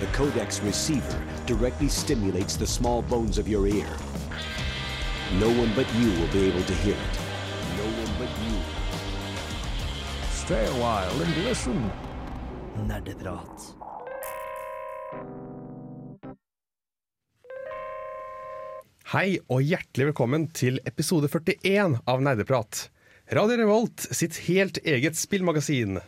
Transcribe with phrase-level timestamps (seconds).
[0.00, 3.88] The codex receiver directly stimulates the small bones of your ear.
[5.40, 7.16] No one but you will be able to hear it.
[7.78, 8.60] No one but you.
[10.32, 11.90] Stay a while and listen.
[12.76, 13.72] Nerdeprat.
[19.14, 22.90] Hei og hjertelig velkommen til episode 41 av Nerdeprat.
[23.32, 26.02] Radio Revolt sitt helt eget spillmagasin.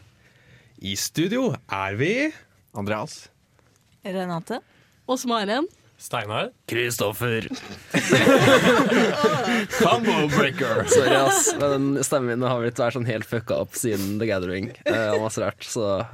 [0.77, 2.13] I studio er vi
[2.77, 3.31] Andreas.
[4.15, 4.63] Renate.
[5.09, 5.69] Og Maren.
[5.99, 6.53] Steinar.
[6.71, 7.43] Kristoffer.
[9.83, 10.85] Combo breaker.
[10.87, 11.55] Sorry, ass.
[11.59, 14.71] Men den stemmen min har blitt vært sånn helt fucka opp siden The Gathering.
[14.87, 15.67] Uh, masse rart.
[15.67, 16.05] Så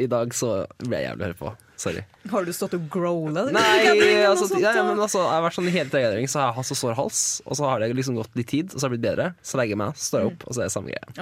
[0.00, 1.52] i dag så ble jeg jævlig å høre på.
[1.76, 2.02] Sorry.
[2.32, 3.44] Har du stått og growla?
[3.52, 3.64] Nei,
[4.30, 6.56] altså, ja, ja, men altså, jeg har vært sånn i hele The så har jeg
[6.56, 7.22] hatt så sår hals.
[7.44, 9.28] Og så har det liksom gått litt tid, og så har det blitt bedre.
[9.44, 11.16] Så legger jeg meg, står jeg opp, og så er det samme greie.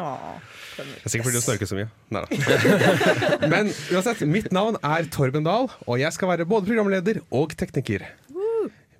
[0.78, 1.88] Det er sikkert fordi du snorker så mye.
[2.14, 2.28] Neida.
[3.54, 8.06] Men uansett, mitt navn er Torben Dahl, og jeg skal være både programleder og tekniker.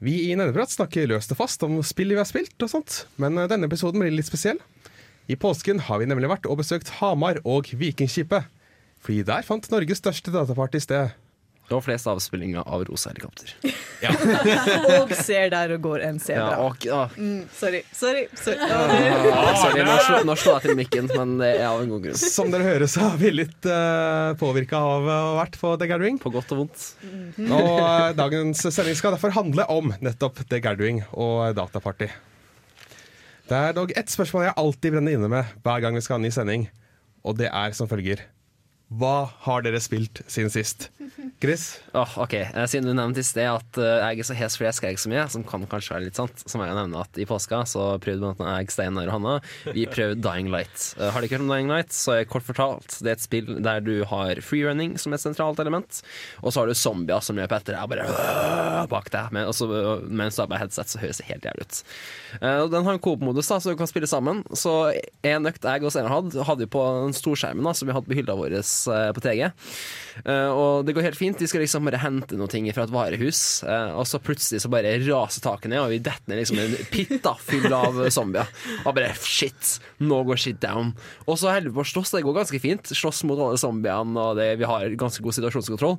[0.05, 3.39] Vi i Nerdeprat snakker løst og fast om spill vi har spilt og sånt, men
[3.41, 4.59] eh, denne episoden blir litt spesiell.
[5.33, 8.51] I påsken har vi nemlig vært og besøkt Hamar og Vikingskipet.
[9.05, 11.15] Fordi der fant Norges største dataparty sted.
[11.73, 13.55] Og flest avspillinger av rosa helikopter.
[15.01, 17.07] Og ser der og går en Ja, og, ja.
[17.17, 18.27] Mm, sorry, sorry.
[18.37, 18.59] sorry.
[18.61, 19.85] ah, sorry,
[20.29, 22.19] nå slo, jeg til mikken, men det er av en god grunn.
[22.21, 25.89] Som dere hører, så er vi litt uh, påvirka av å ha vært på The
[25.89, 26.21] Gathering.
[26.21, 26.85] På godt og vondt.
[27.49, 32.11] Og uh, dagens sending skal derfor handle om nettopp The Gathering og dataparty.
[33.49, 36.23] Det er dog ett spørsmål jeg alltid brenner inne med hver gang vi skal ha
[36.23, 36.69] en ny sending,
[37.25, 38.23] og det er som følger.
[38.95, 40.89] Hva har dere spilt siden sist?
[41.43, 41.65] Chris?
[41.95, 44.67] Oh, ok, Eh, Siden du nevnte i sted at eh, jeg er så hes fordi
[44.67, 47.21] jeg skreik så mye, som kan kanskje være litt sant, så må jeg nevne at
[47.23, 49.35] i påska så prøvde annet jeg, Steinar og Hanna
[49.77, 50.89] Vi prøvde Dying Light.
[50.99, 53.23] Eh, har du ikke hørt om Dying Light, så er kort fortalt det er et
[53.23, 56.01] spill der du har freerunning som et sentralt element,
[56.43, 59.31] og så har du zombier som løper etter deg og bare bak deg.
[59.37, 59.69] Men, også,
[60.11, 61.81] mens du har på headset, så høres det helt jævlig ut.
[62.41, 64.43] Eh, den har en coop-modus, da, så du kan spille sammen.
[64.59, 64.75] Så
[65.23, 68.19] en økt jeg og Steinar hadde, hadde vi på den storskjermen som vi hadde på
[68.19, 69.43] hylla vår eh, på TG.
[70.23, 71.41] Eh, og det går helt fint.
[71.41, 74.71] Vi skal liksom bare hente noe ting fra et varehus, eh, og så plutselig så
[74.73, 78.51] bare raser taket ned, og vi detter ned liksom en pitta full av zombier.
[78.85, 80.95] Og bare shit, nå går shit down.
[81.27, 82.95] Og så holder vi på å slåss, det går ganske fint.
[82.95, 85.99] Slåss mot alle zombiene, og det, vi har ganske god situasjonskontroll.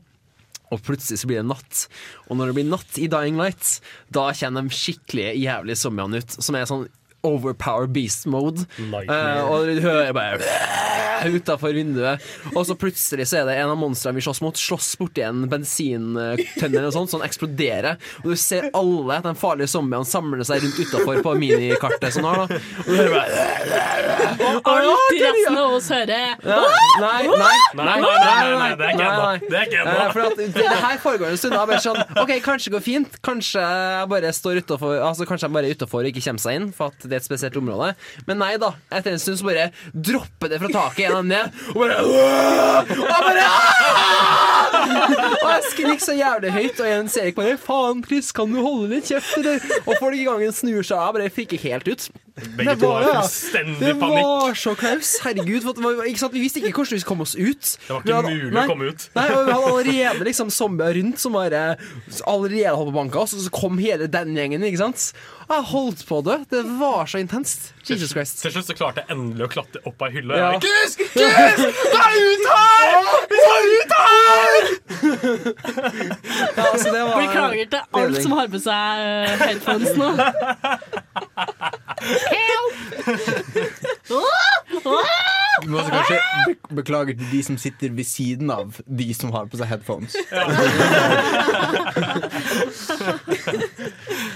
[0.74, 1.86] Og plutselig så blir det natt.
[2.30, 3.80] Og når det blir natt i Dying Light,
[4.14, 6.88] da kjenner de skikkelig jævlig zombiene ut, som er sånn
[7.26, 8.66] overpower beast mode.
[8.80, 10.54] Eh, og du hører bare
[11.36, 12.24] utafor vinduet.
[12.54, 15.46] Og så plutselig så er det en av monstrene vi slåss mot, slåss borti en
[15.52, 17.98] bensintønne eller noe sånt, så den eksploderer.
[18.24, 22.46] Og du ser alle de farlige zombiene samle seg rundt utafor på minikartet sånn her,
[22.46, 22.62] da.
[22.86, 26.36] Og du hører bare Alt resten av oss hører.
[26.46, 27.26] Nei, nei,
[27.76, 27.96] nei,
[28.56, 29.94] Nei, det er ikke ennå.
[29.96, 30.12] Eh.
[30.14, 31.56] For at det, det her foregår en stund.
[31.56, 33.18] Da, Bare sånn, ok, Kanskje det går fint.
[33.26, 36.60] Kanskje jeg bare står utenfor, altså kanskje jeg bare er utafor og ikke kommer seg
[36.60, 37.94] inn, for at det er et spesielt område.
[38.28, 38.74] Men nei da.
[38.92, 43.50] Etter en stund så bare dropper det fra taket gjennom ned, og bare Og bare!
[45.46, 48.62] Og jeg skrek så jævlig høyt, og en ser ikke bare 'Faen, Chris, kan du
[48.66, 49.60] holde litt kjeft?' Eller?
[49.86, 52.10] Og folk i gangen snur seg av, bare friker helt ut.
[52.58, 53.22] Begge Det to var- har ja.
[53.22, 54.24] fullstendig Det panikk.
[54.28, 55.10] var så klaus.
[55.24, 55.62] Herregud.
[55.64, 56.32] Det var?
[56.34, 57.78] Vi visste ikke hvordan vi skulle komme oss ut.
[57.80, 59.10] Det var ikke hadde- mulig nei, å komme ut.
[59.16, 61.78] Nei, Vi hadde allerede liksom zombier rundt som bare
[62.28, 64.62] allerede holdt på å banke oss, og så kom hele den gjengen.
[64.68, 65.14] ikke sant?
[65.48, 66.38] Jeg holdt på å dø.
[66.50, 67.72] Det var så intenst.
[67.88, 68.42] Jesus Christ.
[68.42, 70.36] Til slutt så klarte jeg endelig å klatre opp ei hylle.
[70.36, 70.60] Ja.
[70.60, 70.96] Chris!
[70.98, 71.16] Chris!
[71.16, 73.00] er ut her!
[73.30, 75.35] Vi skal ut her!
[75.36, 80.10] Ja, altså, det var Beklager til alt som har på seg eh, headphones nå.
[85.64, 86.20] Du må også kanskje
[86.70, 90.16] be beklage til de som sitter ved siden av de som har på seg headphones.
[90.32, 90.44] Ja,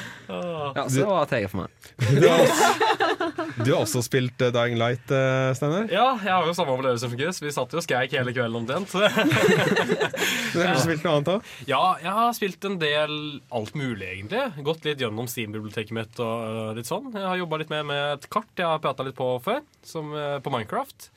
[0.29, 1.89] så det var TG for meg.
[2.09, 5.89] Du har også, du har også spilt uh, Dying Light, uh, Steinar.
[5.91, 7.41] Ja, jeg har jo samme opplevelse som Chris.
[7.41, 8.93] Vi satt jo og skreik hele kvelden omtrent.
[10.53, 11.53] Men har du spilt noe annet òg?
[11.73, 13.15] Ja, jeg har spilt en del
[13.55, 14.63] alt mulig, egentlig.
[14.65, 17.11] Gått litt gjennom Steam-biblioteket mitt og øh, litt sånn.
[17.15, 20.11] Jeg har jobba litt mer med et kart jeg har prata litt på før, som,
[20.15, 21.09] uh, på Minecraft.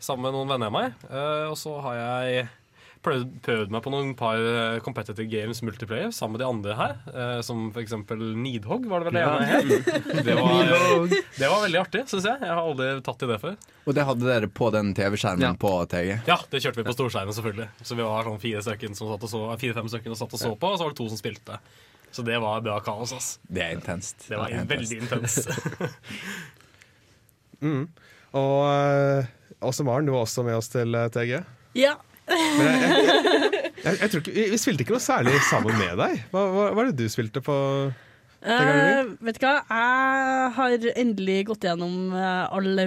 [0.00, 1.06] Sammen med noen venner av meg.
[1.10, 2.46] Eh, og så har jeg
[3.04, 6.94] prøvd, prøvd meg på noen par eh, competitive games multiplayer sammen med de andre her.
[7.12, 9.64] eh, som for eksempel Nidhogg, var det vel det ene het?
[10.28, 10.72] Det var,
[11.38, 12.40] det var veldig artig, syns jeg.
[12.42, 13.54] Jeg har aldri tatt i det før.
[13.88, 15.52] Og det hadde dere på den TV-skjermen Ja.
[15.58, 16.10] på TG.
[16.28, 17.68] Ja, det kjørte vi på storskjermen, selvfølgelig.
[17.86, 20.42] Så vi var sånn fire stykker som satt og så, fire-fem stykker som satt og
[20.42, 21.60] så på, og så var det to som spilte.
[22.12, 23.30] Så det var bra kaos, ass.
[23.48, 24.26] Det er intenst.
[24.28, 25.48] Det var er veldig intenst.
[28.38, 31.32] Og Åse Maren, du var også med oss til eh, TG.
[31.78, 31.96] Ja,
[32.28, 36.20] jeg, jeg, jeg, ikke, vi, spilte ikke noe særlig sammen med deg.
[36.32, 37.56] Hva, hva, hva er det du spilte på?
[38.38, 42.84] Uh, vet du hva, jeg har endelig gått gjennom eh, alle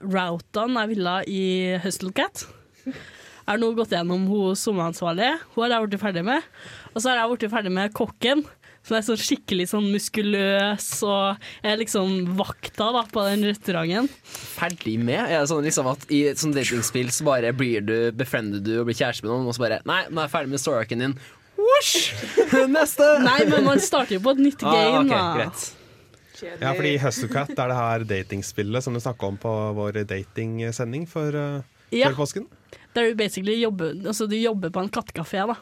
[0.00, 1.42] routene jeg ville i
[1.84, 2.46] Hustlecat.
[2.86, 5.36] Jeg har nå gått gjennom hun sommeransvarlige.
[5.54, 6.46] Hun har jeg blitt ferdig med.
[6.94, 8.42] Og så har jeg blitt ferdig med kokken,
[8.86, 14.08] som er sånn skikkelig sånn muskuløs og er liksom vakta da, på den restauranten.
[14.56, 15.24] Ferdig med?
[15.26, 18.76] Er det sånn liksom at I et sånt datingspill så bare blir du befriender du
[18.80, 21.02] og blir kjæreste med noen, og så bare Nei, nå er jeg ferdig med story-arken
[21.02, 21.16] din.
[21.56, 22.12] Whoosh!
[22.76, 23.06] Neste!
[23.24, 25.24] Nei, men man starter jo på et nytt Ah, game, ok, da.
[25.40, 25.72] greit.
[26.60, 31.32] Ja, fordi Hustlecat er det her datingspillet som du snakka om på vår datingsending for,
[31.32, 31.62] uh,
[31.96, 32.10] Ja.
[32.10, 32.44] før påsken.
[32.94, 35.56] Der du basically jobber, altså du jobber på en kattekafé, da.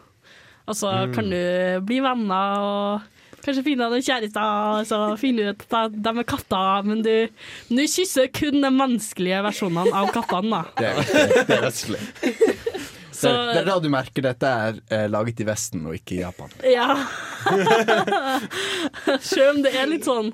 [0.66, 1.14] Og så Mm.
[1.14, 3.02] kan du bli venner og
[3.44, 7.12] kanskje finne deg kjæreste, og så finne ut at de er katter, men du,
[7.70, 10.62] du kysser kun de menneskelige versjonene av kattene, da.
[10.80, 11.70] Det er, det er.
[13.14, 16.22] Så, Det, er da du merker dette er eh, laget i Vesten og ikke i
[16.24, 16.50] Japan.
[16.66, 16.88] ja.
[19.28, 20.32] Sjøl om det er litt sånn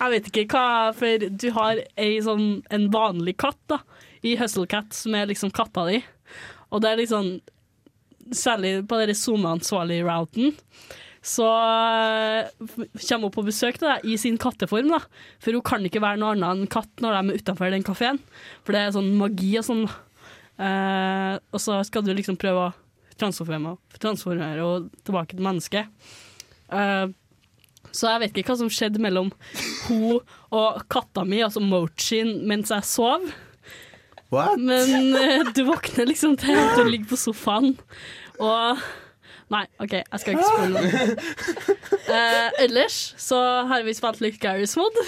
[0.00, 3.78] Jeg vet ikke hva, for du har ei sånn, en vanlig katt da,
[4.26, 6.00] i Hustlecat, som er liksom katta di.
[6.72, 7.38] Og det er liksom
[8.28, 10.50] Særlig på den SoMe-ansvarlig-routen.
[11.28, 12.48] Så eh,
[13.04, 15.02] kommer hun på besøk til deg i sin katteform, da.
[15.42, 18.20] For hun kan ikke være noe annet enn katt når de er utenfor den kafeen.
[18.64, 19.86] For det er sånn magi og sånn.
[20.58, 22.74] Eh, og så skal du liksom prøve å
[23.18, 25.84] transformere, transformere henne tilbake til menneske.
[26.72, 27.10] Eh,
[27.88, 29.30] så jeg vet ikke hva som skjedde mellom
[29.88, 30.18] hun
[30.54, 33.28] og katta mi, altså Mochin, mens jeg sov.
[34.32, 34.60] What?
[34.60, 37.76] Men eh, du våkner liksom til at du ligger på sofaen,
[38.38, 38.82] og
[39.48, 41.76] Nei, OK, jeg skal ikke spole noe.
[42.08, 43.38] Uh, ellers så
[43.70, 44.98] har vi spilt litt Garys Mod.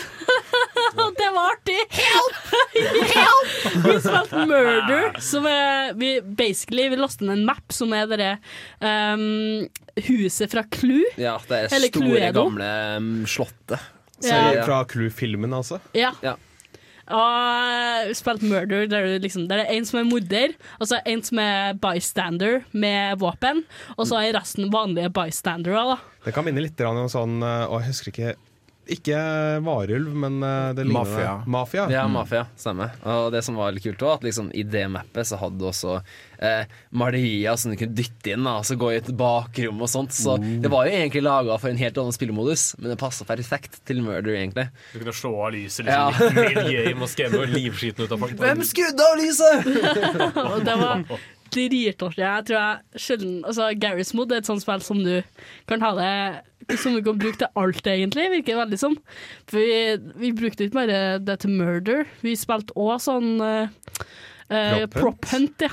[0.96, 1.76] Og det var artig!
[1.92, 2.40] Help!
[3.14, 3.52] Help!
[3.84, 8.32] Vi spilte Murder, som er vi, Basically, vi lastet ned en map som er det
[8.80, 9.68] um,
[10.08, 11.04] huset fra Clue.
[11.20, 12.46] Ja, det er Eller store, Cluedo.
[12.48, 13.90] gamle um, slottet.
[14.20, 14.64] Så Ja.
[14.66, 15.78] Fra Clue-filmen, altså.
[15.96, 16.14] Ja.
[16.24, 16.34] Ja.
[17.10, 21.00] Og spilt Murder, der, du liksom, der det er en som er morder, og så
[21.00, 23.64] er en som er bystander med våpen,
[23.96, 25.98] og så er resten vanlige bystandere.
[26.24, 28.36] Det kan minne litt om sånn eh, Å, jeg husker ikke
[28.90, 29.18] Ikke
[29.62, 31.34] varulv, men eh, det ligner Mafia.
[31.46, 31.84] Mafia.
[31.92, 32.44] Ja, Mafia.
[32.58, 32.90] Stemmer.
[33.06, 35.66] Og det som var litt kult, var at liksom, i det mappet så hadde du
[35.68, 35.96] også
[36.42, 39.90] eh, malerier som du kunne dytte inn, da, og så gå i et bakrom og
[39.92, 40.14] sånt.
[40.16, 43.78] Så det var jo egentlig laga for en helt annen spillemodus, men det passa perfekt
[43.86, 44.66] til murder, egentlig.
[44.94, 46.08] Du kunne slå av lyset Ja.
[46.10, 48.38] litt litt game og skremme livskiten ut av folk.
[48.42, 49.70] Hvem skrudde av lyset?!
[50.66, 51.04] Det var
[51.52, 52.22] dritartig.
[52.22, 55.20] Jeg tror jeg sjelden Altså, Garry's Mod er et sånt spill som du
[55.70, 58.96] kan ha det som du kan bruke til alt, egentlig, virker veldig som.
[59.50, 63.40] For vi, vi brukte ikke bare det til murder, vi spilte òg sånn
[64.50, 65.68] Uh, Prop hunt, ja.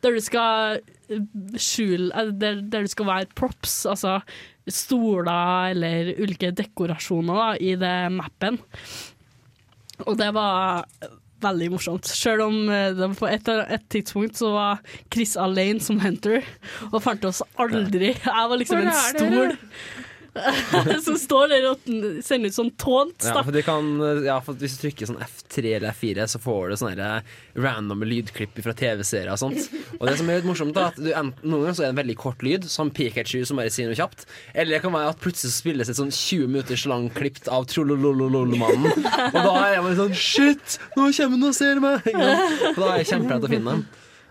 [0.00, 0.78] Der du skal
[1.12, 1.20] eh,
[1.60, 4.22] skjule der, der du skal være props, altså
[4.70, 8.56] stoler eller ulike dekorasjoner da, i det mappen.
[10.06, 10.86] Og det var
[11.42, 12.08] veldig morsomt.
[12.08, 16.44] Selv om eh, det på et, et tidspunkt så var Chris alene som hunter,
[16.90, 18.14] og fant oss aldri.
[18.14, 19.56] Jeg var liksom en stol
[21.06, 21.88] som står der og
[22.24, 23.26] sender ut sånn tånt.
[23.26, 23.88] Ja, kan,
[24.24, 27.10] ja, hvis du trykker sånn F3 eller F4, så får du sånne
[27.58, 29.70] random lydklipp fra TV-serier og sånt.
[29.98, 31.94] Og det som er litt morsomt, da, at du, enten, noen ganger så er det
[31.96, 34.26] en veldig kort lyd, som Pikachu som bare sier noe kjapt.
[34.54, 37.66] Eller det kan være at plutselig så spilles et sånn 20 minutters lang klipp av
[37.70, 39.06] Trollololololmannen.
[39.30, 42.06] Og da er jeg bare sånn Shit, nå kommer han og ser meg!
[42.12, 43.88] Og da er jeg kjemperedd til å finne dem.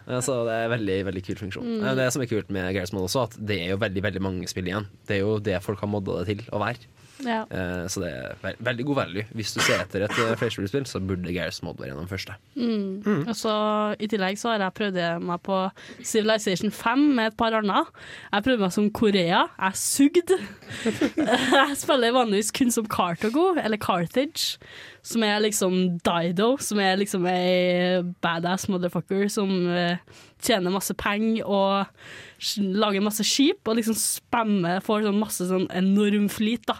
[0.09, 1.67] Ja, Så det er veldig veldig kul funksjon.
[1.79, 1.89] Mm.
[1.99, 4.47] Det som er kult med Gareth Mod også, at det er jo veldig veldig mange
[4.49, 4.87] spill igjen.
[5.07, 6.89] Det er jo det folk har modda det til å være.
[7.25, 7.41] Ja.
[7.51, 9.25] Eh, Så det er ve veldig god value.
[9.35, 12.35] Hvis du ser etter et flerspillspill, flerspillerspill, så burde Gareth Mod være gjennom første.
[12.55, 13.01] Mm.
[13.03, 13.27] første.
[13.27, 13.55] Og så
[13.99, 15.57] I tillegg så har jeg prøvd meg på
[16.03, 17.85] Civilization 5 med et par andre.
[18.31, 19.43] Jeg prøvde meg som Korea.
[19.59, 20.39] Jeg sugde.
[21.59, 24.57] Jeg spiller vanligvis kun som Cartago, eller Carthage,
[25.05, 25.75] som er liksom
[26.05, 29.95] Dido, som er liksom ei badass motherfucker som uh,
[30.43, 36.29] tjener masse penger og lager masse skip, og liksom spammer, får sånn masse sånn enorm
[36.31, 36.79] flyt, da.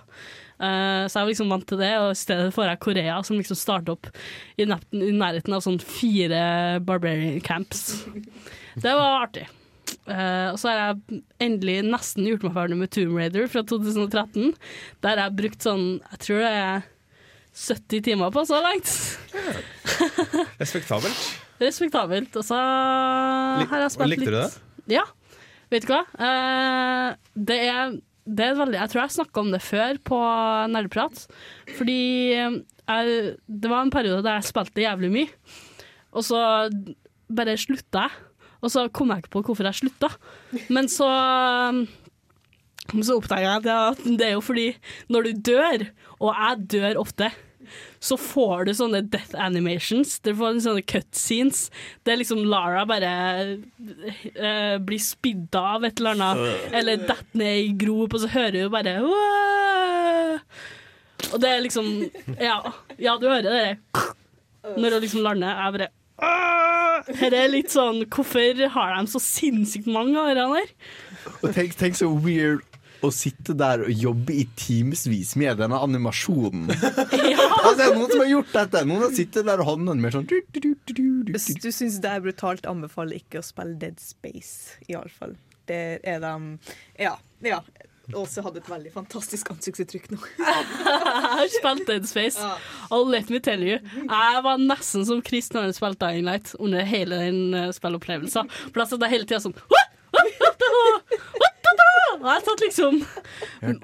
[0.59, 3.39] Uh, så jeg var liksom vant til det, og i stedet får jeg Korea, som
[3.39, 4.09] liksom starter opp
[4.59, 6.41] i, i nærheten av sånn fire
[6.83, 8.03] barbarian camps.
[8.75, 9.47] Det var artig.
[10.09, 14.55] Uh, og så har jeg endelig nesten gjort meg ferdig med Tomb Raider fra 2013.
[15.05, 16.87] Der har jeg brukt sånn, jeg tror det er
[17.59, 18.89] 70 timer på så langt.
[20.59, 21.23] Respektabelt.
[21.65, 22.35] Respektabelt.
[22.39, 24.51] Og så har jeg spilt litt Likte du det?
[24.95, 25.03] Ja.
[25.69, 26.05] Vet du hva?
[26.17, 27.97] Uh, det er
[28.29, 30.17] det er veldig, jeg tror jeg snakka om det før på
[30.69, 31.23] Nerdeprat.
[31.79, 32.01] Fordi
[32.35, 35.55] eh, jeg, det var en periode der jeg spilte jævlig mye.
[36.13, 36.41] Og så
[37.25, 38.27] bare slutta jeg.
[38.59, 40.11] Og så kom jeg ikke på hvorfor jeg slutta.
[40.69, 41.07] Men så
[42.89, 44.71] så oppdaga jeg at det er jo fordi
[45.13, 45.85] når du dør,
[46.19, 47.29] og jeg dør ofte,
[47.99, 50.17] så får du sånne death animations.
[50.25, 51.67] Du får sånne cutscenes.
[52.03, 53.13] Det er liksom Lara bare
[53.59, 58.59] uh, blir spidda av et eller annet, eller detter ned i grop, og så hører
[58.59, 60.39] du bare Wah!
[61.33, 61.87] Og det er liksom
[62.39, 62.61] Ja,
[62.97, 63.77] ja du hører det
[64.77, 65.55] når hun liksom lander.
[65.55, 65.89] Jeg bare
[67.09, 70.73] Dette er litt sånn Hvorfor har de så sinnssykt mange av disse her?
[71.39, 72.65] Og tenk, tenk så weird
[73.05, 76.69] å sitte der og jobbe i timevis med denne animasjonen.
[77.33, 77.45] ja.
[77.59, 78.85] Altså, det er noen som har gjort dette.
[78.89, 80.93] Noen har sittet der og håndene med sånn du, du, du, du,
[81.27, 81.61] du, Hvis du.
[81.67, 85.37] du syns det er brutalt, anbefaler ikke å spille Dead Space, iallfall.
[85.69, 86.33] Det er de
[86.99, 87.15] Ja.
[87.45, 87.61] ja.
[88.17, 90.17] Åse hadde et veldig fantastisk ansiktsuttrykk nå.
[90.41, 92.41] Jeg har spilt Dead Space,
[92.89, 96.55] og let me tell you, jeg var nesten som Chris når han spilte Dying Light
[96.57, 98.49] under hele den uh, spillopplevelsen.
[98.71, 99.93] For da satt jeg hele tida sånn What?
[100.15, 100.41] What?
[100.41, 101.13] What?
[101.37, 101.51] Hva?
[102.19, 102.93] Og jeg satt liksom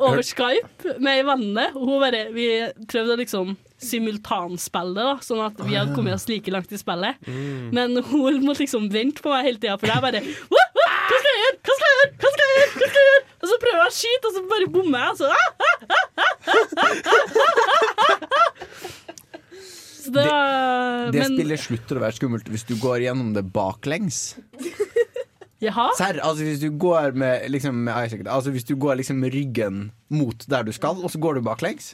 [0.03, 2.47] over Skype med ei venninne, og hun bare, vi
[2.91, 3.53] prøvde å liksom
[3.85, 7.15] simultanspille da, sånn at vi hadde kommet oss like langt i spillet.
[7.75, 10.63] Men hun måtte liksom vente på meg hele tida, for jeg bare «Hva?
[11.05, 11.57] Skal jeg gjøre?
[11.65, 12.11] Hva skal jeg gjøre?
[12.21, 12.71] Hva skal jeg gjøre?
[12.75, 13.23] Hva skal jeg gjøre?
[13.35, 15.09] Og så prøver jeg å skyte, og så bare bommer jeg.
[15.11, 15.35] og Så, ah!
[20.05, 23.43] Så det var Det men- spillet slutter å være skummelt hvis du går gjennom det
[23.53, 24.35] baklengs.
[25.63, 25.87] Jaha?
[25.97, 29.33] Serr, altså hvis du går med, liksom, med Isaac, altså hvis du går liksom med
[29.33, 31.93] ryggen mot der du skal, og så går du baklengs.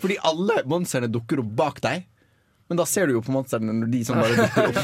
[0.00, 2.06] Fordi alle monstrene dukker opp bak deg.
[2.70, 4.76] Men da ser du jo på monstrene når de som bare dukker opp.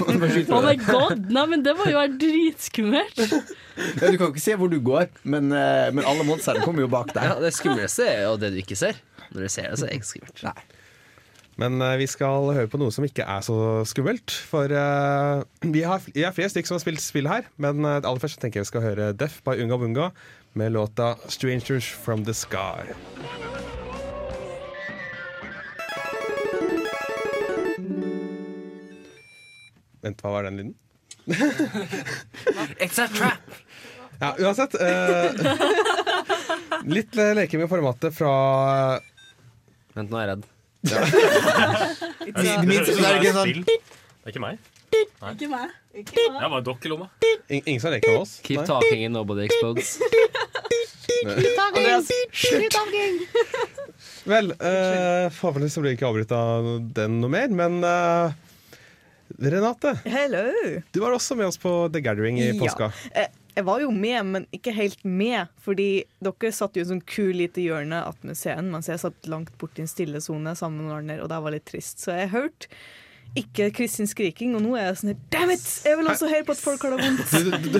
[0.57, 3.21] Oh my god, Nei, men det må jo være dritskummelt.
[4.01, 6.83] ja, du kan jo ikke se hvor du går, men, eh, men alle monstrene kommer
[6.83, 7.31] jo bak deg.
[7.31, 8.99] Ja, det skumleste er jo det du ikke ser.
[9.31, 10.43] Når du ser det, så er det ikke skummelt.
[10.49, 10.76] Nei.
[11.57, 13.57] Men eh, vi skal høre på noe som ikke er så
[13.89, 14.33] skummelt.
[14.51, 18.03] For uh, vi, har, vi er flere stykker som har spilt spill her, men eh,
[18.03, 20.11] aller først tenker jeg vi skal høre Def by Unga Bunga
[20.57, 22.93] med låta 'Strangers From The Sky'.
[30.05, 30.75] Vent, hva var den lyden?
[32.85, 33.57] It's a trap!
[34.21, 34.77] Ja, uansett.
[34.81, 35.33] eh,
[36.89, 39.01] litt leke med formatet fra
[39.97, 40.47] Vent, nå er jeg redd.
[40.87, 43.77] De, det minste så er det ikke sånn Det
[44.27, 44.59] er ikke meg.
[44.97, 45.73] Ikke meg.
[45.97, 47.09] Jeg har bare dokk i lomma.
[47.51, 48.37] in- Ingen som leker med oss?
[48.47, 48.67] Keep Nei?
[48.69, 49.97] talking and nobody explodes.
[51.67, 52.77] Andreas, slutt!
[54.27, 56.67] Vel, uh, forhåpentligvis så blir det ikke avbrutt av
[56.97, 58.35] den noe mer, men eh,
[59.43, 60.43] Renate, Hello!
[60.93, 62.57] du var også med oss på The Gathering i Ja.
[62.61, 62.91] påska.
[63.15, 65.49] Eh, Jeg var jo med, men ikke helt med.
[65.65, 69.55] Fordi dere satt jo i sånn kul lite hjørne at museet, mens jeg satt langt
[69.61, 72.03] borti en stille sone sammen med Arner, og det var litt trist.
[72.05, 72.69] Så jeg hørte
[73.37, 75.67] ikke Kristin skriking, og nå er jeg sånn her Damn it!
[75.85, 77.27] Jeg vil også høre på at folk har det vondt.
[77.33, 77.79] Du, du, du, du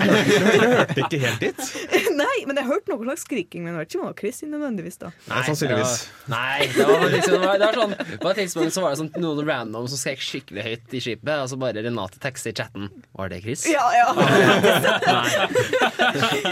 [0.67, 1.61] hørte ikke helt dit?
[2.21, 4.49] Nei, men jeg hørte noe slags skriking, men jeg vet ikke om det var Kristin
[4.53, 5.07] nødvendigvis, da.
[5.31, 5.93] Nei, sannsynligvis.
[6.33, 8.99] Nei, det var liksom det var, det var sånn På et tidspunkt så var det
[9.01, 12.55] sånn noen random som skrek skikkelig høyt i skipet, og så bare Renate tekster i
[12.57, 12.83] chatten.
[13.17, 13.61] Var det Chris?
[13.69, 14.07] Ja, ja.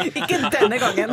[0.10, 1.10] ikke denne gangen.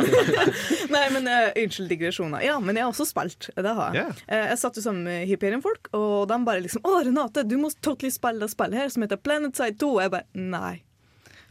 [0.93, 2.43] Nei, men uh, Unnskyld digresjoner.
[2.45, 3.41] Ja, men jeg har også spilt.
[3.53, 4.03] Det har jeg.
[4.03, 4.11] Yeah.
[4.29, 7.67] Uh, jeg satt jo sammen med Hyperion-folk, og de bare liksom 'Å, Renate, du må
[7.81, 10.81] totally spille det spillet her som heter Planet Side 2.' Og jeg bare 'nei'.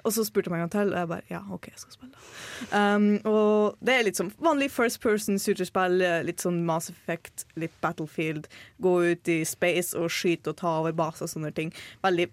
[0.05, 1.93] Og så spurte jeg meg en gang til, og jeg bare 'ja, OK, jeg skal
[1.95, 2.09] spille'.
[2.75, 6.03] Um, og det er litt sånn vanlig first person shooterspill.
[6.03, 8.49] eh, Litt sånn Mass Effect, litt Battlefield.
[8.83, 11.73] Gå ut i space og skyte og ta over baser og sånne ting.
[12.03, 12.29] Veldig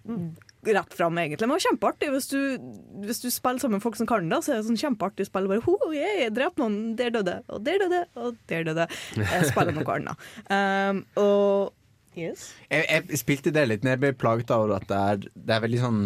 [0.66, 1.46] rett fram, egentlig.
[1.48, 2.10] Men kjempeartig.
[2.10, 2.58] Hvis du,
[3.06, 5.46] hvis du spiller sammen med folk som kan det, så er det sånn kjempeartig spill.
[5.48, 8.88] Bare, ho, yeah, jeg drep noen, der døde, og der døde, og der døde.
[9.16, 10.16] Jeg spiller noe annet.
[10.50, 11.72] Um, og
[12.18, 12.50] Yes.
[12.70, 15.62] Jeg, jeg spilte det litt, men jeg ble plaget av at det er, det er
[15.66, 16.00] veldig sånn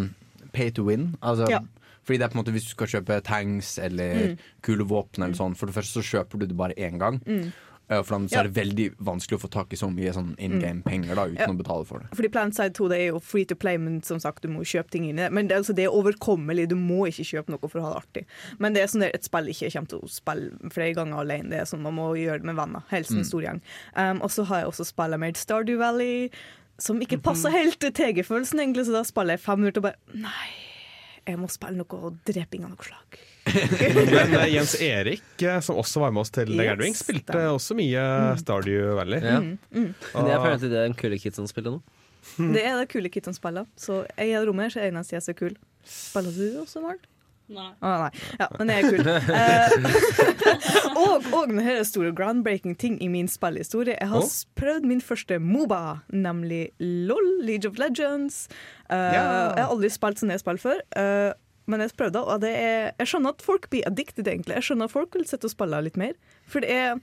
[0.53, 1.15] pay to win.
[1.21, 1.63] Altså, Ja.
[2.05, 5.33] Fordi det er på en måte Hvis du skal kjøpe tanks eller kule våpen, eller
[5.33, 7.17] sånn, for det første så kjøper du det bare én gang.
[7.25, 7.47] Uh,
[7.87, 10.57] For da så er det veldig vanskelig å få tak i så mye sånn in
[10.59, 11.47] game-penger da uten Ja.
[11.51, 12.09] å betale for det.
[12.17, 14.89] Fordi Planetside 2 det er jo free to play, men som sagt, du må kjøpe
[14.89, 15.31] ting inni det.
[15.31, 17.93] Men det, er altså, det er overkommelig, du må ikke kjøpe noe for å ha
[17.93, 18.25] det artig.
[18.57, 21.49] Men det er sånn der, et spill ikke kommer til å spille flere ganger alene.
[21.53, 22.81] Det er sånn Man må gjøre det med venner.
[22.89, 23.61] Helst en stor gjeng.
[23.95, 26.29] Um, og så har jeg også spillet med Stardew Valley,
[26.81, 30.17] som ikke passer helt til TG-følelsen, egentlig, så da spiller jeg fem minutter og bare
[30.25, 30.49] Nei,
[31.27, 33.19] jeg må spille noe dreping av noe slag.
[33.45, 37.43] Men eh, Jens Erik, eh, som også var med oss til The Yes, Gathering, spilte
[37.53, 38.05] også mye
[38.41, 39.21] Stardew Valley.
[39.21, 39.39] Ja.
[39.41, 39.93] Men
[40.31, 41.83] jeg føler at det er en kule kidsen spiller nå.
[42.55, 43.67] Det er det kule kitten spiller.
[43.77, 45.53] Så jeg er det rommet så er eneste jeg er så kul.
[45.85, 47.03] Spiller du også, Maren?
[47.53, 47.67] Nei.
[47.85, 48.23] Ah, nei.
[48.39, 49.05] Ja, men det er kult.
[49.29, 49.75] Eh,
[51.03, 53.93] og, og med denne store groundbreaking ting i min spillhistorie.
[53.99, 54.31] Jeg har oh.
[54.57, 58.47] prøvd min første Moba, nemlig LOL, League of Legends.
[58.89, 59.21] Eh, Ja.
[59.53, 60.81] Jeg har aldri spilt sånne spill før.
[60.97, 61.29] eh,
[61.65, 64.57] men jeg prøvde, og det er, jeg skjønner at folk blir addicted, egentlig.
[64.59, 66.13] Jeg skjønner at folk vil sitte og spille litt mer.
[66.45, 66.99] For det er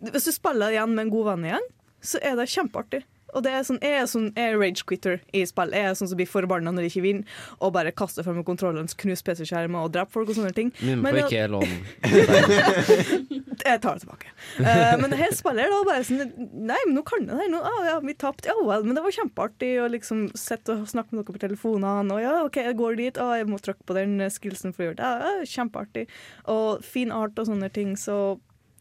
[0.00, 1.66] Hvis du spiller igjen med en god venn igjen,
[2.00, 3.02] så er det kjempeartig.
[3.34, 5.72] Og det er sånn, jeg er sånn jeg er rage quitter i spill.
[5.76, 8.88] Jeg er sånn som blir forbanna når de ikke vinner, og bare kaster frem kontrolleren,
[9.00, 10.72] knuser PC-skjermer og dreper folk og sånne ting.
[10.82, 11.76] Min Men jeg- ikke lån.
[13.70, 14.30] jeg tar det tilbake.
[14.60, 16.32] Uh, men her spiller jeg da bare sånn
[16.70, 17.38] Nei, men nå kan jeg det.
[17.42, 17.50] her.
[17.52, 18.50] Nå, ah, ja, vi tapte.
[18.50, 18.84] Ja vel.
[18.86, 22.14] Men det var kjempeartig å liksom sitte og snakke med noen på telefonene.
[22.16, 23.20] Og ja, OK, jeg går dit.
[23.20, 25.10] Å, jeg må trykke på den eh, skillsen for å gjøre det.
[25.10, 26.06] Ja, ja, kjempeartig.
[26.52, 27.96] Og fin art og sånne ting.
[28.00, 28.16] Så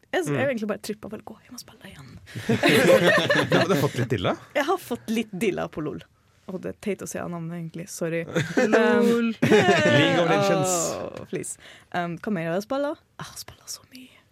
[0.10, 1.36] jeg, jeg har egentlig bare trippa vel gå.
[1.46, 2.16] Jeg må spille igjen.
[3.50, 4.34] Du har fått litt dilla?
[4.58, 6.02] Jeg har fått litt dilla på LOL.
[6.50, 7.86] Og det er teit å si av navnet, egentlig.
[7.94, 8.24] Sorry.
[8.74, 9.30] LOL.
[9.46, 10.74] League of Legends.
[10.98, 11.60] Oh, please.
[11.94, 12.96] Um, hva mer har jeg spilla?
[13.20, 14.24] Jeg har spilla så mye.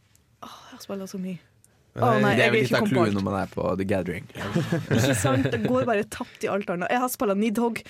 [0.42, 1.38] Oh, jeg har spilla så mye.
[1.98, 4.26] Oh, nei, det er vel litt av clouet når man er på The Gathering.
[4.34, 5.48] Ikke sant?
[5.54, 6.90] Det går bare tapt i alt annet.
[6.94, 7.82] Jeg har spilla Nidhogg.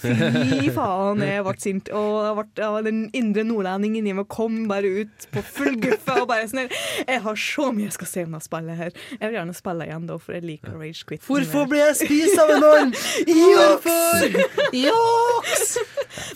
[0.00, 1.90] Fy faen, jeg ble sint.
[1.96, 6.16] Og ble, ja, den indre nordlendingen i meg kom bare ut på full guffe.
[6.22, 8.92] Og bare sånn Jeg har så mye jeg skal se om det spillet her.
[9.16, 11.24] Jeg vil gjerne spille igjen, da, for jeg liker Rage Quit.
[11.26, 12.92] Hvorfor blir jeg spist av en orm?
[13.30, 14.38] Hvorfor?
[14.80, 15.72] Joks!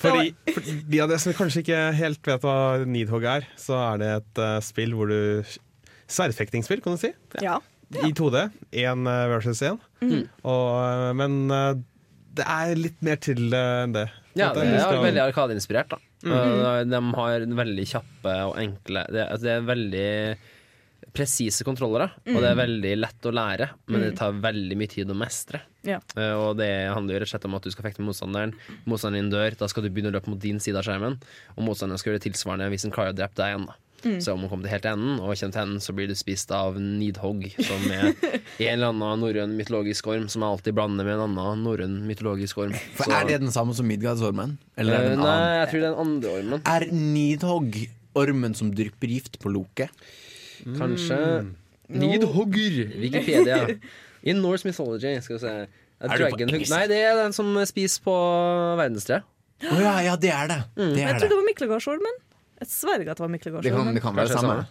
[0.05, 2.57] Fordi, for de av dere som kanskje ikke helt vet hva
[2.89, 5.21] Needhog er, så er det et uh, spill hvor du
[6.15, 7.11] Sverdfektingsspill, kan du si.
[7.43, 7.59] Ja.
[7.95, 8.49] I 2D.
[8.85, 9.79] Én versus én.
[10.45, 11.75] Og, eh, Men eh,
[12.39, 14.09] det er litt mer til eh, enn det.
[14.35, 15.95] Ja, det er veldig arkadeinspirert.
[15.95, 16.01] da.
[16.25, 16.91] -hmm.
[16.91, 20.11] De har veldig kjappe og enkle Det, altså, det er veldig
[21.15, 25.13] presise kontrollere, og det er veldig lett å lære, men det tar veldig mye tid
[25.13, 25.61] å mestre.
[25.87, 26.01] Ja.
[26.17, 28.55] Uh, og det handler jo rett og slett om at du skal fekte med motstanderen.
[28.85, 31.21] Motstanderen din dør, da skal du begynne å løpe mot din side av skjermen,
[31.55, 33.69] og motstanderen skal gjøre det tilsvarende hvis en klarer å drepe deg igjen.
[33.71, 33.84] da
[34.21, 36.51] Så om man kommer til helt enden, og kommer til enden, så blir du spist
[36.53, 41.15] av Nidhogg, som er en eller annen norrøn mytologisk orm, som jeg alltid blander med
[41.17, 42.75] en annen norrøn mytologisk orm.
[42.95, 44.59] For Så- Er det den samme som Midgardsormen?
[44.77, 45.59] Eller er det Eh, en Nei, annen?
[45.61, 46.63] jeg tror det er den andre ormen.
[46.67, 49.89] Er Nidhogg ormen som drypper gift på Loke?
[50.65, 51.55] Kanskje Mm.
[52.01, 52.77] Nidhogger.
[52.99, 53.79] Wikipedia.
[54.25, 55.49] In Norse mythology, skal vi se.
[55.49, 55.69] Er
[56.01, 56.39] Er du på?
[56.71, 58.15] Nei, det er den som spiser på
[58.81, 59.23] verdenstreet.
[59.65, 60.59] Å ja, ja, det er det.
[60.77, 61.29] Det Jeg er trodde det.
[61.31, 62.17] det var Miklegardsormen.
[62.63, 64.65] Jeg sverger at det var Det kan, det kan være det samme.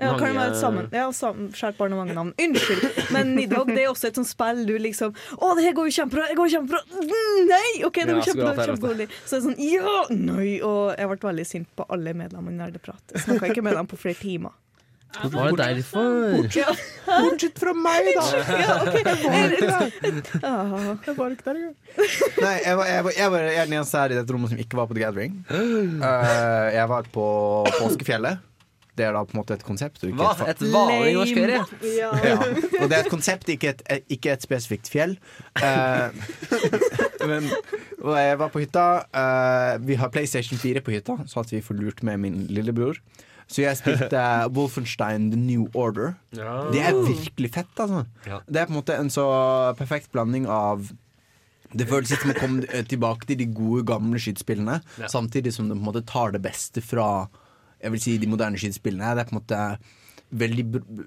[0.00, 0.86] Ja, kan være sammen?
[0.96, 1.50] Ja, sammen.
[1.52, 2.30] Skjært barn og mange navn.
[2.40, 5.90] Unnskyld, men Nidhogg det er også et sånt spill du liksom Å, det her går
[5.90, 6.28] jo kjempebra!
[6.30, 6.80] Det går kjempebra!
[7.02, 7.72] Mm, Nei!
[7.84, 8.66] OK, det går kjempebra.
[8.70, 9.08] kjempedårlig.
[9.26, 9.96] Så det er sånn Ja!
[10.16, 10.48] Nei!
[10.64, 13.04] Og jeg ble veldig sint på alle medlemmene i Nerdeprat.
[13.12, 14.56] Jeg snakka ikke med dem på flere timer.
[15.10, 16.58] Var det derfor?
[16.58, 16.74] Ja,
[17.06, 18.26] Bortsett fra meg, da!
[18.62, 18.98] ja OK.
[19.00, 20.76] Jeg, ah,
[21.16, 21.74] var ikke der engang.
[22.40, 24.62] Nei, jeg var, jeg, var, jeg var er den eneste her i dette rommet som
[24.62, 25.40] ikke var på The Gathering.
[25.50, 27.26] Uh, jeg var på
[27.80, 28.46] Påskefjellet.
[28.98, 30.02] Det er da på en måte et konsept.
[30.04, 30.48] Ikke Hva?
[30.50, 31.60] et vanlig norsk ferie?
[31.96, 32.10] Ja.
[32.26, 32.36] ja.
[32.82, 35.16] Og det er et konsept, ikke et, ikke et spesifikt fjell.
[35.56, 36.12] Uh,
[37.30, 37.48] men,
[38.02, 38.86] og jeg var på hytta.
[39.14, 43.00] Uh, vi har PlayStation 4 på hytta, så at vi får lurt med min lillebror.
[43.50, 46.14] Så jeg spilte Wolfenstein The New Order.
[46.30, 48.04] Det er virkelig fett, altså.
[48.28, 48.38] Ja.
[48.46, 49.26] Det er på en måte en så
[49.78, 50.92] perfekt blanding av
[51.70, 55.68] det føles litt som å komme eh, tilbake til de gode, gamle skytespillene, samtidig som
[55.68, 57.28] det på en måte tar det beste fra
[57.80, 59.14] jeg vil si, de moderne skytespillene.
[59.16, 59.60] Det er på en måte
[60.40, 60.64] veldig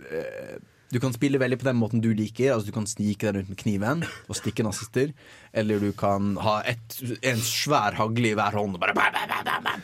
[0.09, 0.55] eh,
[0.93, 2.53] Du kan spille veldig på den måten du liker.
[2.53, 5.13] Altså Du kan snike deg rundt med kniven og stikke nazister.
[5.53, 9.83] Eller du kan ha et, en svær hagle i hver hånd bare bam, bam, bam.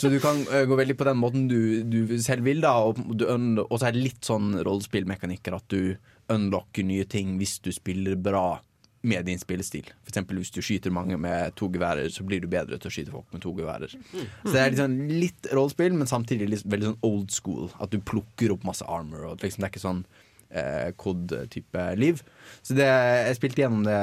[0.00, 2.74] Så du kan uh, gå veldig på den måten du, du selv vil, da.
[2.88, 5.94] Og, du og så er det litt sånn rollespillmekanikker at du
[6.32, 8.62] unlocker nye ting hvis du spiller bra
[9.04, 9.40] med din.
[9.40, 12.94] For eksempel hvis du skyter mange med to geværer, så blir du bedre til å
[12.94, 13.92] skyte folk med to geværer.
[13.92, 17.70] Så det er sånn, litt rollespill, men samtidig liksom, veldig sånn old school.
[17.82, 19.28] At du plukker opp masse armor.
[19.30, 20.04] Og liksom, det er ikke sånn
[20.50, 22.22] eh, COD-type liv.
[22.62, 24.00] Så det, jeg spilte gjennom det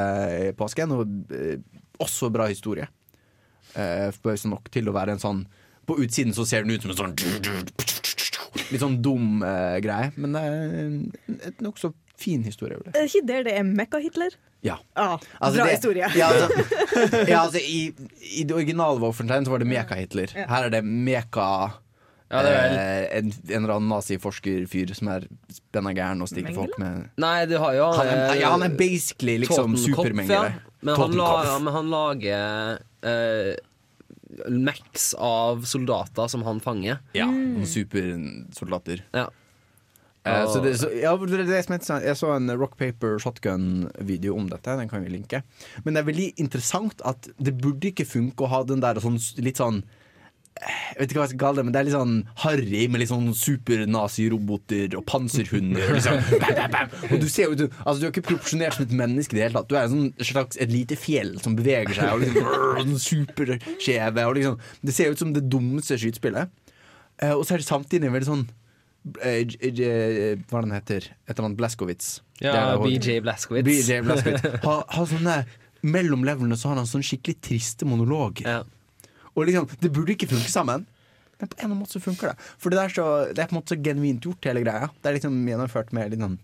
[0.50, 1.58] i påsken, og eh,
[2.02, 2.88] også bra historie.
[3.76, 5.46] Eh, Forbauset nok til å være en sånn
[5.88, 7.14] På utsiden så ser den ut som en sånn
[8.68, 12.80] Litt sånn dum eh, greie, men det er et nokså fin historie.
[12.94, 14.38] Er ikke der det er Mekka-Hitler?
[14.64, 14.76] Ja.
[14.96, 16.10] Ah, Altså, bra det- historie.
[16.16, 16.66] Ja, altså,
[17.32, 17.94] ja, altså i,
[18.38, 20.36] I det originale Wolfenstein så var det Meka-Hitler.
[20.38, 21.48] Her er det Meka
[22.32, 26.56] Ja, det er eh, en, en eller annen naziforskerfyr som er spenna gæren og stikker
[26.56, 30.46] folk med Nei, du har jo han er, eh, ja, han er basically liksom ja.
[30.82, 31.50] Men, han la, Totenkopf.
[31.50, 33.52] ja, men han lager eh,
[34.48, 37.02] Max av soldater som han fanger.
[37.14, 37.66] Ja, mm.
[37.68, 39.04] supersoldater.
[39.12, 39.28] Ja.
[40.22, 44.52] Eh, så det, så, ja, det er heter, jeg så en Rock Paper Shotgun-video om
[44.52, 44.78] dette.
[44.78, 45.42] Den kan vi linke.
[45.84, 49.18] Men det er veldig interessant at det burde ikke funke å ha den der sånn,
[49.42, 49.84] litt sånn
[50.62, 53.02] jeg vet ikke hva jeg skal kalle det, men det er litt sånn harry med
[53.02, 55.94] litt sånn super-nazi-roboter og panserhunder.
[55.96, 56.92] Liksom, bam, bam, bam.
[57.08, 59.48] og du ser jo ut altså, Du er ikke proporsjonert som et menneske i det
[59.48, 59.72] hele tatt.
[59.72, 64.28] Du er sånn slags et lite fjell som beveger seg, og liksom sånn superskjeve.
[64.38, 66.52] Liksom, det ser ut som det dummeste skytespillet.
[67.22, 68.61] Eh, og så er det samtidig veldig sånn eh,
[69.02, 71.08] Hva er det den heter?
[71.26, 72.20] Et eller annet Blaskowitz.
[72.42, 73.66] Ja, BJ Blazkowicz.
[73.66, 74.46] BJ Blaskowitz.
[74.66, 75.42] Ha, ha sånne
[75.82, 78.46] Mellom levelene så har han sånn skikkelig triste monologer.
[78.46, 79.08] Ja.
[79.34, 80.84] Og liksom, det burde ikke funke sammen.
[81.42, 82.50] Men på en eller annen måte så funker det.
[82.62, 84.92] For det, så, det er på en måte så genuint gjort, hele greia.
[85.02, 86.38] Det er liksom gjennomført med litt sånn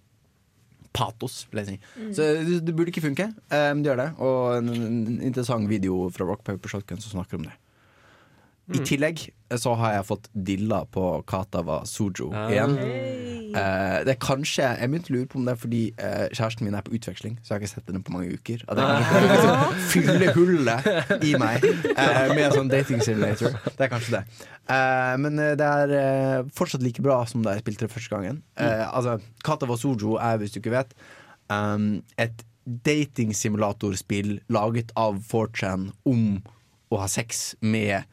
[0.98, 1.78] patos, Si.
[1.78, 2.10] Mm.
[2.18, 4.08] Så det, det burde ikke funke, eh, men det gjør det.
[4.26, 7.54] Og en, en interessant video fra Rock Paper Shotgun som snakker om det.
[8.76, 9.22] I tillegg
[9.56, 12.50] så har jeg fått dilla på Katawa Sujo Ah.
[12.52, 12.74] igjen.
[13.56, 16.68] Uh, det er kanskje Jeg begynte å lure på om det er fordi uh, kjæresten
[16.68, 18.66] min er på utveksling, så jeg har ikke sett henne på mange uker.
[18.68, 20.90] At jeg kan liksom fylle hullet
[21.24, 23.56] i meg uh, med en sånn dating simulator.
[23.70, 24.24] Det er kanskje det.
[24.68, 28.12] Eh, men eh, det er eh, fortsatt like bra som da jeg spilte det første
[28.12, 28.42] gangen.
[28.60, 29.14] Eh, altså,
[29.48, 30.92] Katawa Sujo er, hvis du ikke vet,
[31.48, 32.44] um, et
[33.28, 36.42] datingsimulatorspill laget av 4chan om
[36.92, 38.04] å ha sex med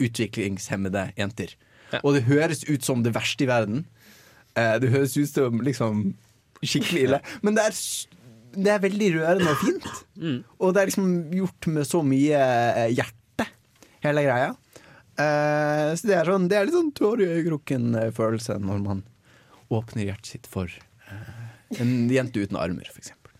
[0.00, 1.52] utviklingshemmede jenter.
[2.00, 3.84] Og det høres ut som det verste i verden.
[4.56, 6.14] Eh, det høres ut som liksom
[6.62, 7.20] skikkelig ille.
[7.44, 7.78] Men det er,
[8.56, 9.88] det er veldig rørende og fint.
[10.58, 13.48] Og det er liksom gjort med så mye eh, hjerte,
[14.06, 14.52] hele greia.
[15.20, 19.02] Eh, så det er, sånn, det er litt sånn tårer i øyekroken-følelse når man
[19.72, 20.72] åpner hjertet sitt for
[21.80, 23.32] en jente uten armer, eksempel.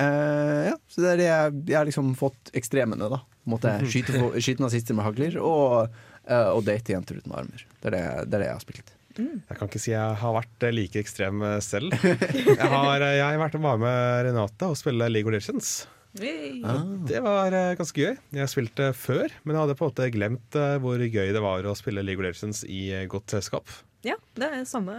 [0.00, 3.20] Eh, ja, så det er det jeg, jeg har liksom fått ekstremene, da.
[3.50, 7.66] Måtte skyte, skyte nazister med hagler og, eh, og date jenter uten armer.
[7.80, 8.96] Det er det, det er det jeg har spilt.
[9.20, 11.92] Jeg kan ikke si jeg har vært eh, like ekstrem eh, selv.
[12.60, 15.72] Jeg har, jeg har vært med Renate og spille League of Legends.
[16.12, 18.16] Det var eh, ganske gøy.
[18.34, 21.62] Jeg spilte før, men jeg hadde på en måte glemt eh, hvor gøy det var
[21.70, 23.66] å spille League of Legends i eh, godt selskap.
[24.02, 24.94] Ja, det er samme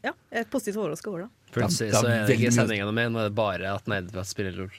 [0.00, 1.30] Ja, jeg er positivt overraska over det.
[1.52, 4.72] Plutselig så er det ikke sendingene mine, nå er det bare at Nerdeprat spiller LOL.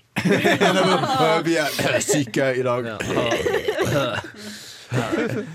[1.46, 2.90] Vi er syke i dag.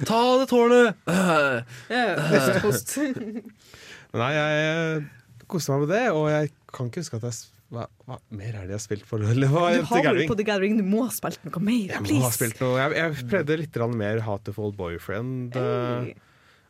[0.08, 0.94] Ta det tårnet!
[4.18, 5.02] Nei, jeg
[5.50, 6.44] koste meg med det, og jeg
[6.74, 9.18] kan ikke huske at jeg s- hva, hva mer er det jeg har spilt på
[9.32, 12.04] Eller, hva, Du har vært på The Gathering, du må ha spilt noe mer, Jeg
[12.06, 12.78] må ha spilt noe.
[12.80, 15.56] Jeg, jeg prøvde litt mer Hateful Boyfriend.
[15.56, 16.14] eh, Hey.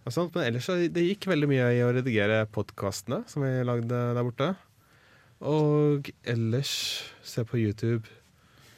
[0.09, 3.51] og sånt, men ellers så det gikk veldig mye i å redigere podkastene som vi
[3.69, 4.53] lagde der borte.
[5.45, 6.73] Og ellers
[7.23, 8.09] se på YouTube.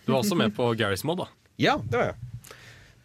[0.05, 1.29] Du var også med på Garys Mod, da.
[1.61, 2.30] Ja, det var jeg.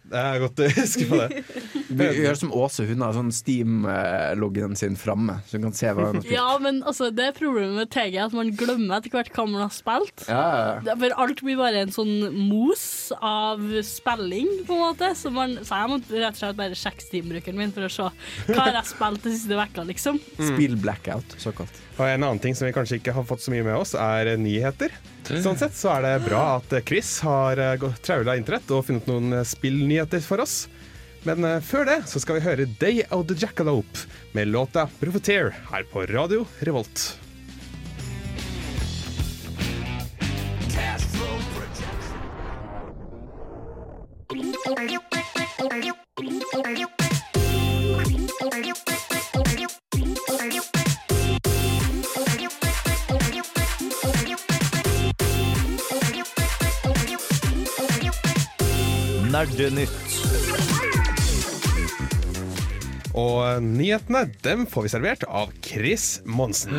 [0.06, 1.41] Det er godt å huske på det.
[2.00, 6.10] Vi gjør som Åse, hun har sånn Steam-loggen sin framme, så hun kan se hva
[6.10, 6.36] hun har spilt.
[6.36, 9.63] Ja, men altså, det er problemet med TG, at man glemmer etter hvert hva man
[9.65, 10.26] har spilt.
[10.30, 12.13] Ja, For alt blir bare en sånn
[12.50, 12.86] mos
[13.18, 15.12] av spilling, på en måte.
[15.18, 18.10] Så, man, så jeg måtte rett og slett bare sjekke Steam-brukeren min for å se
[18.52, 20.22] hva jeg har spilt de siste vekka, liksom.
[20.38, 21.82] Spill blackout, såkalt.
[21.98, 24.36] Og en annen ting som vi kanskje ikke har fått så mye med oss, er
[24.41, 24.94] nyheter.
[25.25, 27.57] Sånn sett så er det bra at Chris har
[28.05, 30.67] traula internett og funnet noen eh, spillnyheter for oss.
[31.25, 34.05] Men eh, før det så skal vi høre Day of the Jackalope
[34.38, 37.17] med låta 'Profiteer' her på Radio Revolt.
[59.36, 59.91] Nerdenytt.
[63.15, 66.71] Og eh, nyhetene dem får vi servert av Chris Monsen.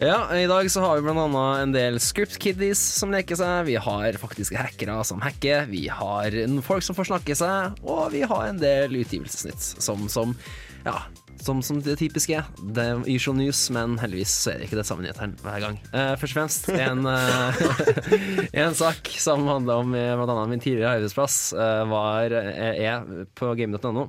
[0.00, 3.68] Ja, I dag så har vi annet en del script kiddies som leker seg.
[3.68, 5.68] Vi har faktiske hackere som hacker.
[5.68, 7.76] Vi har folk som får snakke seg.
[7.84, 10.32] Og vi har en del utgivelsesnytt som, som
[10.86, 11.02] ja,
[11.46, 12.42] som, som det typiske.
[12.76, 15.80] Det er usual news, men heldigvis så er det ikke det samme nyhetene hver gang.
[15.94, 17.62] Uh, først og fremst en, uh,
[18.66, 20.14] en sak som handler om bl.a.
[20.18, 24.08] blant annet min tidligere arbeidsplass, eh, var, eh, er på game.no.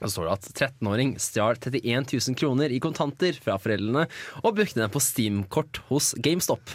[0.00, 4.04] Så står det at 13-åring stjal 31 000 kroner i kontanter fra foreldrene
[4.42, 6.74] og brukte dem på Steam-kort hos GameStop.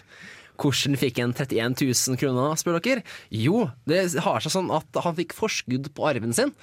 [0.60, 3.06] Hvordan fikk en 31 000 kroner, spør dere?
[3.32, 6.56] Jo, det har seg sånn at han fikk forskudd på arven sin.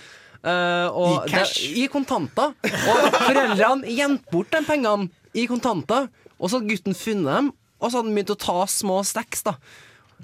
[0.47, 1.59] Og I cash?
[1.63, 2.55] Det, I kontanter.
[2.63, 6.09] Og foreldrene gjemte bort de pengene i kontanter.
[6.37, 9.43] Og så hadde gutten funnet dem, og så hadde han begynt å ta små stacks.
[9.47, 9.57] da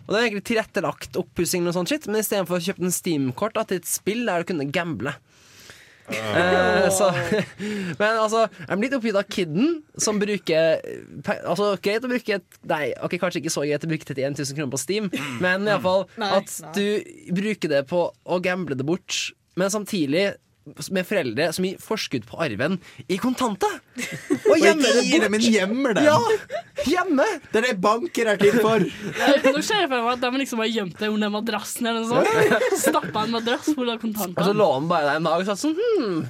[0.03, 3.89] og Det er egentlig tilrettelagt oppussing, shit, men istedenfor å kjøpe en Steam-kort til et
[3.89, 5.13] spill der du kunne gamble.
[6.11, 7.13] Eh, så,
[8.01, 9.69] men altså, jeg blir litt oppgitt av kidden
[10.03, 10.81] som bruker
[11.47, 14.57] Altså, greit å bruke et- Nei, okay, kanskje ikke så greit å bruke 31 000
[14.59, 15.07] kroner på Steam,
[15.41, 20.33] men iallfall Nei, at du bruker det på å gamble det bort, men samtidig
[20.95, 22.77] med foreldre som gir forskudd på arven
[23.11, 23.81] i kontanter.
[24.51, 25.31] Og gjemmer det bort.
[25.35, 26.05] men gjemmer det.
[26.07, 26.19] Ja,
[26.87, 27.27] hjemme.
[27.51, 28.85] Det er det banker er til for.
[28.87, 32.23] Nå ser jeg for meg at de liksom har gjemt det under madrassen eller noe
[32.23, 32.79] sånt.
[32.85, 35.59] Stappa en madrass full av Og så lå han bare der en dag og sa
[35.59, 36.23] sånn hm,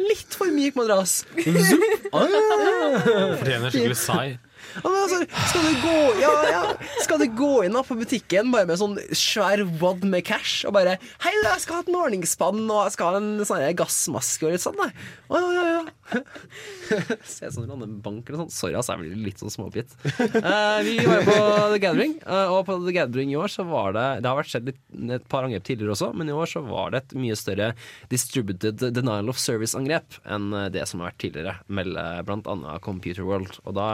[0.00, 1.20] Litt for myk madrass.
[2.14, 2.30] Ah.
[3.40, 4.26] Fortjener skikkelig sai.
[4.82, 6.62] Altså, skal, du gå, ja, ja.
[7.04, 10.74] skal du gå inn da på butikken bare med sånn svær wad med cash og
[10.76, 14.56] bare 'Hei, jeg skal ha et morgenspann og jeg skal ha en sånn gassmaske og
[14.56, 14.90] litt sånn.' Nei.
[15.30, 16.20] Å, ja, ja, ja.
[17.34, 18.52] Se sånn en bank eller sånn.
[18.52, 19.94] Sorry, altså, jeg blir litt sånn småbitt.
[20.04, 21.38] Uh, vi var jo på
[21.74, 24.52] The Gathering, uh, og på The Gathering i år så var det Det har vært
[24.52, 24.80] skjedd litt,
[25.16, 27.72] et par angrep tidligere også, men i år så var det et mye større
[28.12, 31.54] distributed denial of service-angrep enn eh, det som har vært tidligere,
[32.26, 33.58] blant annet Computer World.
[33.64, 33.88] Og da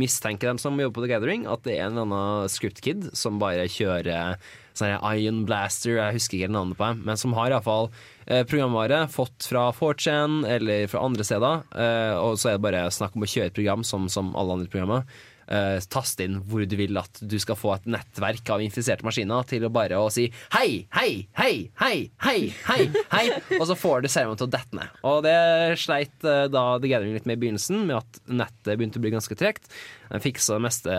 [0.00, 3.40] mistenker de som jobber på The Gathering, at det er en eller annen script-kid som
[3.42, 4.40] bare kjører
[4.76, 7.90] sånn Ion Blaster, jeg husker ikke navnet på dem, men som har iallfall
[8.26, 11.66] eh, programvare fått fra 4chan eller fra andre steder.
[11.74, 14.58] Eh, og så er det bare snakk om å kjøre et program som, som alle
[14.58, 15.20] andre programmer.
[15.50, 19.46] Eh, taste inn hvor du vil at du skal få et nettverk av infiserte maskiner
[19.50, 22.36] til å bare å si hei, hei, hei, hei, hei,
[22.68, 23.24] hei, hei,
[23.58, 25.00] og så får du serveren til å dette ned.
[25.10, 25.34] Og det
[25.82, 29.12] sleit eh, da The Gathering litt med i begynnelsen, med at nettet begynte å bli
[29.16, 29.66] ganske tregt.
[30.10, 30.94] Meste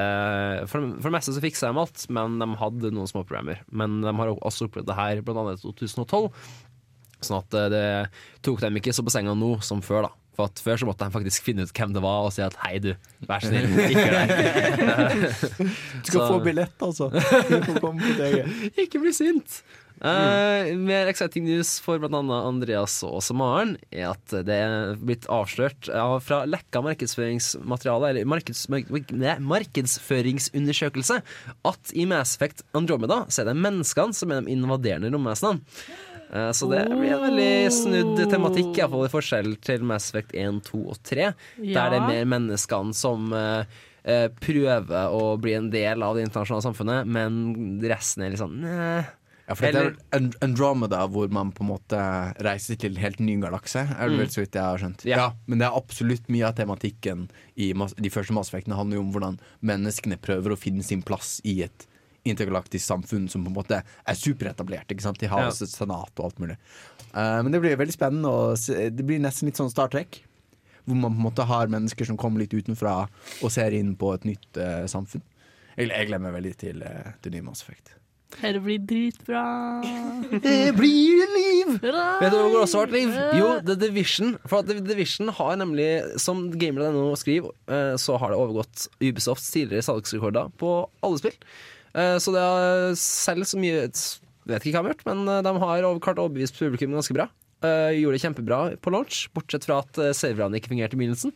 [0.71, 3.63] For, det meste så fiksa de alt, men de hadde noen små problemer.
[3.71, 6.27] Men de har også opplevd det her blant annet i 2012.
[7.21, 7.85] Sånn at eh, det
[8.43, 10.17] tok dem ikke så på senga nå som før, da.
[10.45, 12.77] At Før så måtte de faktisk finne ut hvem det var og si at hei,
[12.83, 12.91] du,
[13.29, 14.33] vær snill, ikke gjør.
[16.01, 17.11] Du skal Så- få billett, altså.
[17.13, 18.75] Du får komme på DG.
[18.87, 19.61] Ikke bli sint!
[20.01, 22.17] Uh, mer exciting news for bl.a.
[22.47, 28.25] Andreas og også Maren er at det er blitt avslørt ja, fra lekka markedsføringsmateriale, eller
[28.31, 31.19] markeds, mark, nei, markedsføringsundersøkelse,
[31.69, 35.61] at i Mass Effect Andromeda så er det menneskene som er de invaderende romvesenene.
[36.31, 40.61] Eh, Så det blir en veldig snudd tematikk, iallfall i forskjell til Mass Effect 1,
[40.69, 41.33] 2 og 3.
[41.59, 41.73] Ja.
[41.75, 43.65] Der det er mer menneskene som eh,
[44.05, 48.61] eh, prøver å bli en del av det internasjonale samfunnet, men resten er litt sånn
[48.63, 49.01] Nei.
[49.49, 51.99] Ja, for det Eller- er And- Andromeda hvor man på en måte
[52.39, 53.81] reiser til en helt ny galakse.
[53.99, 55.03] Er det vel så vidt jeg har skjønt.
[55.03, 55.31] Ja.
[55.45, 57.25] Men det er absolutt mye av tematikken
[57.57, 61.41] i de første Mass Effectene handler jo om hvordan menneskene prøver å finne sin plass
[61.43, 61.85] i et
[62.27, 64.91] intergalaktisk samfunn som på en måte er superetablert.
[64.93, 65.19] Ikke sant?
[65.21, 66.57] De har også et senat og alt mulig.
[67.13, 68.29] Uh, men det blir veldig spennende.
[68.29, 70.21] Og det blir nesten litt sånn Star Trek.
[70.85, 74.13] Hvor man på en måte har mennesker som kommer litt utenfra og ser inn på
[74.17, 75.25] et nytt uh, samfunn.
[75.77, 77.95] Jeg, jeg glemmer veldig til, uh, til ny Mass Effect.
[78.31, 79.43] Dette blir dritbra.
[80.45, 81.73] Det blir liv!
[81.81, 83.17] Vet du hvor det også har vært liv?
[83.37, 84.35] Jo, The Division.
[84.45, 85.89] For at The Division har nemlig,
[86.21, 91.37] som gamer.no skriver, eh, så har det overgått Ubisofts tidligere salgsrekorder på alle spill.
[91.93, 93.85] Eh, Så det har selv så mye
[94.49, 97.13] Vet ikke hva de har gjort, men eh, de har klart å overbevist publikum ganske
[97.13, 97.27] bra.
[97.61, 101.29] Uh, Gjorde det kjempebra på launch, bortsett fra at uh, serverne ikke fungerte i begynnelsen.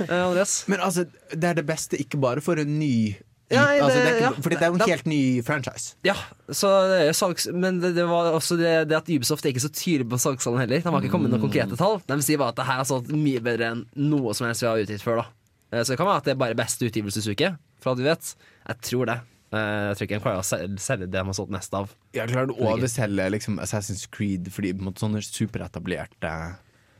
[0.00, 0.34] Uh,
[0.66, 3.14] Men altså, det er det beste ikke bare for en ny
[3.52, 4.42] Ja, det- altså, det er ikke, ja.
[4.42, 5.94] Fordi det er jo en helt ny franchise.
[6.02, 6.16] Ja,
[6.50, 7.46] så det er salgs...
[7.54, 10.64] Men det, det var også det, det at Ubisoft er ikke så tydelig på salgstallene
[10.64, 10.82] heller.
[10.82, 12.00] De har ikke kommet med noen konkrete tall.
[12.10, 14.70] De sier bare at det her er solgt mye bedre enn noe som helst vi
[14.72, 15.22] har utgitt før.
[15.70, 18.34] da Så det kan være at det er bare beste utgivelsesuke, for alt vi vet.
[18.66, 19.20] Jeg tror det.
[19.52, 19.58] Eh,
[19.90, 21.90] Jeg tror ikke han klarer å selge det han har solgt mest av.
[22.16, 26.30] Jeg klarer å overselge liksom, Assassin's Creed fordi på en måte, sånne superetablerte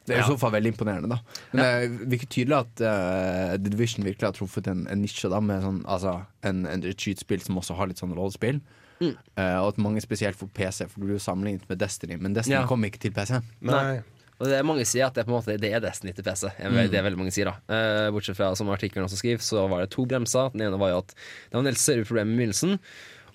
[0.04, 0.26] Det er i Ja.
[0.26, 1.18] så fall veldig imponerende, da.
[1.52, 5.38] Men det virker tydelig at uh, The Division virkelig har truffet en, en nisje, da,
[5.40, 8.58] med sånn, altså, en, en, et skytespill som også har litt sånn rollespill.
[9.00, 9.14] Mm.
[9.38, 12.18] Uh, og at mange spesielt får PC, for det blir jo sammenlignet med Destiny.
[12.18, 12.66] Men Destiny Ja.
[12.66, 13.40] kom ikke til PC.
[13.62, 14.02] Nei.
[14.42, 16.48] Og det er mange sier at det, på en måte, det er Destiny til PC.
[16.59, 19.85] Det er veldig mange sier da Eh, Bortsett fra, som artikkelen også skriver, så var
[19.85, 20.50] det to bremser.
[20.50, 22.81] Den ene var jo at det var en del serverproblemer i begynnelsen.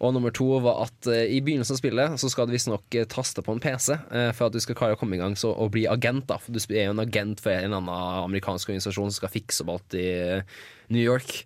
[0.04, 3.06] Og nummer to var at eh, i begynnelsen av spillet så skal du visstnok uh,
[3.10, 5.54] taste på en PC eh, for at du skal klare å komme i gang så,
[5.56, 6.28] og bli agent.
[6.30, 9.34] da For du er jo en agent for en eller annen amerikansk organisasjon som skal
[9.34, 10.60] fikse opp alt i eh,
[10.94, 11.40] New York.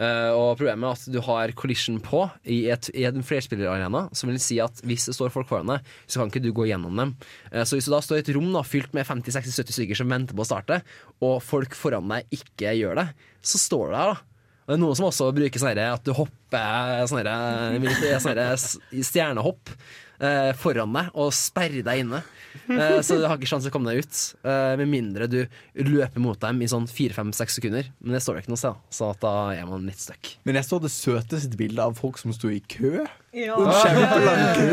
[0.00, 4.30] Eh, og problemet er at du har collision på i, et, i en flerspillerarena, som
[4.30, 6.96] vil si at hvis det står folk foran deg, så kan ikke du gå gjennom
[6.96, 7.12] dem.
[7.52, 10.12] Uh, så hvis du da står i et rom da, fylt med 50-60-70 stykker som
[10.12, 10.80] venter på å starte,
[11.20, 13.08] og folk foran deg ikke gjør det,
[13.44, 14.26] så står du der, da.
[14.60, 19.72] Og det er noen som også bruker sånn at du hopper sånn herre- sånn stjernehopp
[20.20, 22.22] eh, foran deg og sperre deg inne.
[22.70, 25.40] Eh, så du har ikke sjanse til å komme deg ut, eh, med mindre du
[25.86, 27.90] løper mot dem i sånn 4-5-6 sekunder.
[28.00, 30.34] Men det står det ikke noe sted, så at da er man litt stuck.
[30.48, 33.06] Men jeg så det søteste bildet av folk som sto i kø.
[33.36, 33.54] Ja.
[33.54, 34.68] En kjempelang kø.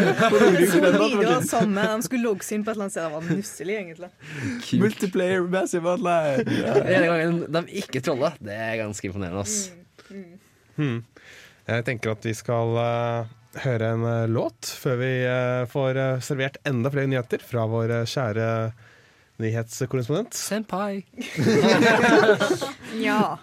[0.57, 1.87] Jeg så videoer samme.
[1.93, 3.05] De skulle logges inn på et eller annet sted.
[3.05, 4.11] Det var nusselig, egentlig.
[4.81, 6.45] Multiplayer massive online.
[6.57, 6.73] Ja.
[6.81, 9.45] Den ene gangen de ikke troller, det er ganske imponerende.
[9.45, 9.71] ass.
[11.67, 16.19] Jeg tenker at vi skal eh, høre en eh, låt før vi eh, får eh,
[16.25, 18.47] servert enda flere nyheter fra vår kjære
[19.43, 20.37] nyhetskorrespondent.
[20.37, 21.03] Senpai.
[22.97, 23.37] Ja.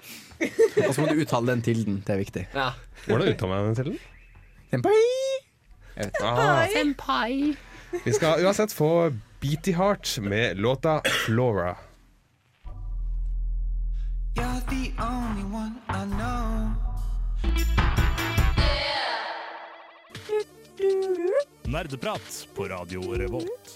[0.85, 2.01] Og så må du uttale den til den.
[2.05, 2.43] Det er viktig.
[2.53, 2.73] Ja.
[3.07, 4.01] Hvordan uttaler man den til den?
[4.75, 4.97] Senpai!
[6.27, 7.55] Ah, Senpai.
[8.03, 11.77] vi skal uansett få Beaty Heart med låta 'Flora'.
[21.71, 23.73] Nerdeprat på Radio Revolt.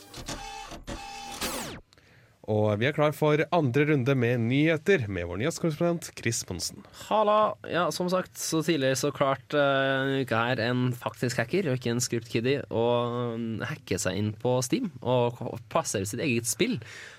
[2.49, 6.81] Og vi er klar for andre runde med nyheter med vår nyhetskorrespondent Chris Monsen.
[7.11, 7.53] Halla.
[7.69, 11.77] Ja, som sagt, så tidligere så klarte uh, denne uka her en faktisk hacker, og
[11.77, 12.87] ikke en script kiddie, å
[13.37, 15.37] mm, hacke seg inn på Steam og
[15.69, 16.79] plassere sitt eget spill.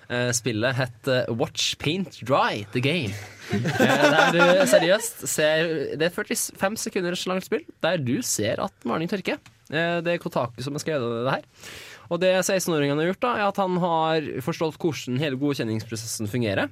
[0.09, 3.13] Eh, spillet het eh, Watch Paint Dry The Game.
[3.53, 8.89] Eh, der du seriøst ser Det er 45 sekunder langt spill der du ser at
[8.89, 9.37] maling tørker.
[9.69, 11.71] Eh, det er Kotaku som har skrevet det her.
[12.09, 16.71] Og det 16-åringen har gjort, da er at han har forstått hvordan hele godkjenningsprosessen fungerer.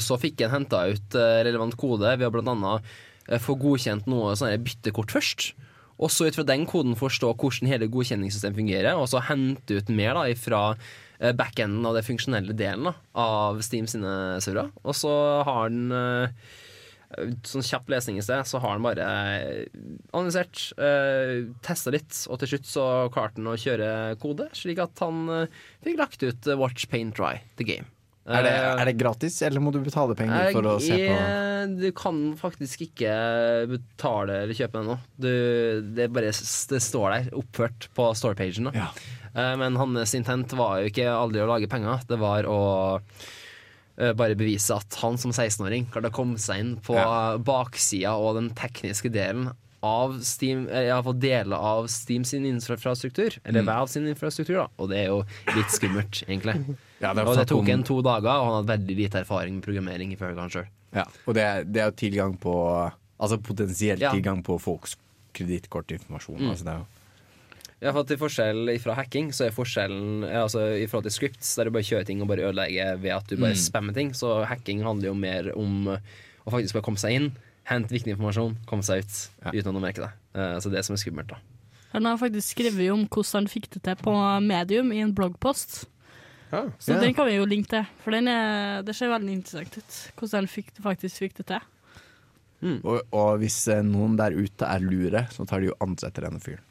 [0.00, 2.76] Så fikk han henta ut eh, relevant kode ved å bl.a.
[3.44, 5.50] få godkjent noe sånn her byttekort først.
[5.98, 9.90] Og så ut fra den koden forstå hvordan hele godkjenningssystemet fungerer, og så hente ut
[9.90, 14.70] mer da fra eh, backenden av det funksjonelle delen da, av Steam sine servere.
[14.84, 15.12] Og så
[15.48, 16.54] har eh,
[17.48, 19.68] Sånn kjapp lesning i sted, så har han bare eh,
[20.12, 25.00] analysert, eh, testa litt, og til slutt så klarte han å kjøre kode, slik at
[25.00, 27.88] han eh, fikk lagt ut eh, Watch Paint Dry the game.
[28.28, 31.78] Er det, Eh, er det gratis, eller må du betale penger for å se på
[31.80, 33.14] Du kan faktisk ikke
[33.72, 34.98] betale eller kjøpe den nå.
[35.16, 35.30] Du,
[35.96, 38.68] det, bare, det står der, oppført på storepagen.
[38.76, 38.90] Ja.
[39.32, 42.60] Eh, Men hans intent var jo ikke aldri å lage penger, det var å
[43.00, 43.28] eh,
[44.14, 46.94] bare bevise at han som 16-åring klarte å komme seg inn på
[47.44, 49.48] baksida og den tekniske delen
[49.82, 53.66] av Steam, eller iallfall deler av Steam sin infrastruktur, eller Mm.
[53.70, 54.64] Valve sin infrastruktur, da.
[54.78, 55.20] Og det er jo
[55.54, 56.54] litt skummelt, egentlig.
[57.00, 59.62] Ja, det og det tok en to dager, og han hadde veldig lite erfaring med
[59.62, 60.66] programmering, ifølge han selv.
[60.94, 62.54] Ja, og det, er- det er tilgang på
[63.20, 64.10] Altså potensielt Ja.
[64.14, 64.96] tilgang på folks
[65.34, 66.38] kredittkortinformasjon.
[66.40, 66.50] Mm.
[66.52, 66.86] Altså det er jo
[67.80, 71.68] Ja, for til forskjell fra hacking, så er forskjellen altså, i forhold til scripts, der
[71.68, 73.60] du bare kjører ting og bare ødelegger ved at du bare Mm.
[73.62, 75.98] spammer ting, så hacking handler jo mer om eh,
[76.46, 77.28] å faktisk bare komme seg inn,
[77.70, 79.50] hente viktig informasjon, komme seg ut Ja.
[79.52, 80.12] uten at noen merker det.
[80.34, 81.36] Uh, Så det er som er skummelt, da.
[81.92, 84.12] Han har faktisk skrevet om hvordan han fikk det til på
[84.42, 85.86] Medium i en bloggpost.
[86.52, 86.64] Ja.
[86.80, 87.00] Så Ja.
[87.00, 90.12] den kan vi jo linke til, for den er, det ser veldig interessant ut.
[90.16, 91.60] Hvordan han fikk, faktisk fikk det til.
[92.84, 96.40] og, og hvis eh, noen der ute er lure, så tar de jo ansetter denne
[96.42, 96.64] fyren.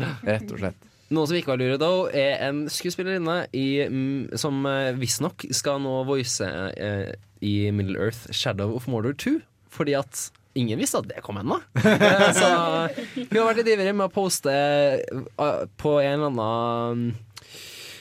[0.00, 0.88] Rett og slett.
[1.12, 5.82] Noe som ikke var lure, though, er en skuespillerinne i, mm, som uh, visstnok skal
[5.84, 7.12] nå voice eh,
[7.44, 9.34] i Middle Earth Shadow of Mordor 2.
[9.72, 11.60] Fordi at ingen visste at det kom ennå.
[11.92, 17.04] Eh, så hun har vært litt ivrig med å poste eh, på en eller annen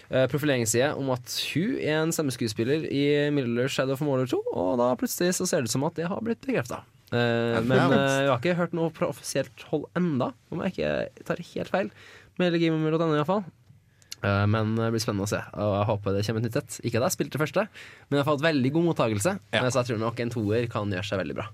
[0.09, 4.41] eh, profileringsside om at hun er en stemmeskuespiller i Middle Earth Shadow of Mordor 2,
[4.51, 6.81] og da plutselig så ser det ut som at det har blitt bekrefta.
[7.11, 10.73] Men jeg men- eh, vi har ikke hørt noe fra offisielt hold enda, om jeg
[10.75, 11.91] ikke tar helt feil.
[12.39, 13.43] Med LGML.no iallfall.
[14.21, 16.75] Uh, men det blir spennende å se, og jeg håper det kommer et nytt sett.
[16.85, 17.63] Ikke at jeg spilte det første,
[18.07, 19.39] men jeg har fått veldig god mottakelse.
[19.51, 19.63] Ja.
[19.69, 21.47] Så jeg tror nok en toer kan gjøre seg veldig bra.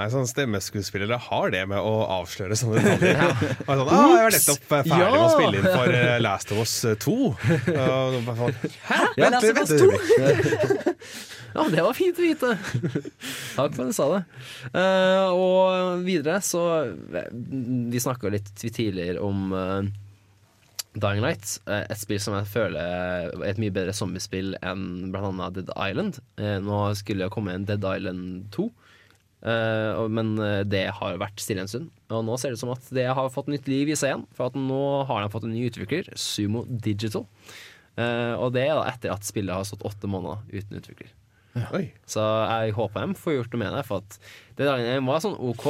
[0.00, 3.20] Nei, sånn Stemmeskuespillere har det med å avsløre sånne detaljer.
[3.66, 6.52] Og Sånn, ah, 'Jeg var nettopp ferdig ferdig med å spille inn for eh, Last
[6.54, 7.16] of Us 2'.
[7.68, 8.54] Uh, sånn,
[8.88, 9.00] Hæ?
[9.20, 11.06] Ja, Vent, vent et øyeblikk.
[11.54, 12.52] Ja, det var fint å vite!
[13.56, 14.20] Takk for at du sa det.
[14.74, 16.62] Uh, og videre så
[17.90, 19.88] Vi snakka litt tidligere om uh,
[20.94, 21.56] Dying Light.
[21.70, 25.50] eh, et spill som jeg føler er et mye bedre zombiespill enn bl.a.
[25.54, 26.18] Dead Island.
[26.66, 28.66] Nå skulle det komme en Dead Island 2.
[29.46, 30.32] eh, men
[30.66, 31.92] det har vært stille en stund.
[32.10, 34.26] Og nå ser det ut som at det har fått nytt liv i seg igjen.
[34.34, 37.22] For nå har de fått en ny utvikler, Sumo Digital.
[38.42, 41.14] Og det er da etter at spillet har stått åtte måneder uten utvikler.
[41.74, 41.88] Oi.
[42.06, 43.82] Så jeg håper de får gjort noe med det.
[43.88, 44.18] For at
[44.58, 45.66] det der var sånn OK,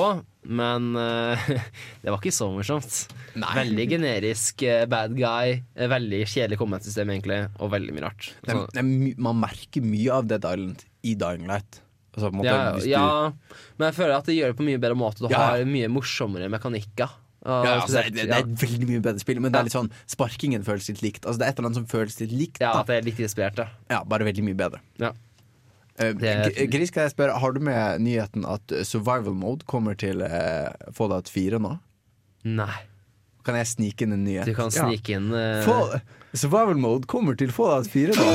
[0.50, 1.50] men uh,
[2.02, 2.98] det var ikke så morsomt.
[3.36, 5.60] Veldig generisk uh, bad guy.
[5.76, 8.32] eh, veldig kjedelig combat-system, egentlig, og veldig mye rart.
[8.44, 8.84] Det, det
[9.20, 11.80] man merker mye av Dead Island i Dying Light.
[12.10, 14.98] Altså, måte, ja, du, ja, men jeg føler at det gjør det på mye bedre
[14.98, 15.22] måte.
[15.22, 15.52] Du Ja.
[15.52, 17.12] har mye morsommere mekanikker.
[17.40, 19.76] Uh, ja, altså, det, det, er et veldig mye bedre spill, men det er litt
[19.76, 21.24] sånn sparkingen føles litt likt.
[21.24, 22.60] Altså, det er et eller annet som føles litt likt.
[22.60, 23.70] ja, at det er litt inspirert, ja.
[23.94, 24.82] Ja, bare veldig mye bedre.
[25.00, 25.14] Ja.
[26.00, 30.70] Eh, Gris, kan jeg spørre, har du med nyheten at survival mode kommer til uh,
[30.96, 31.74] Fallout 4 nå?
[32.48, 32.72] Nei.
[33.44, 34.48] Kan jeg snike inn en nyhet?
[34.48, 35.60] Du kan snike inn uh...
[35.66, 36.00] Fall-
[36.36, 38.28] survival mode kommer til Fallout 4 nå.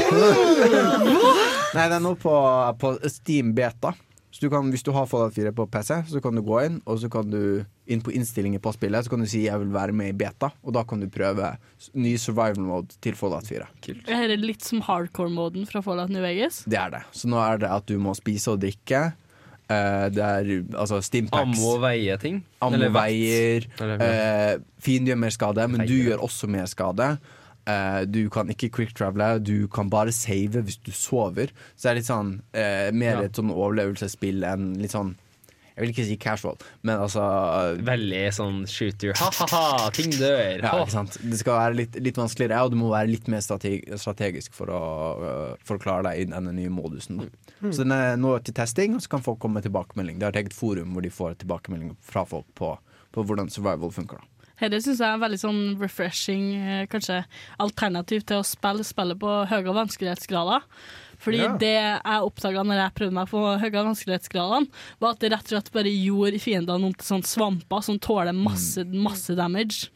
[1.76, 2.34] Nei, det er nå på,
[2.82, 3.94] på Steam Beta.
[4.32, 6.82] Så du kan, Hvis du har Fallout 4 på PC, så kan du gå inn
[6.86, 9.72] og så kan du inn på innstillinger på spillet Så kan du si 'jeg vil
[9.74, 11.58] være med i beta', og da kan du prøve
[11.94, 13.68] ny survival mode til Fallout 4.
[13.82, 16.64] Det Er det litt som hardcore-moden fra Fallout New Vegas.
[16.66, 17.04] Det er det.
[17.12, 19.14] Så nå er det at du må spise og drikke.
[19.70, 21.58] Uh, det er altså Stimpacks.
[21.58, 22.44] Ammo veier ting.
[22.62, 23.66] Ammo Eller veier.
[23.80, 23.98] Eller-
[24.54, 27.18] Eh, fienden gjør mer skade, men du gjør også mer skade.
[27.68, 31.48] Uh, du kan ikke quick-travele, du kan bare save hvis du sover.
[31.76, 33.22] Så det er litt sånn uh, mer Ja.
[33.22, 35.16] et sånn overlevelsesspill enn litt sånn
[35.76, 37.24] Jeg vil ikke si casual, men altså
[37.84, 39.12] Veldig sånn shooter.
[39.20, 40.62] Ha-ha-ha, ting dør.
[40.64, 41.18] ja, ikke sant?
[41.20, 44.72] Det skal være litt, litt vanskeligere, og du må være litt mer strateg strategisk for
[44.72, 44.84] å,
[45.66, 47.26] forklare for å klare deg i denne nye modusen.
[47.60, 47.72] Mm.
[47.72, 50.22] Så den er nå til testing, og så kan folk komme med tilbakemelding.
[50.22, 52.72] Det er et eget forum hvor de får tilbakemelding fra folk på,
[53.12, 54.24] på hvordan survival funker.
[54.24, 54.32] Da.
[54.56, 57.26] Dette syns jeg er veldig sånn refreshing, eh, kanskje
[57.60, 60.64] alternativ til å spille spillet på høyere vanskelighetsgrader.
[61.26, 61.56] Fordi Ja.
[61.58, 64.70] det jeg oppdaga når jeg prøvde meg på høye vanskelighetsgradene,
[65.02, 68.36] var at det rett og slett bare gjorde fiendene om til sånne svamper som tåler
[68.38, 69.90] masse, masse damage.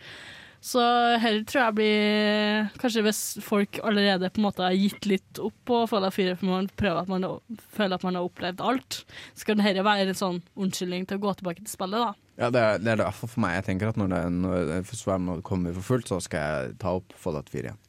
[0.60, 0.82] Så
[1.24, 5.56] her tror jeg blir Kanskje hvis folk allerede på en måte har gitt litt opp
[5.70, 7.24] på Fallout 4, for man prøver at man
[7.72, 9.06] føler at man har opplevd alt,
[9.40, 12.12] så kan dette være en sånn unnskyldning til å gå tilbake til spillet, da.
[12.40, 13.56] Ja, det er det er derfor i hvert fall for meg.
[13.56, 17.16] Jeg tenker at når det, når det kommer for fullt, så skal jeg ta opp
[17.16, 17.80] Fallout 4 igjen.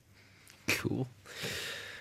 [0.78, 1.06] Cool.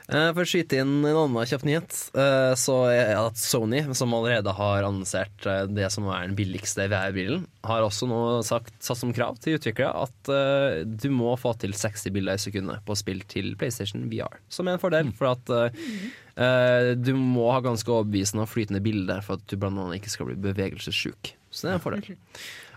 [0.10, 4.14] Eh, for å skyte inn en annen kjapp nyhet, eh, så er at Sony, som
[4.18, 8.97] allerede har annonsert eh, det som er den billigste VR-brillen, har også nå sagt, satt
[8.97, 10.30] som krav til utviklere at
[10.89, 14.39] du må få til 60 bilder i sekundet på spill til PlayStation VR.
[14.49, 19.38] Som er en fordel, for at du må ha ganske overbevisende og flytende bilder for
[19.38, 21.34] at du blant annet ikke skal bli bevegelsessjuk.
[21.51, 22.18] Så det er en fordel.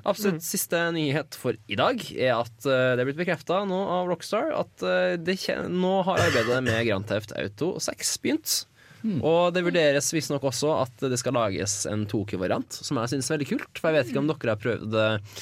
[0.09, 4.11] Absolutt siste nyhet for i dag er at uh, det er blitt bekrefta nå av
[4.11, 5.39] Rockstar at uh, det
[5.71, 8.57] nå har arbeidet med Grand Theft Auto 6 begynt.
[9.03, 13.37] Og det vurderes visstnok også at det skal lages en Tokyo-variant, som jeg syns er
[13.37, 13.81] veldig kult.
[13.81, 15.41] For jeg vet ikke om dere har prøvd eh,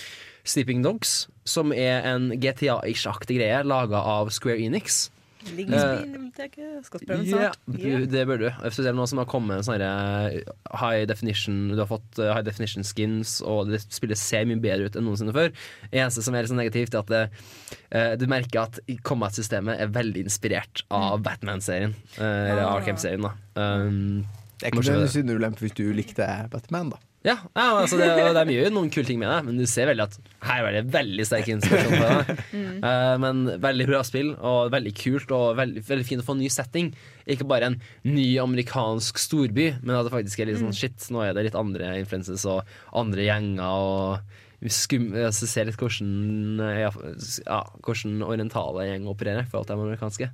[0.49, 5.09] Sleeping Dogs, som er en GTA-ish-aktig greie laga av Square Enix.
[5.41, 7.57] Skal den Ja, snart.
[7.67, 8.49] du- det bør du.
[8.71, 9.81] Spesielt nå som har kommet sånne
[10.35, 10.41] eh,
[10.77, 14.87] high definition Du har fått eh, high definition skins, og det spillet ser mye bedre
[14.91, 15.51] ut enn noensinne før.
[15.91, 17.23] Det eneste som er litt sånn negativt, er at det,
[17.93, 21.95] eh, du merker at combat-systemet er veldig inspirert av Batman-serien.
[22.19, 22.77] eh, Eller Ah.
[22.81, 23.33] Arkham-serien, da.
[23.57, 24.27] Um,
[24.61, 26.97] Det er nødvendigvis en ulempe hvis du likte Batman, da.
[27.21, 29.91] Ja, ja altså det, det er mye noen kule ting med det, men du ser
[29.91, 30.15] veldig at
[30.49, 32.37] her er det veldig sterk inspirasjon på det.
[32.81, 36.41] Eh, men veldig bra spill, og veldig kult, og veldig, veldig fint å få en
[36.41, 36.87] ny setting.
[37.29, 37.77] Ikke bare en
[38.09, 41.59] ny amerikansk storby, men at det faktisk er litt sånn shit, nå er det litt
[41.61, 42.65] andre influences og
[42.97, 46.91] andre gjenger og Skum, altså, ser litt hvordan, ja,
[47.47, 50.29] ja, hvordan orientale gjeng opererer i forhold til de amerikanske.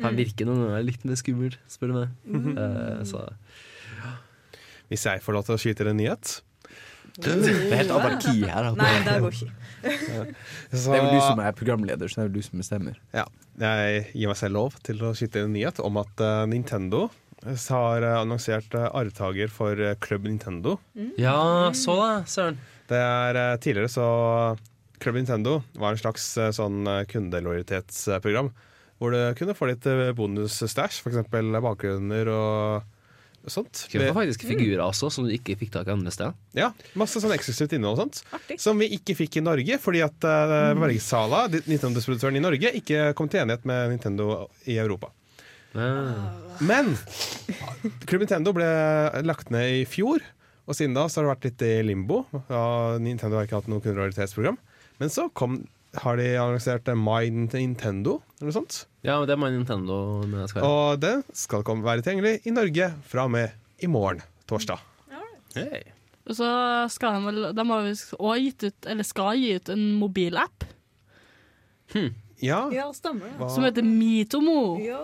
[0.00, 2.14] Han virker noen ganger litt mer skummel, spør du meg.
[2.56, 3.26] Eh, så
[4.92, 6.36] Hvis jeg får lov til å skyte en nyhet
[7.16, 8.70] Det er helt anarki her.
[8.76, 9.52] Nei, det går ikke.
[9.82, 12.98] så, Det er vel du som er programleder, så det er vel du som bestemmer.
[13.16, 13.24] Ja,
[13.62, 17.06] jeg gir meg selv lov til å skyte en nyhet om at uh, Nintendo
[17.46, 20.78] har eh, annonsert uh, arvtaker for eh, Club Nintendo.
[21.20, 22.56] Ja, så da, søren.
[22.90, 24.06] Det er eh, Tidligere så
[25.02, 28.52] Club Nintendo var en slags eh, sånn eh, kundelojalitetsprogram.
[28.96, 29.84] Hvor du kunne få litt
[30.16, 31.26] bonus-stæsj, f.eks.
[31.28, 32.86] bakgrunner og
[33.52, 33.84] sånt.
[33.92, 36.34] Kjøper faktisk figurer også, som du ikke fikk tak i andre steder.
[36.56, 38.22] Ja, Masse sånn eksklusivt innhold og sånt.
[38.36, 38.58] Artig.
[38.62, 43.30] Som vi ikke fikk i Norge, fordi at uh, Bergsala, Nintendo-distributøren i Norge, ikke kom
[43.32, 45.12] til enighet med Nintendo i Europa.
[45.76, 46.94] Men
[48.08, 48.68] Club Nintendo ble
[49.26, 50.24] lagt ned i fjor,
[50.66, 52.24] og siden da så har det vært litt i limbo.
[52.50, 54.56] Ja, Nintendo har ikke hatt noe kundelojalitetsprogram.
[54.98, 55.60] Men så kom,
[56.02, 58.82] har de annonsert Mind My Nintendo, eller noe sånt.
[59.06, 59.98] Ja, det er My Nintendo.
[60.26, 60.66] Men det skal.
[60.66, 63.50] Og det skal komme, være tilgjengelig i Norge fra og med
[63.84, 64.80] i morgen, torsdag.
[65.56, 65.82] Hey.
[66.26, 66.46] Og så
[66.92, 70.64] skal de vel De har vel også gitt ut, eller skal gi ut en mobilapp
[72.42, 73.38] Ja, Ja, stemmer det.
[73.38, 74.76] hva- som heter Mitomo.
[74.84, 74.98] Ja,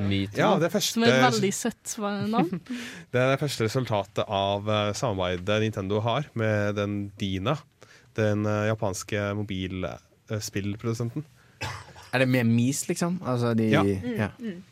[0.00, 0.38] Mitomo.
[0.38, 0.58] ja.
[0.58, 1.96] det første, Som er et veldig søtt
[2.30, 2.60] navn.
[3.12, 7.58] Det er det første resultatet av eh, samarbeidet Nintendo har med den Dina,
[8.16, 9.98] den japanske japanske
[10.30, 11.24] mobilspillprodusenten.
[12.12, 13.20] Er det med Mis, liksom?
[13.26, 13.82] Altså de Ja.
[13.84, 14.28] ja.
[14.38, 14.62] Mm.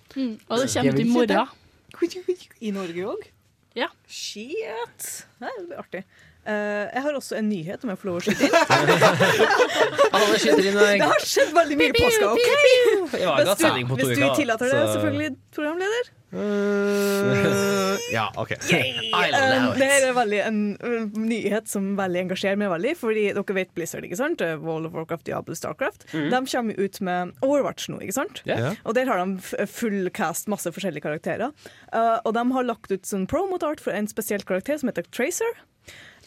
[0.48, 1.48] Og det kommer til i morgen.
[2.60, 3.22] I Norge òg?
[3.76, 3.86] Ja.
[4.08, 5.26] Shit!
[5.38, 6.04] Det blir artig.
[6.48, 8.54] Eh, jeg har også en nyhet, om jeg får lov å skyte inn.
[10.16, 12.70] Alle skyter inn Det har skjedd veldig mye i påska, Okay?
[13.08, 16.14] Hvis du, hvis du tillater det, selvfølgelig, programleder.
[18.12, 18.54] Ja, OK.
[19.18, 20.58] Um, det her er veldig en
[21.20, 22.94] nyhet som veldig engasjerer meg veldig.
[23.00, 24.42] Fordi dere vet Blizzard, ikke sant?
[24.64, 26.06] Wall of Warcraft, Diablo, Starcraft.
[26.12, 28.42] De kommer ut med Overwatch nå, ikke sant?
[28.48, 28.78] Yeah.
[28.88, 31.52] Og der har de full cast, masse forskjellige karakterer.
[31.92, 35.58] Uh, og de har lagt ut sånn promotart for en spesiell karakter som heter Tracer.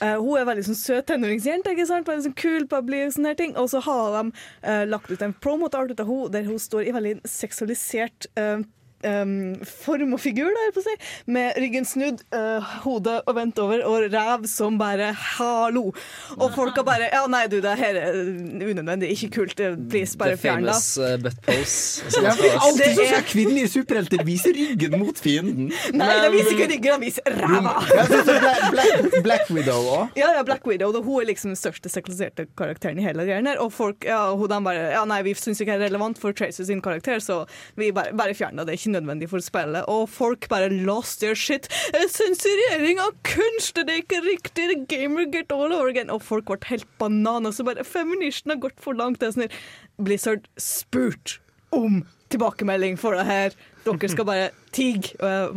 [0.01, 2.07] Uh, hun er veldig sånn søt tenåringsjente, ikke sant?
[2.09, 3.53] Veldig sånn kul på å bli sånne her ting.
[3.62, 6.89] Og så har de uh, lagt ut en promotart ut av henne der hun står
[6.89, 8.64] i veldig seksualisert uh,
[9.08, 9.34] um,
[9.68, 10.95] form og figur, da, på å si,
[11.32, 15.91] med ryggen snudd, uh, hodet og vendt over, og ræv som bare hallo.
[16.38, 19.60] Og folk har bare Ja, nei, du, det her er unødvendig, ikke kult.
[19.60, 20.76] uh, Please, bare The fjern det.
[20.76, 22.04] famous uh, butt pose.
[22.22, 25.72] Ja, fordi være- alltid så Det skal kvinnelige superhelter vise ryggen mot fienden.
[25.97, 27.76] Nei, de viser ikke ryggen, de viser ræva!
[27.91, 30.16] Ja, Black, Black, Black Widow òg.
[30.20, 33.56] Ja, ja, Black Widow, og hun er liksom den største sekulariserte karakteren i hele greia.
[33.64, 36.68] Og folk, ja, hun bare Ja, nei, vi syns ikke det er relevant for Tracer
[36.68, 37.41] sin karakter, så
[37.80, 38.78] vi bare, bare fjerner det.
[38.80, 39.85] Ikke nødvendig for spillet.
[39.91, 41.69] Og folk bare lost their shit.
[42.11, 44.69] Sensurering av kunst, det er ikke riktig!
[44.69, 46.11] Det er Gamergate all over again.
[46.13, 47.55] Og folk ble helt bananer.
[47.55, 49.21] Så bare Feministen har gått for langt.
[49.21, 49.55] Det er sånn
[50.01, 51.39] Blizzard spurt
[51.75, 53.55] om tilbakemelding for det her.
[53.86, 55.15] Dere skal bare tigge.
[55.17, 55.55] Og,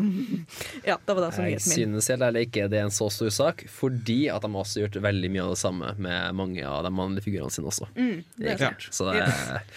[0.87, 3.31] Ja, det var det som Jeg synes helt heller ikke det er en så stor
[3.35, 6.83] sak, fordi at de har også gjort veldig mye av det samme med mange av
[6.87, 7.91] de mannlige figurene sine også.
[7.95, 8.89] Mm, Det er klart.
[8.91, 9.23] Så det,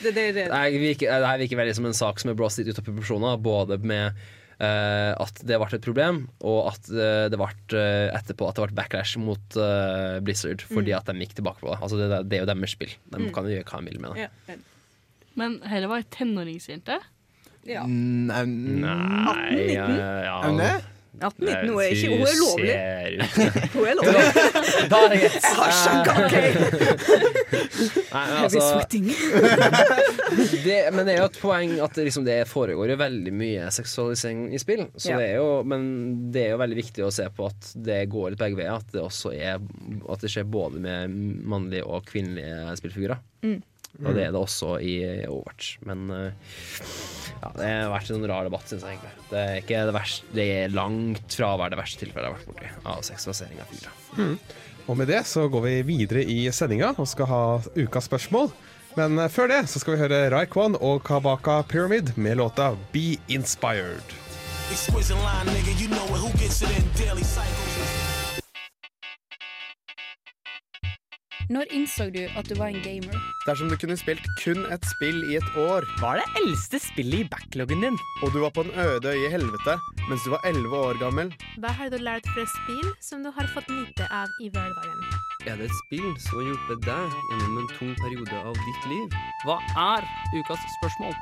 [0.01, 2.59] Det, det, det, det, her virker, her virker veldig som en sak som er blåst
[2.61, 4.27] litt ut av proporsjoner, både med
[4.57, 7.45] Uh, at det ble et problem, og at uh, det ble
[7.77, 9.57] uh, etterpå at det ble backlash mot
[10.25, 10.97] Blizzard fordi Mm.
[10.97, 11.77] at de gikk tilbake på det.
[11.77, 12.95] Altså det, det er jo deres spill.
[13.13, 14.25] De kan jo gjøre hva de vil med det.
[14.49, 14.55] ja.
[15.37, 16.97] Men dette var ei tenåringsjente.
[17.68, 17.84] Ja.
[17.88, 18.43] Nei,
[18.84, 19.88] Nei, eh, ja,
[20.41, 20.76] Er hun det?
[21.18, 22.74] 18-19, hun er ikke Hun er lovlig.
[23.74, 24.13] Hun er lovlig.
[24.91, 25.43] Da er det greit.
[28.07, 29.07] Jeg men Heavy altså, sweating.
[30.68, 34.47] det, men det er jo et poeng at liksom, det foregår jo veldig mye seksualisering
[34.55, 34.86] i spill.
[34.95, 35.18] Så Ja.
[35.22, 35.82] det er jo, men
[36.34, 38.78] det er jo veldig viktig å se på at det går litt begge veier.
[38.78, 43.20] At det også er At det skjer både med mannlige og kvinnelige spillfigurer.
[43.45, 43.59] Mm.
[44.03, 44.93] Og det er det også i
[45.25, 45.77] Overwatch.
[45.89, 46.51] Men eh,
[47.41, 49.25] ja, det har vært en rar debatt, syns jeg egentlig.
[49.31, 52.33] Det er ikke det verste Det er langt fra å være det verste tilfellet jeg
[52.33, 54.37] har vært borti av seksualisering av figurer.
[54.87, 57.41] Og med det så går vi videre i sendinga og skal ha
[57.75, 58.53] ukas spørsmål.
[58.97, 63.17] Men eh, før det så skal vi høre Raikwan og Kabaka Pyramid med låta Be
[63.27, 64.15] Inspired.
[64.71, 66.19] Exquisite line, nigga, you know it.
[66.19, 67.76] Who gets it in daily cycles?
[71.47, 73.15] Når innså du at du var en gamer?
[73.47, 77.23] Dersom du kunne spilt kun et spill i et år Hva er det eldste spillet
[77.23, 77.99] i backloggen din?
[78.25, 79.77] Og du var på en øde øye i helvete
[80.09, 81.31] mens du var 11 år gammel
[81.63, 85.05] Hva har du lært fra spill som du har fått nyte av i hverdagen?
[85.47, 89.17] Er det et spill som har hjulpet deg gjennom en tung periode av ditt liv?
[89.47, 91.15] Hva er ukas spørsmål?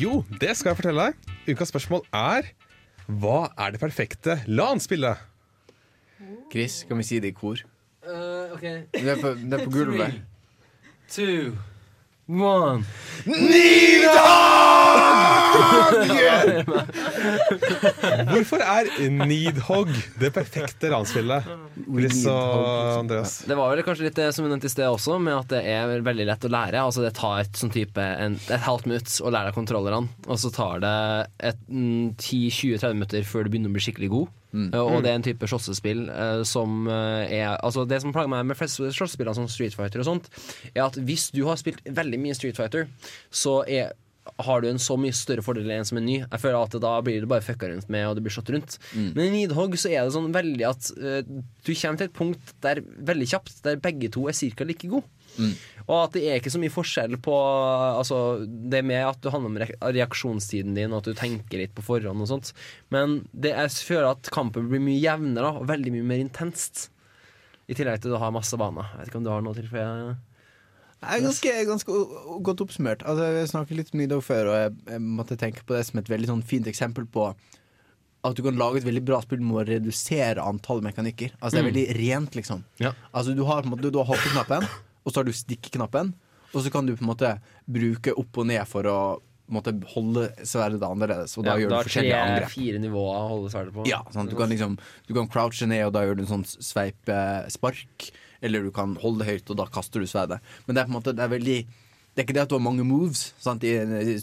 [0.00, 1.32] Jo, det skal jeg fortelle deg.
[1.54, 2.50] Ukas spørsmål er
[3.06, 5.22] Hva er det perfekte LAN-spillet?
[6.50, 7.62] Chris, kan vi si det i kor?
[8.56, 8.92] Uh, OK.
[8.96, 10.20] Det er på, er på gulvet.
[11.12, 11.52] Two,
[12.28, 12.84] one.
[18.26, 21.46] Hvorfor er Needhog det perfekte LAN-spillet?
[21.86, 23.38] Chris og Andreas.
[23.46, 25.62] Det var vel kanskje litt det som vi nevnte i sted også, med at det
[25.70, 26.82] er veldig lett å lære.
[26.82, 30.42] Altså Det tar et sånn type en, et halvt minutt å lære deg kontrollerne, og
[30.42, 30.96] så tar det
[31.70, 34.34] mm, 10-20-30 minutter før du begynner å bli skikkelig god.
[34.56, 38.30] Uh, og det er en type slåssespill uh, som uh, er Altså Det som plager
[38.32, 40.30] meg med slåssespillene som Street Fighter og sånt,
[40.72, 42.90] er at hvis du har spilt veldig mye Street Fighter,
[43.30, 43.94] så er
[44.42, 46.16] har du en så mye større fordel enn en som er ny.
[46.24, 48.78] Jeg føler at Da blir det bare fucka rundt med, og det blir slått rundt.
[48.96, 52.54] Men i Nidhogg så er det sånn veldig at uh, du kommer til et punkt
[52.64, 55.06] der veldig kjapt der begge to er cirka like gode.
[55.86, 57.34] Og at det er ikke så mye forskjell på
[58.00, 61.74] Altså Det med at det handler om re- reaksjonstiden din, og at du tenker litt
[61.76, 62.52] på forhånd og sånt.
[62.90, 66.88] Men det jeg føler at kampen blir mye jevnere og veldig mye mer intenst.
[67.68, 68.86] I tillegg til å ha masse baner.
[68.94, 70.16] Jeg vet ikke om du har noe til for jeg
[71.02, 71.96] Jeg er ganske, ganske
[72.46, 73.02] godt oppsummert.
[73.04, 75.98] Altså, jeg snakket litt om Nido før, og jeg, jeg måtte tenke på det som
[76.00, 77.28] et veldig sånn fint eksempel på
[78.26, 81.34] at du kan lage et veldig bra spill med å redusere antall mekanikker.
[81.38, 81.70] Altså Det er Mm.
[81.74, 82.64] veldig rent, liksom.
[82.82, 82.90] Ja.
[83.14, 84.66] Altså Du har på en måte Du har hoppeknappen,
[85.06, 86.12] og så har du stikkeknappen,
[86.52, 87.30] og så kan du på en måte
[87.70, 88.98] bruke opp og ned for å
[89.52, 92.48] måte holde sverdet annerledes, og da gjør du forskjellige angrep.
[92.48, 93.84] tre-fire nivåer å holde sverdet på.
[93.86, 96.46] Ja, sånn, Du kan liksom Du kan crouche ned, og da gjør du en sånn
[96.46, 98.10] sveipespark.
[98.42, 100.40] Eller du kan holde det høyt, og da kaster du sverdet.
[100.66, 101.58] Men det er på en måte Det er veldig
[102.16, 103.26] Det er ikke det at du har mange moves.
[103.44, 103.64] Sant?
[103.68, 103.74] I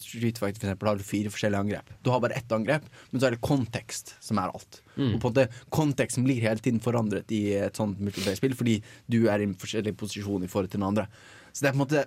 [0.01, 1.91] Street Fighter for eksempel, har du fire forskjellige angrep.
[2.01, 4.79] Du har bare ett angrep, men så er det kontekst som er alt.
[4.95, 5.11] Mm.
[5.11, 5.45] Og på en måte,
[5.77, 9.93] Konteksten blir hele tiden forandret i et sånt multiplayer-spill fordi du er i en forskjellig
[10.01, 11.05] posisjon i forhold til den andre.
[11.53, 12.05] Så det er på en måte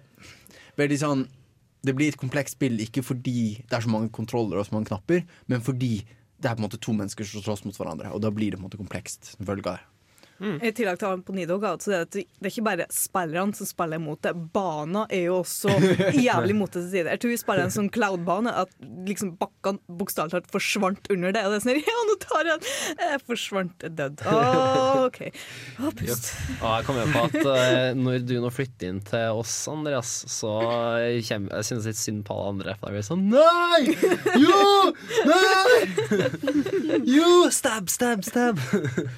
[0.76, 1.26] veldig sånn
[1.86, 4.88] Det blir et komplekst spill ikke fordi det er så mange kontroller og så mange
[4.90, 8.24] knapper, men fordi det er på en måte to mennesker som slåss mot hverandre, og
[8.24, 9.95] da blir det på en måte komplekst som følge av det.
[10.40, 14.00] I tillegg til på Nidoga, så det at det er ikke bare spillerne som spiller
[14.02, 14.32] mot det.
[14.54, 15.72] Bana er jo også
[16.26, 17.10] jævlig mot det til tider.
[17.14, 18.72] Jeg tror vi spiller en sånn cloud-bane at
[19.08, 21.44] liksom bakkene bokstavelig talt forsvant under det.
[21.46, 22.74] Og det er sånn Ja, nå tar jeg den!
[23.06, 24.16] Jeg forsvant dødd.
[24.20, 24.26] død.
[25.06, 25.20] OK.
[25.80, 26.30] Oh, pust.
[26.60, 30.56] Og jeg kommer på at eh, når du nå flytter inn til oss, Andreas, så
[31.28, 32.76] kommer, jeg synes litt synd på alle andre.
[32.76, 33.82] For da blir det sånn Nei!
[34.40, 34.92] Jo!
[35.30, 35.80] Nei!
[37.16, 37.30] Jo!
[37.52, 38.60] Stab, stab, stab.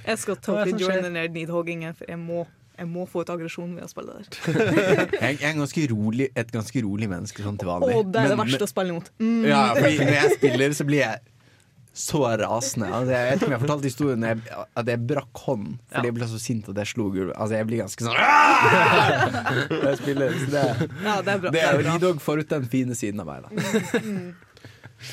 [0.04, 0.68] Jeg skal talk
[1.08, 2.44] den der nidhoggingen, for jeg må,
[2.78, 4.28] jeg må få ut aggresjon ved å spille der.
[5.24, 7.96] Jeg er en ganske rolig, et ganske rolig menneske sånn til Å, vanlig.
[8.12, 9.10] det er det Men- verste å spille imot.
[9.18, 9.42] Mm.
[9.50, 11.18] Ja, fordi når jeg spiller, så blir jeg
[11.98, 12.86] så rasende.
[12.94, 14.42] Altså, jeg vet ikke om jeg har fortalt historien jeg,
[14.78, 17.34] at jeg brakk hånden fordi jeg ble så sint at jeg slo gulvet.
[17.34, 18.14] Altså, jeg blir ganske sånn
[19.88, 20.36] jeg spiller.
[20.38, 20.62] Så det,
[21.02, 21.50] Ja, det er bra.
[21.56, 21.96] det er jo bra.
[21.96, 23.50] Lidog forut den fine siden av meg, da.
[23.98, 24.36] Men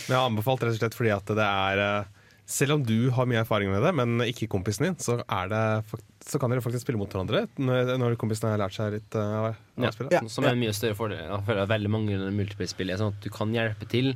[0.10, 2.12] jeg har anbefalt rett og slett fordi at det er eh,
[2.46, 5.62] Selv om du har mye erfaring med det, men ikke kompisen din, så, er det,
[5.90, 9.18] fakt- så kan dere faktisk spille mot hverandre når, når kompisen har lært seg litt
[9.18, 10.20] uh, av av Ja, å spille.
[10.30, 11.24] Som er en mye større fordel.
[11.26, 14.12] Jeg føler at veldig mange multiplayer-spill er sånn at du kan hjelpe til,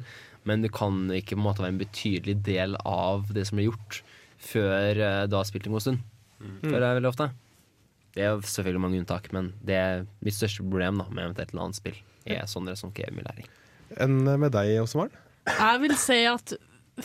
[0.45, 3.71] men du kan ikke på en måte være en betydelig del av det som blir
[3.71, 4.03] gjort,
[4.45, 6.05] før uh, du har spilt en god stund.
[6.61, 7.29] Føler jeg veldig ofte.
[8.13, 11.59] Det er selvfølgelig mange unntak, men det er mitt største problem da, med eventuelt et
[11.65, 11.97] annet spill.
[12.29, 13.49] Er sånne som ikke er mye læring.
[14.05, 15.17] Enn med deg også, Maren?
[15.49, 16.53] Jeg vil si at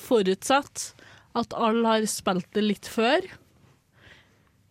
[0.05, 0.91] forutsatt
[1.35, 3.25] at alle har spilt det litt før,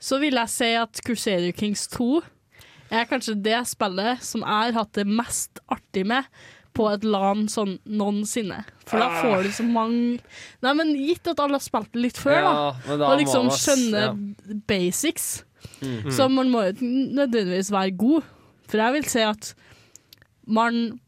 [0.04, 2.10] så vil jeg si at Crusader Kings 2
[2.94, 6.28] er kanskje det spillet som jeg har hatt det mest artig med
[6.74, 8.64] på et LAN sånn noensinne.
[8.90, 10.18] For da får du så mange
[10.66, 12.54] Nei, men gitt at alle har spilt det litt før, da,
[12.88, 15.32] ja, da og liksom man, skjønner skjønne basics,
[15.80, 16.10] Mm.
[16.12, 16.74] så man må jo
[17.16, 18.26] nødvendigvis være god.
[18.68, 19.54] For jeg vil si at
[20.44, 21.00] man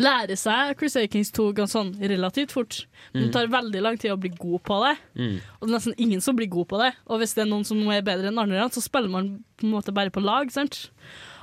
[0.00, 2.86] lærer seg Crusader Kings 2 ganske sånn relativt fort.
[3.12, 3.26] Men Mm.
[3.26, 4.96] det tar veldig lang tid å bli god på det.
[5.16, 5.40] Mm.
[5.60, 6.92] Og det er nesten ingen som blir god på det.
[7.06, 9.74] Og hvis det er noen som er bedre enn andre, så spiller man på en
[9.74, 10.50] måte bare på lag.
[10.50, 10.90] Sant?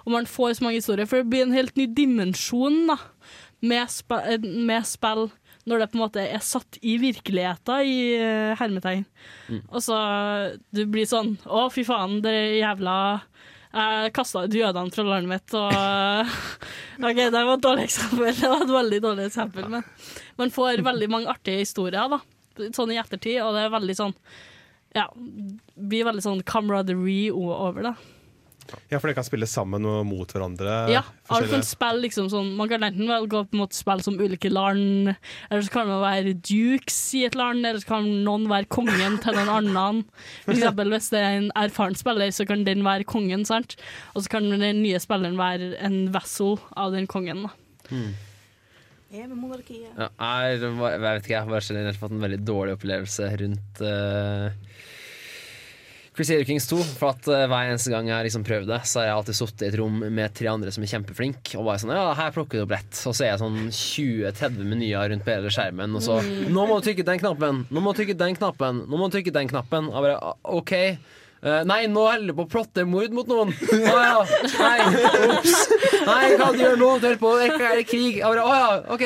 [0.06, 2.98] Og man får så mange historier, for det blir en helt ny dimensjon da,
[3.62, 4.10] med, sp
[4.42, 5.30] med spill
[5.70, 9.06] når det på en måte er satt i virkeligheten, i uh, hermetegn.
[9.48, 9.62] Mm.
[9.70, 9.98] Og så
[10.74, 12.96] du blir sånn Å, fy faen, det er jævla
[13.72, 16.32] Jeg kasta ut jødene fra landet mitt, og
[17.08, 18.32] OK, det var et dårlig eksempel.
[18.36, 19.86] Det var et veldig dårlig eksempel, men
[20.42, 22.20] man får veldig mange artige historier, da.
[22.76, 24.16] Sånn i ettertid, og det er veldig sånn
[24.92, 27.94] Ja, blir veldig sånn camaraderie over det.
[28.92, 30.76] Ja, for dere kan spille sammen og mot hverandre?
[30.92, 31.04] Ja,
[31.34, 34.20] alt kan spille liksom sånn Man kan enten velge å på en måte spille som
[34.20, 35.14] ulike land,
[35.50, 39.20] eller så kan man være dukes i et land, eller så kan noen være kongen
[39.24, 40.02] til noen annen.
[40.46, 43.78] For eksempel hvis det er en erfaren spiller, så kan den være kongen, sant?
[44.16, 47.48] Og så kan den nye spilleren være en vessel av den kongen.
[47.48, 47.56] Da.
[47.92, 48.12] Hmm.
[49.12, 49.26] Ja,
[50.48, 54.54] jeg, jeg vet ikke, jeg har bare generelt fått en veldig dårlig opplevelse rundt uh,
[56.22, 56.78] Crusader Kings 2.
[57.00, 59.38] For at uh, hver eneste gang jeg har liksom prøvd det, så har jeg alltid
[59.40, 62.36] sittet i et rom med tre andre som er kjempeflinke, og bare sånn Ja, her
[62.36, 62.92] plukker du opp lett.
[63.10, 66.78] Og så er jeg sånn 20-30 menyer rundt på hele skjermen, og så Nå må
[66.78, 67.64] du trykke den knappen!
[67.74, 68.84] Nå må du trykke den knappen!
[68.86, 69.90] Nå må du trykke den knappen!
[69.90, 70.76] Og bare «Ah, OK.
[71.42, 73.50] Eh, nei, nå holder du på å plotte mord mot noen!
[73.50, 74.18] Å ja!
[74.62, 74.82] Nei,
[75.26, 75.56] ops!
[76.06, 76.90] Nei, hva du gjør nå?
[77.02, 78.20] Du holder på å erklære krig!
[78.22, 79.06] Å oh, ja, OK!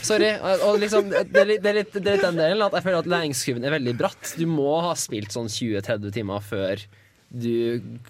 [0.00, 0.30] Sorry.
[0.40, 2.78] Og og liksom, det, er litt, det, er litt, det er litt den delen at
[2.78, 4.32] jeg føler at læringskurven er veldig bratt.
[4.40, 6.80] Du må ha spilt sånn 20-30 timer før
[7.36, 7.52] du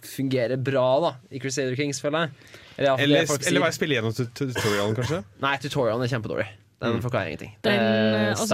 [0.05, 2.55] fungerer bra da i Crusader Kings, føler jeg.
[2.77, 5.23] Eller, Eller, folk eller bare spille gjennom tutorialen, kanskje?
[5.43, 6.47] Nei, tutorialen er kjempedårlig.
[6.85, 7.03] Den Mm.
[7.03, 7.55] forklarer ingenting.
[7.65, 8.47] Det Den, er eh, altså,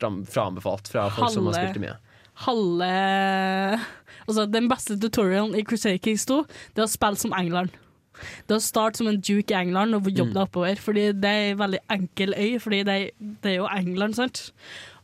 [0.00, 1.96] sterkt fraanbefalt fra folk som har spilt det mye.
[2.46, 2.88] Halve
[4.26, 6.42] Altså, den beste tutorialen i Crusader Kings 2,
[6.74, 7.70] det er å spille som England.
[8.48, 10.34] Det er å starte som en duke i England og jobbe Mm.
[10.34, 13.10] deg oppover, fordi det er en veldig enkel øy, fordi det,
[13.42, 14.52] det er jo England, sant?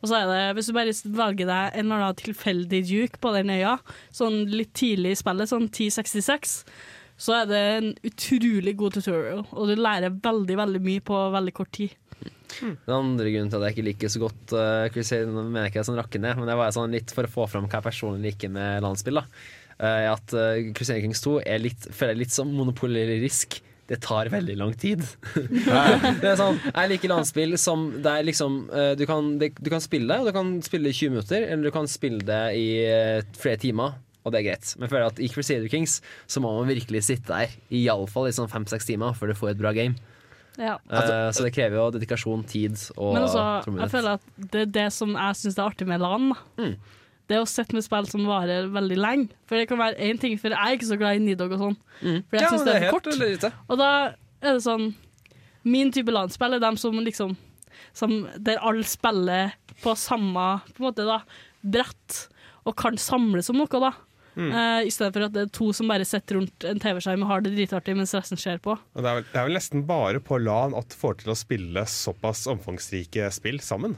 [0.01, 3.33] Og så er det, hvis du bare velger deg en eller annen tilfeldig duke på
[3.35, 3.77] den øya,
[4.11, 6.63] sånn litt tidlig i spillet, sånn 1066,
[7.15, 11.53] så er det en utrolig god tutorial, og du lærer veldig, veldig mye på veldig
[11.53, 11.93] kort tid.
[12.61, 15.73] Den andre grunnen til at jeg ikke liker så godt uh, Crusade, nå mener jeg
[15.73, 17.87] ikke sånn rakker ned, men det var sånn litt for å få fram hva jeg
[17.89, 19.19] personlig liker med landspill.
[19.21, 19.27] da
[19.81, 23.57] Uh, At uh, Crusader Kings 2 er litt, føler jeg litt som monopolerisk.
[23.89, 25.01] Det tar veldig lang tid.
[26.21, 29.67] det er sånn, Jeg liker landspill som det er liksom uh, du, kan, det, du
[29.73, 32.23] kan spille det, og du kan spille det i 20 minutter, eller du kan spille
[32.23, 33.99] det i eh, flere timer.
[34.23, 34.69] Og det er greit.
[34.77, 35.97] Men jeg føler at i Crusader Kings
[36.31, 39.35] så må man virkelig sitte der i alle fall i sånn fem-seks timer før du
[39.35, 39.99] får et bra game.
[40.57, 40.75] Ja.
[40.91, 43.45] Uh, så det krever jo dedikasjon, tid og Men også,
[43.79, 46.33] jeg føler at det er det som jeg syns er artig med LAN.
[46.59, 46.75] Mm.
[47.31, 49.29] Det å sitte med spill som varer veldig lenge.
[49.49, 51.61] For det kan være én ting, for jeg er ikke så glad i Nidog og
[51.63, 51.77] sånn.
[52.01, 53.19] For jeg Ja, syns det det er er for helt kort.
[53.23, 53.89] legit, Og da
[54.43, 54.89] er det sånn
[55.63, 57.37] Min type LAN-spill er dem som liksom
[57.95, 61.21] som, Der alle spiller på samme på en måte da,
[61.63, 62.27] brett
[62.65, 63.91] og kan samles om noe, da.
[64.35, 64.49] Mm.
[64.49, 67.29] Eh, I stedet for at det er to som bare sitter rundt en TV-skjerm og
[67.29, 68.77] har det dritartig mens resten ser på.
[68.77, 71.33] Og det, er vel, det er vel nesten bare på LAN at du får til
[71.33, 73.97] å spille såpass omfangsrike spill sammen.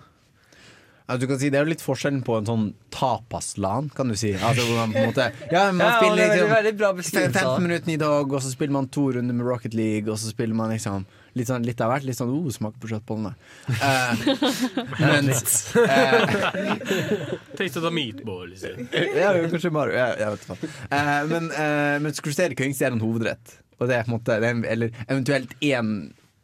[1.06, 2.64] Ja, du kan si, det er jo litt forskjellen på en sånn
[2.96, 4.32] tapas-LAN, kan du si.
[4.34, 7.44] Altså, man på en måte, ja, man Ja, spiller er liksom, veldig bra beskrivelse.
[7.44, 10.34] 15 minutter i dag, og så spiller man to runder med Rocket League, og så
[10.34, 11.06] spiller man liksom
[11.36, 12.06] litt, sånn, litt av hvert.
[12.08, 13.34] Litt sånn oh, smak på kjøttbollene.
[13.70, 14.26] Uh,
[15.04, 16.76] mens eh,
[17.58, 18.50] Tasted a meatball.
[18.54, 18.88] Liksom.
[19.16, 19.96] ja, kanskje Mario.
[20.00, 20.74] Jeg, jeg vet ikke.
[20.92, 23.58] Uh, men uh, mens Crusader Kings er en hovedrett.
[23.80, 25.90] Og det er på en måte det er, en- Eller eventuelt én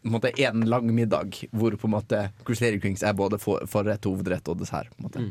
[0.02, 3.64] på en måte en lang middag hvor på en måte Crusader Kings er både for-
[3.70, 4.90] forrett, hovedrett og dessert.
[4.98, 5.26] På en måte.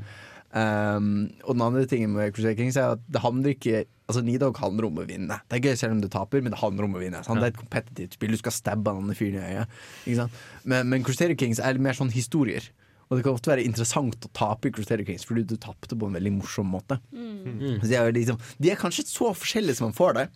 [0.51, 4.57] Um, og den andre tingen med Crusader Kings er at det handler ikke Altså Nidog
[4.59, 5.37] handler om å vinne.
[5.47, 7.21] Det er gøy selv om du taper, men det handler om å vinne.
[7.23, 7.39] Sant?
[7.39, 8.33] Det er et kompetitivt spill.
[8.35, 9.77] Du skal stabbe han fyren i øyet.
[10.03, 10.41] Ikke sant?
[10.67, 12.67] Men, men Crusader Kings er mer sånn historier.
[13.07, 16.11] Og det kan ofte være interessant å tape i Crusader Kings, fordi du tapte på
[16.11, 16.99] en veldig morsom måte.
[17.79, 20.27] Så de, er liksom, de er kanskje så forskjellige som man får det.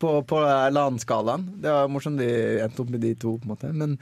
[0.00, 0.40] På, på
[0.72, 1.44] LAN-skalaen.
[1.60, 2.30] Det var morsomt de
[2.64, 3.76] endte opp med de to, på en måte.
[3.76, 3.98] Men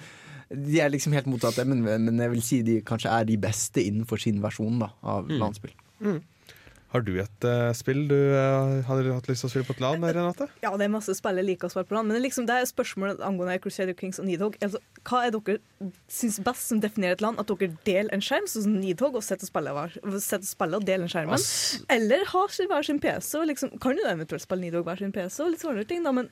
[0.53, 1.64] de er liksom helt motsatte.
[1.68, 5.26] Men, men jeg vil si de kanskje er de beste innenfor sin versjon da, av
[5.30, 5.38] Mm.
[5.40, 5.74] LAN-spill.
[6.92, 9.80] Har du et uh, spill du uh, hadde hatt lyst til å spille på et
[9.80, 10.44] LAN, Renate?
[10.61, 12.44] Ja, det er masse spill jeg liker å spille på LAN, men det er, liksom,
[12.50, 14.59] det er spørsmålet angående Crusader Kings og Nidhogg.
[14.61, 15.57] Altså, hva er dere
[16.12, 17.40] syns best som definerer et land?
[17.40, 21.07] At dere deler en skjerm, sånn som Nidhogg, og sitter og spiller, hver- og deler
[21.09, 21.38] en skjermen?
[21.38, 21.80] Ass.
[21.96, 25.40] Eller har hver sin PC, og liksom, kan du eventuelt spille Nidhogg hver sin PC,
[25.46, 26.28] og litt sånne ting, da, men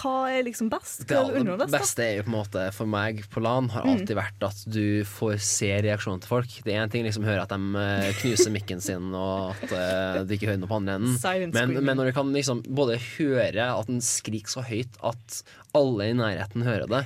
[0.00, 1.02] hva er liksom best?
[1.06, 3.84] Det Hva er aller beste er jo på en måte for meg på LAN har
[3.84, 3.92] Mm.
[3.94, 6.56] alltid vært at du får se reaksjonen til folk.
[6.64, 10.20] Det er en ting liksom høre at de eh, knuser mikken sin, og at uh,
[10.24, 11.52] du ikke hører noe på andre enden.
[11.52, 15.42] Men, men når du kan liksom både høre at den skriker så høyt at
[15.76, 17.00] alle i nærheten hører det,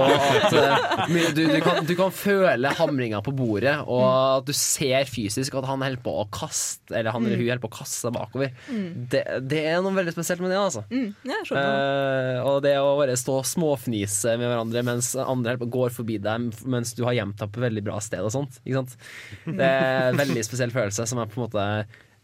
[0.00, 1.02] og at uh,
[1.36, 4.06] du, du, kan, du kan føle hamringa på bordet, og
[4.38, 7.60] at du ser fysisk at han holder på å kaste Eller han eller hun holder
[7.62, 8.52] på å kaste seg bakover.
[8.68, 8.86] Mm.
[9.12, 10.82] Det, det er noe veldig spesielt med det, altså.
[10.92, 11.76] Mm, ja, jeg skjønner.
[11.76, 12.11] Eh,
[12.44, 16.94] og det å bare stå og småfnise med hverandre mens andre går forbi deg mens
[16.98, 18.60] du har gjemt deg på et veldig bra sted og sånt.
[18.62, 21.66] Det er en veldig spesiell følelse som er på en måte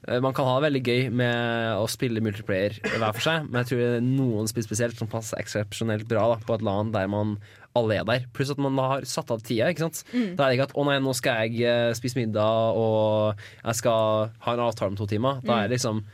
[0.09, 3.63] eh, man kan ha det veldig gøy med å spille multiplayer hver for seg, men
[3.63, 6.95] jeg tror det er noen spill spesielt som passer eksepsjonelt bra da, på et LAN
[6.95, 7.39] der man
[7.79, 8.27] alle er der.
[8.35, 9.69] Pluss at man da har satt av tida.
[9.71, 10.03] Ikke sant?
[10.13, 10.33] Mm.
[10.39, 13.81] Da er det ikke at 'å nei, nå skal jeg eh, spise middag og jeg
[13.81, 15.43] skal ha en avtale om to timer'.
[15.45, 16.05] Da er det liksom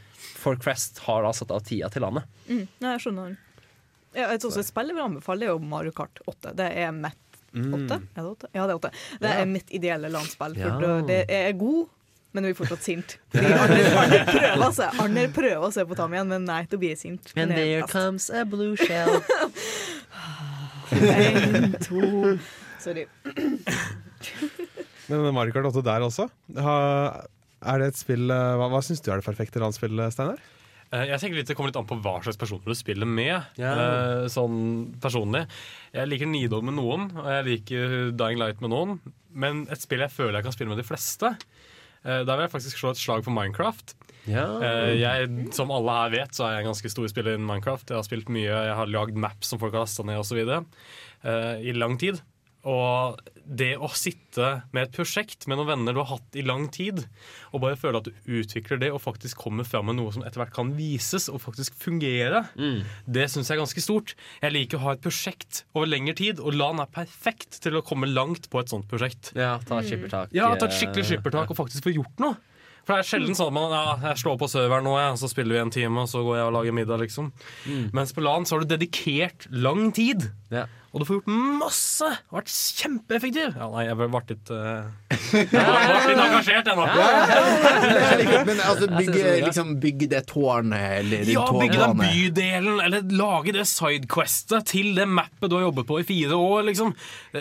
[0.45, 2.25] Folk flest har da satt av tida til landet.
[2.51, 3.37] Mm, ja, jeg skjønner.
[4.15, 6.55] Ja, et sånt spill jeg vil anbefale, er jo Mario Kart 8.
[6.57, 7.21] Det er mitt
[7.55, 7.75] Mm.
[7.87, 8.49] Er det 8?
[8.57, 8.89] Ja, det er 8.
[9.21, 9.35] Det Ja.
[9.41, 10.57] er mitt ideelle landspill.
[10.59, 11.01] For Ja.
[11.07, 11.87] det- det er god,
[12.33, 13.17] men du blir fortsatt sint.
[13.33, 16.89] Arner, Arner prøver seg Arner prøver å se på Tam igjen, men nei, da blir
[16.91, 17.31] jeg sint.
[17.37, 19.23] And Men er there comes a blue shell.
[20.91, 22.39] En, to
[22.81, 23.07] Sorry.
[25.09, 26.27] Men Mario Kart 8 der også.
[26.59, 26.75] Ha,
[27.65, 30.39] er det et spill eh, Hva, hva syns du er det perfekte LAN-spillet, Steinar?
[30.95, 33.35] Eh, Jeg tenker litt Det kommer litt an på hva slags personer du spiller med.
[33.59, 33.83] Yeah.
[33.83, 35.45] eh, Sånn personlig
[35.97, 39.01] Jeg liker Nidol med noen, og jeg liker Dying Light med noen.
[39.35, 41.33] Men et spill jeg føler jeg kan spille med de fleste,
[42.05, 43.97] eh, der vil jeg faktisk slå et slag for Minecraft.
[44.63, 47.91] Eh, Jeg, som alle her vet, så er jeg en ganske stor spiller innen Minecraft.
[47.91, 50.39] Jeg har spilt mye, jeg har lagd maps som folk har lasta ned osv.
[51.65, 52.21] I lang tid.
[52.65, 56.65] Og det å sitte med et prosjekt med noen venner du har hatt i lang
[56.73, 57.03] tid,
[57.53, 60.41] og bare føle at du utvikler det og faktisk kommer fram med noe som etter
[60.41, 62.47] hvert kan vises og faktisk fungere,
[63.05, 64.15] det syns jeg er ganske stort.
[64.41, 67.85] Jeg liker å ha et prosjekt over lengre tid, og LAN er perfekt til å
[67.85, 69.35] komme langt på et sånt prosjekt.
[69.37, 70.33] Ja, ta et skippertak.
[70.33, 72.41] Ja, ta et skikkelig skippertak og faktisk få gjort noe.
[72.85, 75.29] For det er sjelden sånn at man ja, jeg slår på serveren nå, ja, så
[75.29, 77.31] spiller vi en time, og så går jeg og lager middag, liksom.
[77.97, 80.27] Mens på LAN så har du dedikert lang tid.
[80.95, 82.09] Og du får gjort masse!
[82.31, 83.57] Vært kjempeeffektiv.
[83.59, 84.85] Ja, nei, jeg ble litt uh,
[85.35, 86.85] Jeg ble litt engasjert, jeg nå.
[88.49, 93.67] Men altså, bygge, liksom, bygge det tårnet eller Ja, bygge den bydelen, eller lage det
[93.73, 96.95] sidequestet til det mappet du har jobbet på i fire år, liksom.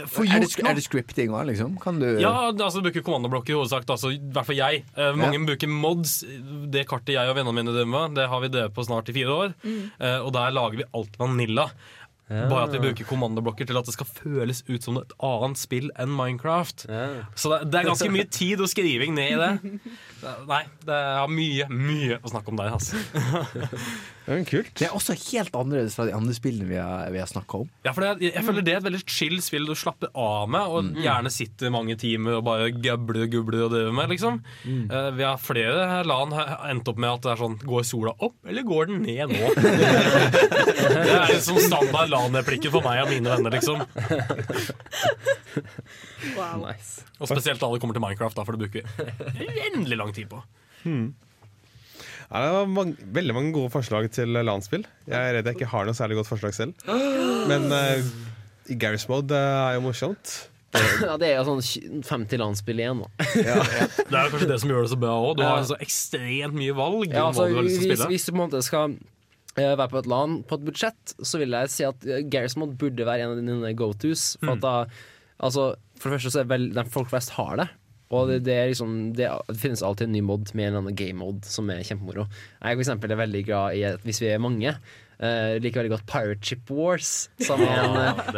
[0.10, 0.74] For Er det, gjort noe.
[0.74, 1.78] er det scripting òg, liksom?
[1.84, 3.86] Kan du Ja, altså du bruker kommandoblokker i hovedsak.
[3.86, 4.82] Altså, I hvert fall jeg.
[4.98, 6.24] Uh, mange bruker mods.
[6.74, 9.22] Det kartet jeg og vennene mine driver med, det har vi drevet på snart i
[9.22, 9.58] fire år.
[9.62, 9.84] Mm.
[10.02, 11.70] Uh, og der lager vi alt vanilla.
[12.32, 12.46] Ja.
[12.50, 15.90] Bare at vi bruker kommandoblokker til at det skal føles ut som et annet spill
[16.00, 16.86] enn Minecraft.
[17.36, 19.52] Så det, det er ganske mye tid og skriving ned i det.
[20.24, 22.96] Det- Nei, det er mye, mye å snakke om der, altså.
[24.24, 24.72] Kult.
[24.80, 27.72] Det er også helt annerledes fra de andre spillene vi har, vi har snakka om.
[27.84, 30.64] Ja, for det, jeg føler det er et veldig chill spill du slapper av med,
[30.72, 34.14] og gjerne sitter mange timer og bare gubler gubler og driver med.
[34.14, 34.40] liksom.
[34.68, 38.14] Eh, vi har flere LAN har endt opp med at det er sånn Går sola
[38.24, 39.52] opp, eller går den ned nå?
[39.60, 43.84] det er liksom standard LAN-replikker for meg og mine venner, liksom.
[46.64, 47.04] Nice.
[47.20, 48.88] Og spesielt da det kommer til Minecraft, da, for det bruker
[49.38, 50.42] vi uendelig lang tid på.
[50.84, 51.14] Hmm.
[52.30, 54.86] Ja, det var mange, veldig mange gode forslag til LAN-spill.
[55.10, 56.74] Jeg er redd jeg ikke har noe særlig godt forslag selv.
[57.50, 58.02] Men uh,
[58.72, 60.34] i Garry's Mode uh, er jo morsomt.
[61.06, 63.26] Ja, det er jo sånn 50 landspill igjen, da.
[64.10, 65.36] Det er kanskje det som gjør det så bra òg.
[65.38, 67.12] Du har så ekstremt mye valg.
[67.12, 68.08] Ja, altså, du hvis, spille.
[68.10, 68.96] hvis du på en måte skal
[69.54, 72.74] eh, være på et LAN på et budsjett, så vil jeg si at Garry's Mod
[72.82, 74.32] burde være en av dine go-tos.
[74.42, 74.74] For, at da,
[75.46, 75.70] altså,
[76.00, 77.70] for det første så er vel der folk flest har det.
[78.14, 80.84] Og det, det, er liksom, det, det finnes alltid en ny mod med en eller
[80.86, 82.28] annen game mod som er kjempemoro.
[82.62, 84.78] Jeg for eksempel er veldig glad i at hvis vi er mange
[85.24, 87.10] Uh, liker veldig godt Pirate Ship Wars.
[87.46, 87.94] Som en,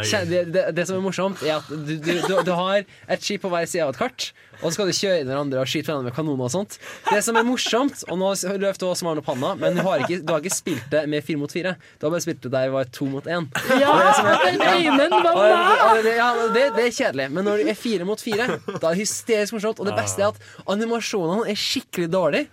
[0.05, 3.23] kje- det, det, det som er morsomt, er at du, du, du, du har et
[3.23, 4.28] skip på hver side av et kart,
[4.66, 6.78] og så skal du kjøre inn hverandre og skyte hverandre med kanoner og sånt.
[7.11, 10.01] Det som er morsomt, og nå løp du også med opp Panna, men du har,
[10.03, 11.76] ikke, du har ikke spilt det med fire mot fire.
[11.99, 13.45] Du har bare spilt det der vi var to mot én.
[13.80, 17.57] Ja, Og det er- og- og- og det- ja, det, det er kjedelig, men når
[17.63, 19.80] det er fire mot fire, da er det hysterisk morsomt.
[19.80, 22.47] Og det beste er at animasjonene er skikkelig dårlige,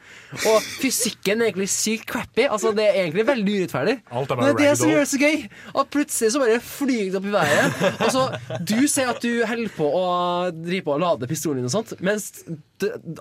[0.46, 2.46] og fysikken er egentlig sykt crappy.
[2.48, 3.96] Altså, det er egentlig veldig urettferdig.
[4.12, 5.48] Alt er Men det er det som gjør det så gøy,
[5.82, 8.00] at plutselig så bare flyr det opp i været.
[8.00, 8.22] Og så
[8.64, 10.04] Du sier at du holder på å
[10.52, 12.30] drive på og lade pistolen din og sånt, mens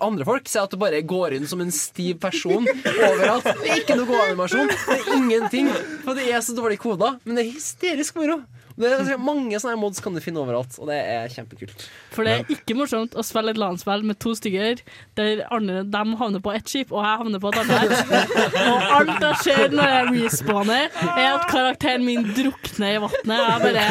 [0.02, 3.46] andre folk sier at du bare går inn som en stiv person overalt.
[3.62, 4.72] Det er ikke noe gåanimasjon.
[4.72, 5.70] Det er ingenting.
[6.06, 7.16] For det er så dårlig koda.
[7.24, 8.42] Men det er hysterisk moro.
[8.82, 11.84] Det er mange sånne mods kan du finne overalt, og det er kjempekult.
[12.12, 14.76] For det er ikke morsomt å spille et LAN-spill med to stykker
[15.20, 17.92] der andre, de havner på ett skip, og jeg havner på et annet.
[18.72, 23.32] og alt som skjer når jeg respawner, er at karakteren min drukner i vannet.
[23.32, 23.88] Jeg bare Jeg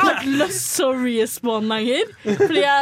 [0.00, 2.78] har ikke lyst til å respawne lenger, Fordi jeg,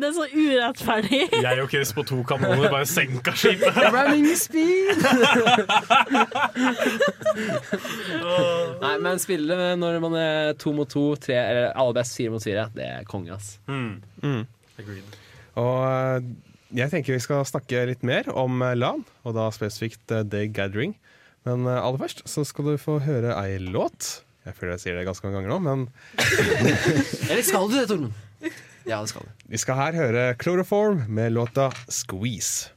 [0.00, 1.24] det er så urettferdig.
[1.44, 3.74] Jeg og Chris på to kanoner bare senka skipet.
[3.94, 4.94] Running speed!
[8.84, 12.44] Nei, men spillet når man er to mot to, tre, eller aller best fire mot
[12.44, 13.58] fire, det er konge, ass.
[13.70, 14.02] Mm.
[15.60, 16.28] Og eh,
[16.74, 20.46] jeg tenker vi skal snakke litt mer om eh, LAN, og da spesifikt eh, The
[20.50, 20.96] Gathering.
[21.46, 24.24] Men eh, aller først så skal du få høre ei låt.
[24.44, 25.84] Jeg føler jeg sier det ganske mange ganger nå, men
[27.30, 28.12] Eller skal du det, Tormod?
[28.84, 29.30] Ja, det skal du.
[29.48, 32.68] vi skal her høre Chloroform med låta 'Squeeze'.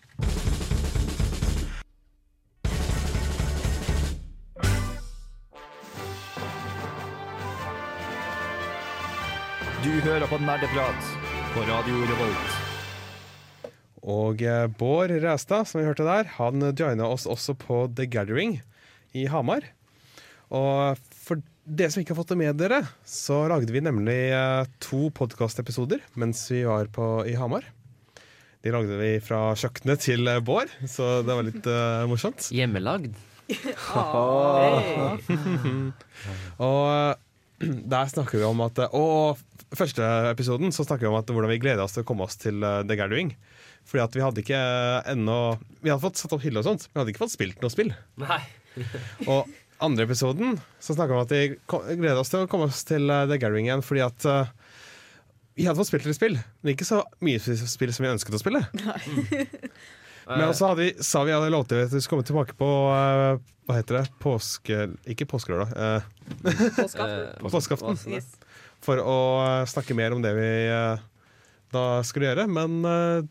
[9.84, 11.27] Du hører på Nerdeprat
[11.58, 12.56] på Radio Revolt.
[14.06, 18.60] Og eh, Bård Ræstad, som vi hørte der, han joina oss også på The Gathering
[19.18, 19.66] i Hamar.
[20.54, 24.70] Og for dere som ikke har fått det med dere, så lagde vi nemlig eh,
[24.84, 27.66] to podkastepisoder mens vi var på, i Hamar.
[28.62, 32.52] De lagde vi fra kjøkkenet til eh, Bård, så det var litt uh, morsomt.
[32.54, 33.18] Hjemmelagd.
[36.70, 37.18] Og eh,
[37.94, 39.40] der snakker vi om at Og
[39.76, 42.40] første episoden så snakker vi om at hvordan vi gleder oss til å komme oss
[42.40, 43.34] til eh, The Gathering.
[43.88, 44.60] Fordi at vi hadde ikke
[45.08, 45.38] ennå
[45.80, 47.74] Vi hadde fått satt opp hylle og sånt, men vi hadde ikke fått spilt noe
[47.74, 47.94] spill.
[48.24, 48.42] Nei.
[49.32, 49.50] Og
[49.84, 53.10] andre episoden så snakker vi om at vi gleder oss til å komme oss til
[53.12, 54.50] eh, The Gathering igjen, fordi at uh,
[55.58, 58.42] vi hadde fått spilt litt spill, men ikke så mye spill som vi ønsket å
[58.42, 58.64] spille.
[58.78, 59.46] Nei.
[60.28, 63.38] Men også sa vi, sa vi hadde lovt at vi skulle komme tilbake på eh,
[63.68, 64.10] Hva heter det?
[64.20, 64.80] Påske...
[65.08, 65.72] Ikke påskelørdag.
[65.72, 66.02] Uh,
[66.82, 67.48] Påskeaften.
[67.48, 68.02] Påskeaften.
[68.12, 68.28] Yes.
[68.86, 69.18] For å
[69.70, 71.08] snakke mer om det vi eh,
[71.74, 72.46] da skulle gjøre.
[72.52, 73.26] Men eh,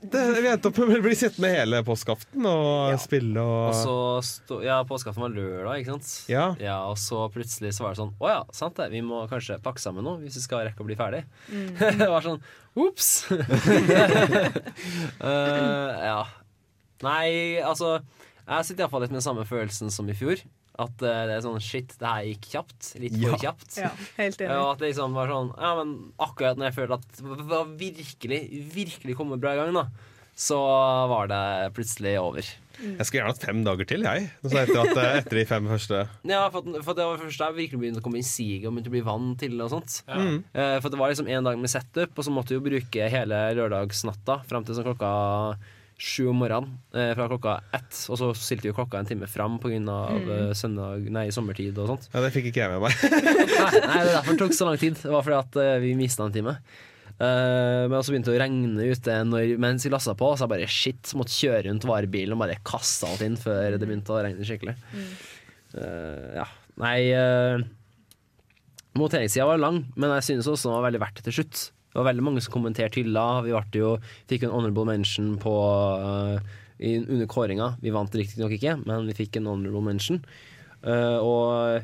[0.00, 3.96] det, vi endte opp med å bli sittende hele påskeaften og spille og Og så
[4.24, 6.08] stå, Ja, påskeaften var lørdag, ikke sant?
[6.32, 6.46] Ja.
[6.62, 6.78] ja.
[6.88, 9.82] Og så plutselig så var det sånn Å ja, sant det, vi må kanskje pakke
[9.82, 11.26] sammen nå hvis vi skal rekke å bli ferdig.
[11.52, 11.68] Mm.
[12.00, 12.40] det var sånn
[12.80, 13.10] Ops!
[13.28, 13.38] uh,
[16.10, 16.22] ja.
[17.04, 17.28] Nei,
[17.60, 20.40] altså Jeg sitter iallfall litt med den samme følelsen som i fjor.
[20.80, 22.92] At eh, det er sånn shit, det her gikk kjapt.
[23.02, 23.40] Litt for Ja.
[23.46, 23.74] kjapt.
[23.82, 24.54] Ja, helt enig.
[24.56, 27.68] Og at det liksom var sånn Ja, men akkurat når jeg følte at det var
[27.80, 28.40] virkelig,
[28.72, 29.86] virkelig kommet bra i gang, da,
[30.40, 30.56] så
[31.10, 31.42] var det
[31.76, 32.46] plutselig over.
[32.80, 34.30] Jeg skulle gjerne hatt fem dager til, jeg.
[34.40, 35.98] Så etter, at, eh, etter de fem første.
[36.24, 38.64] Ja, for, at, for det var først da jeg virkelig begynte å komme inn siget
[38.70, 39.98] og begynte å bli vant til det og sånt.
[40.08, 40.16] Ja.
[40.16, 40.38] Mm.
[40.54, 43.10] Eh, for det var liksom en dag med setup, og så måtte vi jo bruke
[43.12, 45.12] hele lørdagsnatta fram til sånn klokka
[46.00, 46.78] sju om morgenen.
[46.96, 47.92] Eh, fra klokka ett.
[48.08, 49.78] Og så stilte vi klokka en time fram pga.
[49.78, 50.30] Mm.
[50.36, 52.08] Eh, søndag, nei, sommertid og sånt.
[52.12, 52.94] Ja, Det fikk ikke jeg med meg.
[53.04, 54.96] nei, nei, det er derfor det tok så lang tid.
[55.02, 56.56] Det var fordi at eh, vi mista en time.
[57.20, 60.52] Uh, men så begynte det å regne ute når, mens vi lassa på, så jeg
[60.54, 64.14] bare shit, så måtte kjøre rundt varebilen og bare kaste alt inn før det begynte
[64.14, 64.72] å regne skikkelig.
[65.76, 66.46] Eh, ja.
[66.80, 67.60] Nei uh,
[68.96, 71.66] Monteringstida var lang, men jeg synes også den var veldig verdt det til slutt.
[71.90, 73.42] Det var veldig mange som kommenterte hylla.
[73.42, 73.94] Vi jo,
[74.30, 75.54] fikk en honorable mention på,
[75.98, 77.72] uh, i, under kåringa.
[77.82, 80.22] Vi vant riktignok ikke, men vi fikk en honorable mention.
[80.86, 81.82] Uh, og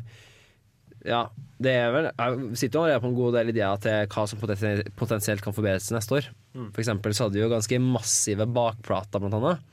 [1.06, 1.26] ja,
[1.62, 5.44] det er vel Jeg sitter allerede på en god del ideer til hva som potensielt
[5.44, 6.30] kan forbedres neste år.
[6.56, 6.70] Mm.
[6.70, 9.72] For eksempel så hadde vi jo ganske massive bakplater, blant annet.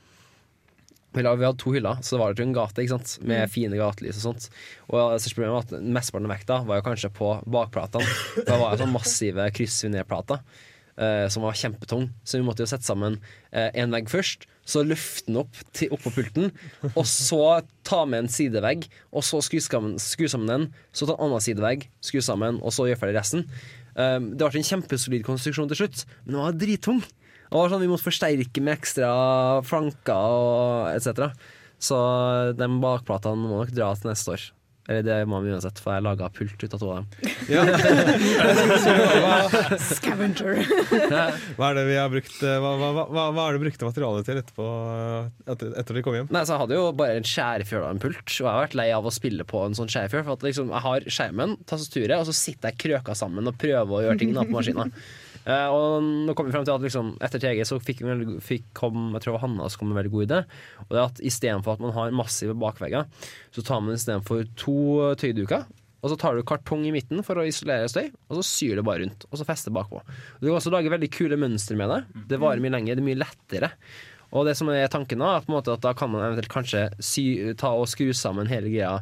[1.14, 3.18] Vi hadde to hyller, så det var det jo en gate ikke sant?
[3.22, 3.50] med Mm.
[3.54, 4.48] fine gatelys og sånt.
[4.90, 8.06] Og største problemet var at mesteparten av vekta var jo kanskje på bakplatene.
[8.42, 10.42] Det var jo sånn massive kryssvinérplater
[10.98, 12.08] eh, som var kjempetung.
[12.26, 13.20] Så vi måtte jo sette sammen
[13.54, 16.50] én vegg først, så løfte den opp til, opp på pulten,
[16.94, 21.14] og så ta med en sidevegg, og så skru sammen, skru sammen den, så ta
[21.18, 23.44] en annen sidevegg, skru sammen, og så gjøre ferdig resten.
[23.94, 27.04] Eh, det ble en kjempesolid konstruksjon til slutt, men den var drittung.
[27.54, 29.08] Det var sånn Vi måtte forsterke med ekstra
[29.62, 31.30] flanker og etc.
[31.78, 31.96] Så
[32.58, 34.46] de bakplatene må nok dra til neste år.
[34.84, 37.06] Eller det må vi uansett, for jeg laga pult ut av to av dem.
[39.80, 40.58] Scavenger.
[41.56, 44.28] Hva er det vi har brukt eh, Hva, hva, hva, hva er det brukte materialet
[44.28, 46.28] til etterpå, eh, etter, etter de kom hjem?
[46.34, 48.78] Nei, så Jeg hadde jo bare en skjærefjøl og en pult, og jeg har vært
[48.82, 50.26] lei av å spille på en sånn skjærefjøl.
[50.26, 53.88] For at liksom, jeg har skjermen, tastaturet, og så sitter jeg krøka sammen og prøver
[53.88, 54.90] å gjøre ting på maskina.
[55.44, 58.02] Eh, og nå kom vi frem til at liksom, etter TG så fikk,
[58.44, 60.42] fikk kom, jeg tror Hanna som kom med en veldig god idé.
[60.86, 63.08] Og det er at Istedenfor at man har massive bakvegger,
[63.54, 64.78] så tar man istedenfor to
[65.20, 65.66] tøyduker.
[66.04, 68.84] Og så tar du kartong i midten for å isolere støy, og så syr det
[68.84, 69.24] bare rundt.
[69.30, 70.02] Og så fester bakpå.
[70.40, 72.00] Du kan også lage veldig kule mønstre med det.
[72.28, 73.70] Det varer mye lenger, det er mye lettere.
[74.34, 77.24] Og det som er tanken da, er at, at da kan man eventuelt kanskje sy,
[77.56, 78.98] ta og skru sammen hele greia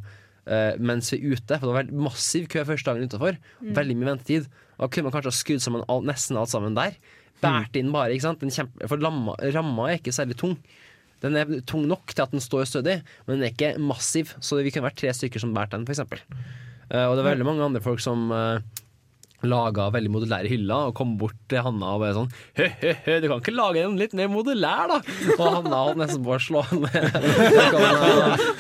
[0.47, 1.59] eh, mens vi er ute.
[1.59, 3.38] For det var massiv kø første dagen utafor.
[3.61, 3.72] Mm.
[3.78, 4.49] Veldig mye ventetid.
[4.78, 6.97] Da kunne man kanskje ha skrudd sammen all, nesten alt sammen der.
[7.43, 8.43] Båret inn bare, ikke sant.
[8.43, 10.57] Den kjempe, for lamma, ramma er ikke særlig tung.
[11.22, 14.34] Den er tung nok til at den står stødig, men den er ikke massiv.
[14.43, 16.03] Så vi kunne vært tre stykker som bærte den, f.eks.
[16.03, 18.59] Uh, og det er veldig mange andre folk som uh,
[19.49, 22.28] laga veldig modulære hyller og kom bort til Hanna og bare sånn
[22.59, 24.99] Hø, hø, hø, du kan ikke lage en litt mer modulær, da?
[25.36, 27.16] Og Hanna holdt nesten på å slå ned.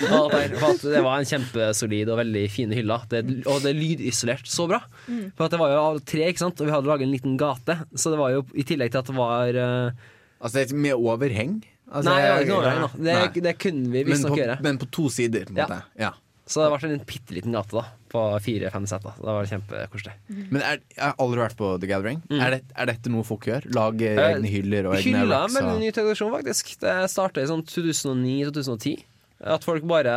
[0.02, 3.04] For at det var en kjempesolid og veldig fine hyller.
[3.10, 4.80] Det, og det er lydisolert så bra.
[5.06, 5.28] Mm.
[5.36, 6.60] For at det var jo av tre, ikke sant?
[6.62, 7.78] og vi hadde laget en liten gate.
[7.94, 10.08] Så det var jo i tillegg til at det var uh,
[10.42, 11.60] Altså med overheng?
[11.92, 13.06] Altså, Nei, det var ikke noe overheng.
[13.06, 14.58] Det, det kunne vi visstnok gjøre.
[14.64, 15.68] Men på to sider, på en Ja.
[15.70, 15.80] måte.
[16.00, 16.12] Ja.
[16.52, 19.02] Så det ble en bitte liten gate da på fire-fem sett.
[19.06, 19.12] da.
[19.16, 20.12] Det var kjempekoselig.
[20.52, 22.18] Men er, jeg har aldri vært på The Gathering.
[22.28, 22.40] Mm.
[22.44, 23.64] Er, det, er dette noe folk gjør?
[23.72, 25.54] Lage Eh, egne hyller og egne Hylla racks?
[25.56, 26.74] en veldig og- ny tradisjon, faktisk.
[26.84, 28.98] Det starta i sånn 2009-2010.
[29.42, 30.16] At folk bare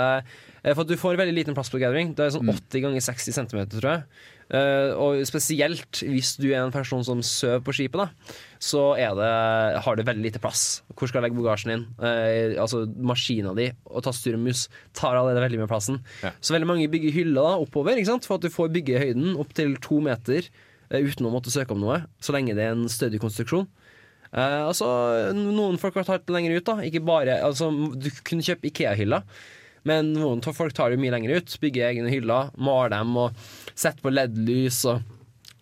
[0.73, 2.15] For at du får veldig liten plass på gathering.
[2.17, 4.23] Det er sånn 80 ganger 60 cm, tror jeg.
[4.53, 9.15] Eh, og spesielt hvis du er en person som sover på skipet, da, så er
[9.17, 9.29] det,
[9.85, 10.83] har du veldig lite plass.
[10.93, 11.85] Hvor skal du legge bagasjen din?
[11.97, 16.01] Eh, altså Maskina di og tastatur og mus tar allerede veldig mye plassen.
[16.41, 18.29] Så veldig mange bygger hyller da, oppover, ikke sant?
[18.29, 21.73] for at du får bygge høyden opp til to meter eh, uten å måtte søke
[21.73, 23.67] om noe, så lenge det er en stødig konstruksjon.
[24.35, 24.87] Uh, altså,
[25.37, 26.65] noen folk har tatt det lenger ut.
[26.67, 29.23] da Ikke bare, altså, Du kunne kjøpe Ikea-hyller,
[29.85, 31.57] men noen folk tar det mye lenger ut.
[31.61, 34.81] Bygger egne hyller, maler dem og setter på LED-lys.
[34.89, 35.14] og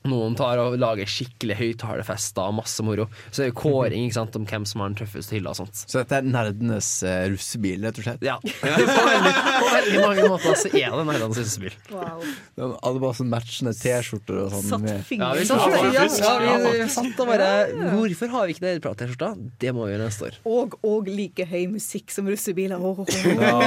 [0.10, 3.08] noen tar og lager skikkelig høyttalerfester og masse moro.
[3.30, 5.54] Så det er jo kåring ikke sant, om hvem som har den tøffeste hylla.
[5.54, 8.26] og sånt Så dette er nerdenes uh, russebil, rett og slett?
[8.26, 8.38] Ja.
[8.44, 9.34] på, veldig,
[9.64, 11.78] på veldig mange måter så er det nerdenes russebil.
[11.94, 12.26] Wow.
[12.74, 14.88] Alle bare sånn matchende T-skjorter og sånn.
[14.90, 17.50] Satt fingeren Ja, ja, ja, vi, vi satt og bare
[17.94, 19.32] Hvorfor har vi ikke Nerdeprat-T-skjorta?
[19.62, 20.40] Det må vi gjøre neste år.
[20.50, 22.82] Og, og like høy musikk som russebiler.
[22.84, 23.08] Åh, oh.
[23.08, 23.64] åh.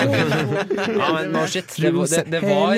[0.97, 1.72] Ja, men no shit.
[1.76, 2.76] Det, var- det, det var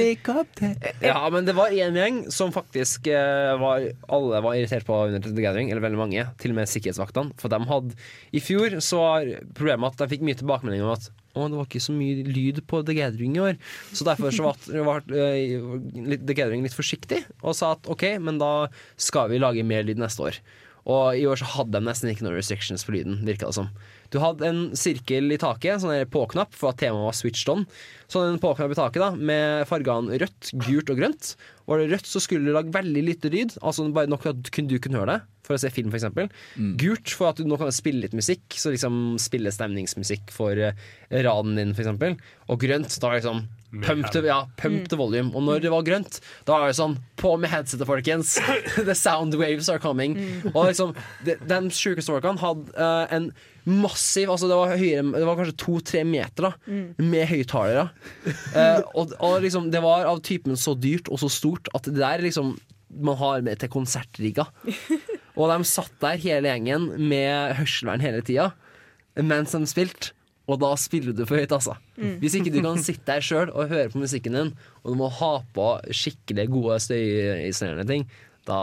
[1.04, 5.24] Ja, men det var én gjeng som faktisk eh, var Alle var irritert på under
[5.24, 6.26] The Gathering, eller veldig mange.
[6.42, 7.34] Til og med sikkerhetsvaktene.
[7.40, 7.96] For de hadde
[8.36, 11.66] I fjor så var problemet at de fikk mye tilbakemelding om at å, det var
[11.68, 13.58] ikke så mye lyd på The Gathering i år.
[13.94, 18.40] Så derfor så var, var uh, The Gathering litt forsiktig og sa at OK, men
[18.42, 18.68] da
[18.98, 20.40] skal vi lage mer lyd neste år.
[20.88, 23.68] Og i år så hadde de nesten ikke noen restrictions på lyden, virka det som.
[24.14, 27.66] Du hadde en sirkel i taket, sånn der på-knapp, for at temaet var switched on.
[28.08, 31.34] Så en på-knapp i taket da, med fargene rødt, gult og grønt.
[31.68, 33.58] Var det rødt, så skulle du lage veldig lite lyd.
[33.60, 36.08] Altså bare nok at kun du kunne høre det, for å se film f.eks.
[36.56, 36.72] Mm.
[36.80, 40.88] Gult for at du nå kan spille litt musikk, så liksom spille stemningsmusikk for eh,
[41.12, 42.20] raden din f.eks.
[42.48, 45.28] Og grønt, da liksom Pump the, ja, pump the volume.
[45.36, 48.38] Og når det var grønt, da var det sånn På med headsetet, folkens!
[48.88, 50.16] The sound waves are coming.
[50.54, 50.94] Og liksom,
[51.26, 53.28] de, Den sjukeste folkene hadde uh, en
[53.68, 56.52] massiv Altså det var, høyere, det var kanskje to-tre meter da
[57.04, 57.90] med høyttalere.
[58.54, 61.98] Uh, og, og liksom, det var av typen så dyrt og så stort at det
[62.00, 62.56] der liksom
[62.88, 64.46] man har med til konsertrigga.
[65.38, 68.48] Og de satt der hele gjengen med hørselvern hele tida
[69.18, 70.12] mens de spilte.
[70.48, 71.74] Og da spiller du for høyt, altså.
[72.00, 72.14] Mm.
[72.22, 75.10] Hvis ikke du kan sitte der sjøl og høre på musikken din, og du må
[75.20, 78.06] ha på skikkelig gode støyisolerende ting,
[78.48, 78.60] da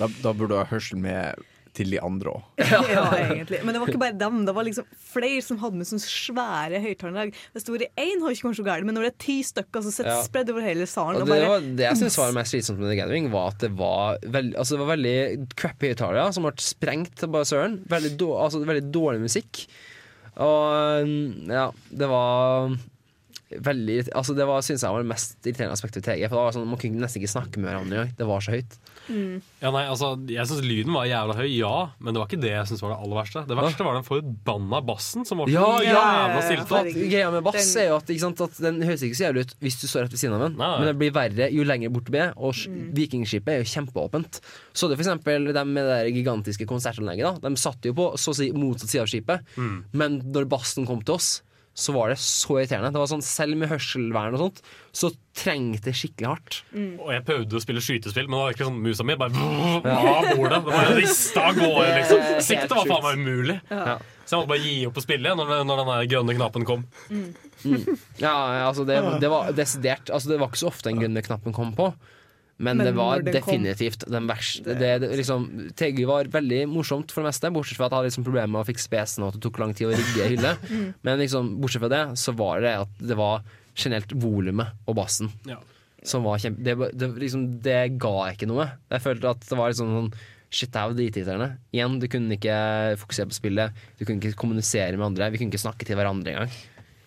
[0.00, 1.38] Da, da burde du ha hørsel med
[1.76, 2.44] til de andre òg.
[2.88, 3.58] Ja, egentlig.
[3.64, 4.38] Men det var ikke bare dem.
[4.48, 7.34] Det var liksom flere som hadde med sånne svære høyttalerlag.
[7.52, 9.92] Det store én har ikke vært så galt, men når det er ti stykker som
[9.92, 10.22] sitter Ja.
[10.24, 12.80] spredd over hele salen Og og det, bare var, det jeg synes var mest slitsomt
[12.80, 15.16] med The Gathering, var at det var, veld, altså det var veldig
[15.60, 17.76] crappy høyttalere som ble sprengt til bare søren.
[17.92, 19.66] Veldig, altså veldig dårlig musikk.
[20.36, 21.08] Og
[21.48, 22.76] ja, det var
[23.46, 26.26] veldig Altså Det var, synes jeg var det mest irriterende aspektet ved TG.
[26.28, 28.14] For det var sånn, Man kunne nesten ikke snakke med hverandre engang.
[28.18, 28.74] Det var så høyt.
[29.62, 32.50] Ja, nei, altså, jeg syns lyden var jævla høy, ja, men det var ikke det
[32.50, 33.44] jeg synes var det aller verste.
[33.46, 36.90] Det verste var den forbanna bassen som var så Ja, jævla stilltatt.
[36.96, 39.78] Greia med bass er jo at, sant, at den høres ikke så jævlig ut hvis
[39.78, 40.72] du står rett ved siden av den, Nei.
[40.80, 42.34] men det blir verre jo lenger bort du er.
[42.36, 42.82] Og mm.
[42.98, 44.40] Vikingskipet er jo kjempeåpent.
[44.74, 47.38] Så det for eksempel dem med det gigantiske konsertanlegget.
[47.38, 47.46] Da.
[47.54, 49.84] De satt jo på så å si motsatt side av skipet, Mm.
[49.92, 51.42] men når bassen kom til oss,
[51.76, 52.88] så var det så irriterende.
[52.94, 54.60] Det var sånn, Selv med hørselvern og sånt,
[54.96, 56.58] så trengte det skikkelig hardt.
[56.72, 59.36] Og jeg prøvde å spille skytespill, men det var ikke sånn musa mi bare
[59.84, 59.98] Ja.
[60.16, 60.62] av bordet.
[60.64, 62.24] Det var rista av gårde, liksom.
[62.48, 63.58] Siktet var faen meg umulig.
[63.68, 63.98] Ja.
[64.26, 66.86] Så jeg måtte bare gi opp å spille når, når den grønne knappen kom.
[68.18, 68.32] Ja,
[68.66, 71.70] altså det, det var desidert altså Det var ikke så ofte den grønne knappen kom
[71.76, 71.92] på.
[72.58, 74.64] Men, Men det var det definitivt kom- den verste.
[74.80, 75.42] Det, det, liksom,
[75.76, 78.62] TG var veldig morsomt for det meste, bortsett fra at jeg hadde liksom problemer med
[78.62, 80.52] å fikse PC-en og at det tok lang tid å rigge hylle.
[80.72, 80.86] Mm.
[81.04, 83.44] Men liksom, bortsett fra det, så var det at det var
[83.76, 85.58] generelt volumet og bassen Ja.
[86.02, 86.64] som var kjempe...
[86.64, 88.70] Det, det, liksom, det ga ikke noe.
[88.88, 90.10] Jeg følte at det var liksom sånn
[90.56, 91.46] Shit, det er jo dritirriterende.
[91.74, 92.56] Igjen, du kunne ikke
[93.02, 93.80] fokusere på spillet.
[93.98, 95.26] Du kunne ikke kommunisere med andre.
[95.34, 96.52] Vi kunne ikke snakke til hverandre engang.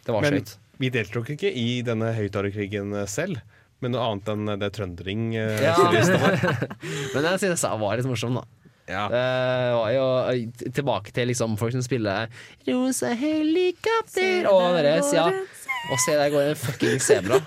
[0.06, 0.52] Det var Men høyt.
[0.84, 3.40] vi deltok ikke i denne høyttalerkrigen selv,
[3.82, 5.30] men noe annet enn det trøndering.
[5.40, 5.76] eh, Ja.
[7.14, 8.44] Men jeg synes jeg var litt morsom, da.
[9.14, 12.26] Det var jo eh, tilbake til liksom folk som spiller
[12.66, 15.28] Rosa helikopter og deres, ja.
[15.90, 17.40] Og se der går en fucking sebra.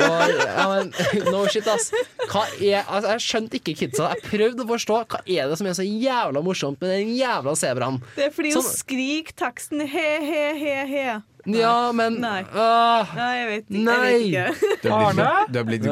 [0.00, 0.82] Ja,
[1.30, 1.90] no shit, ass.
[2.30, 4.10] Hva er, altså, jeg skjønte ikke kidsa.
[4.16, 7.54] Jeg prøvde å forstå hva er det som er så jævla morsomt med den jævla
[7.56, 8.00] sebraen.
[8.18, 11.04] Det er fordi hun Sånn- skriker teksten he, he, he, he.
[11.48, 12.42] Ja, men Nei.
[12.52, 13.84] Åh, Nei, jeg vet ikke.
[13.86, 14.08] Nei.
[14.28, 14.80] Jeg vet ikke.
[14.82, 15.86] Du har blitt, du har blitt,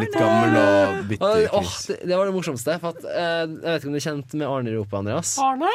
[0.00, 1.44] blitt gammel og bitter.
[1.54, 2.74] Åh, det, det var det morsomste.
[2.82, 5.36] For at, uh, jeg vet ikke om du er kjent med Arne Rope, Andreas?
[5.38, 5.70] Arne?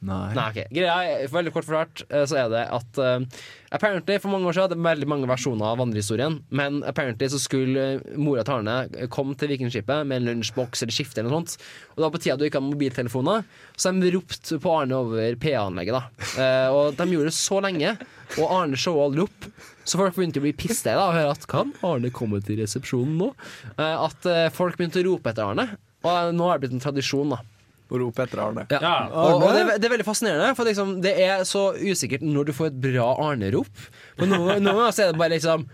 [0.00, 0.30] Nei.
[0.32, 0.70] Nei, ok.
[0.72, 3.40] Greia veldig kort forklart, eh, så er det at uh,
[3.70, 7.38] Apparently, for mange år siden, det er veldig mange versjoner av vandrehistorien, men apparently så
[7.38, 11.44] skulle eh, mora til Arne komme til Vikingskipet med en lunsjboks eller skifte eller noe
[11.44, 11.68] sånt.
[11.94, 13.44] Og da på tida du ikke hadde mobiltelefoner,
[13.76, 16.32] så de ropte på Arne over PA-anlegget, da.
[16.32, 17.94] Uh, og de gjorde det så lenge,
[18.40, 19.50] og Arne showa aldri opp.
[19.84, 23.20] Så folk begynte å bli pissede da, og høre at kan Arne komme til resepsjonen
[23.20, 23.30] nå?
[23.76, 25.68] Uh, at folk begynte å rope etter Arne.
[26.00, 27.44] Og nå er det blitt en tradisjon, da.
[27.90, 28.66] Å rope etter Arne.
[28.70, 28.94] Ja.
[29.10, 32.50] Og, og det, er det er veldig fascinerende, for liksom, det er så usikkert når
[32.50, 33.88] du får et bra Arne-rop.
[34.20, 35.66] Men noen ganger så er det bare liksom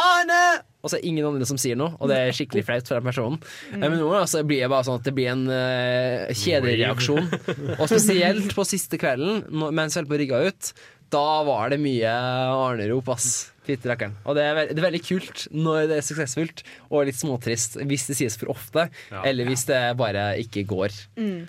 [0.00, 0.44] Arne!
[0.84, 2.98] Og så er det ingen andre som sier noe, og det er skikkelig flaut for
[2.98, 3.38] den personen.
[3.72, 3.78] Mm.
[3.80, 7.30] Men noen ganger blir det bare sånn at det blir en uh, kjedereaksjon.
[7.78, 10.74] Og spesielt på siste kvelden, mens jeg holdt på å ut,
[11.14, 13.32] da var det mye Arne-rop, ass.
[13.64, 14.18] Fytti rakkeren.
[14.28, 18.08] Og det er, det er veldig kult når det er suksessfullt, og litt småtrist hvis
[18.10, 19.22] det sies for ofte, Ja.
[19.24, 20.92] eller hvis det bare ikke går.
[21.16, 21.46] Mm.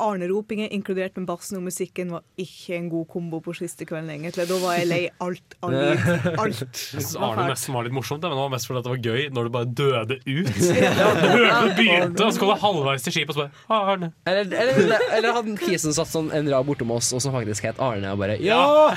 [0.00, 4.46] Arne-ropingen inkludert med bassen og musikken var ikke en god kombo på siste kvelden, egentlig.
[4.48, 5.98] Da var jeg lei alt av lyd.
[6.40, 6.62] Alt.
[6.64, 9.02] Jeg synes var Arne nesten var litt morsomt, men det var mest fordi det var
[9.10, 10.52] gøy når du bare døde ut.
[10.96, 11.10] Ja.
[11.66, 14.08] det begynte, og så kom det halvveis til skipet, og så bare Arne.
[14.28, 17.80] Eller, eller, eller hadde kisen satt sånn en rad bortom oss, og som faktisk het
[17.82, 18.62] Arne, og bare Ja!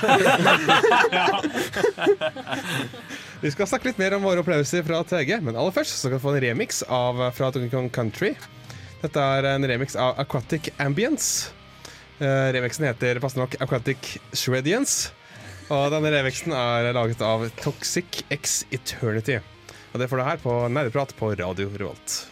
[3.40, 6.18] Vi skal snakke litt mer om våre opplevelser fra TG, men aller først så skal
[6.18, 8.34] vi få en remix av, fra Donkey Kong Country.
[9.00, 11.54] Dette er en remix av Aquatic Ambience.
[12.20, 15.14] Uh, remixen heter passende nok Aquatic Shredience.
[15.72, 19.38] Og denne remixen er laget av Toxic X Eternity.
[19.94, 22.26] Og det får du her på Nerdeprat på Radio Revolt.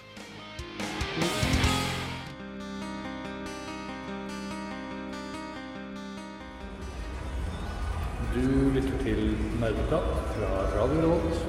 [8.34, 8.44] Du
[8.76, 11.40] lytter til Nerdeprat fra Radio Revolt.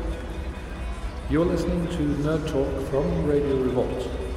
[1.30, 4.29] You're listening to Nerd Talk from Radio Revolt.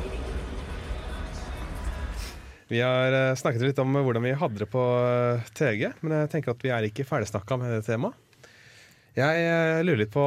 [2.73, 6.31] Vi har eh, snakket litt om hvordan vi hadde det på eh, TG, men jeg
[6.33, 8.17] tenker at vi er ikke ferdigsnakka med det temaet.
[9.13, 10.25] Jeg eh, lurer litt på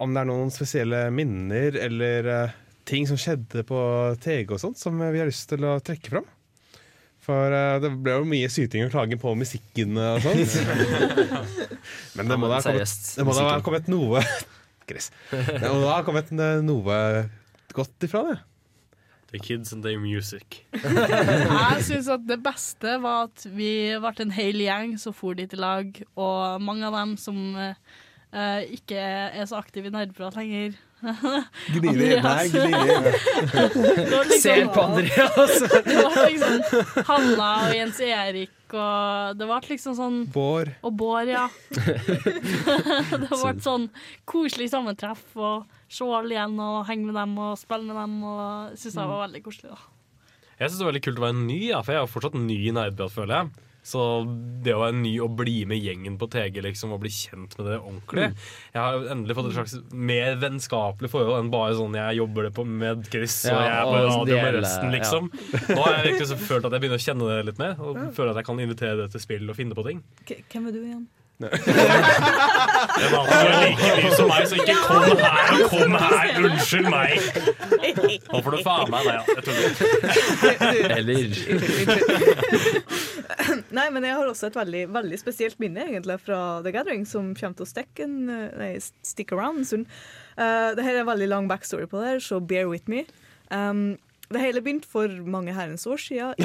[0.00, 2.54] om det er noen spesielle minner eller eh,
[2.88, 3.82] ting som skjedde på
[4.24, 6.32] TG og sånt, som vi har lyst til å trekke fram.
[7.26, 10.56] For eh, det ble jo mye syting og klaging på musikken og sånt.
[12.16, 14.24] Men det må da ha kommet, det må da ha kommet noe
[14.88, 15.12] Chris.
[15.28, 17.00] Det må da ha kommet eh, noe
[17.76, 18.40] godt ifra det.
[19.32, 20.66] The kids and their music.
[20.72, 25.50] Jeg syns at det beste var at vi ble en hel gjeng som for dit
[25.50, 30.78] i lag, og mange av dem som eh, ikke er så aktive i nerdeprat lenger.
[31.00, 32.22] Gnir.
[32.24, 33.08] Nei, gnir.
[33.52, 35.58] Det liksom- Ser på Andreas.
[35.84, 40.72] Det var liksom Hanna og Jens Erik og Det ble liksom sånn Bård.
[40.82, 41.44] Og Bård, ja.
[41.70, 43.88] det ble sånn
[44.28, 48.16] koselig sammentreff og se alle igjen og henge med dem og spille med dem.
[48.26, 49.70] Og synes jeg var veldig koselig.
[49.76, 49.78] da
[50.58, 52.58] Jeg syns det var veldig kult å være ny, ja, for jeg er fortsatt ny
[52.66, 53.54] i nerdprat, føler jeg.
[53.86, 54.02] Så
[54.66, 57.68] det å være ny og bli med gjengen på TG liksom, og bli kjent med
[57.70, 58.24] det ordentlig
[58.74, 62.48] Jeg har jo endelig fått et slags mer vennskapelig forhold enn bare sånn jeg jobber
[62.48, 65.30] det på med Chris og jeg er på radio med resten, liksom.
[65.70, 67.92] Nå har jeg virkelig så følt at jeg begynner å kjenne det litt mer, og
[68.16, 70.02] føler at jeg kan invitere det til spill og finne på ting.
[70.26, 71.06] K- Hvem er du igjen?
[71.36, 71.52] Det
[73.12, 76.26] var altså like mye som meg, så ikke kom her og kom her!
[76.48, 77.10] Unnskyld meg!
[78.32, 79.70] Nå får du faen meg Nei, ja, jeg tuller.
[83.76, 87.34] Nei, men jeg har også et veldig, veldig spesielt minne egentlig fra The Gathering, som
[87.36, 88.16] kommer til å stikke en,
[88.56, 88.72] nei,
[89.04, 89.86] stick around en stund.
[90.38, 93.04] Uh, det her er en veldig lang backstory på det, her, så bear with me.
[93.50, 93.98] Um,
[94.32, 96.34] det hele begynte for mange herrens år siden.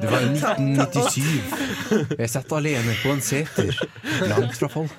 [0.00, 2.18] Det var i 1997.
[2.18, 3.76] Jeg satt alene på en seter,
[4.30, 4.90] langt fra folk.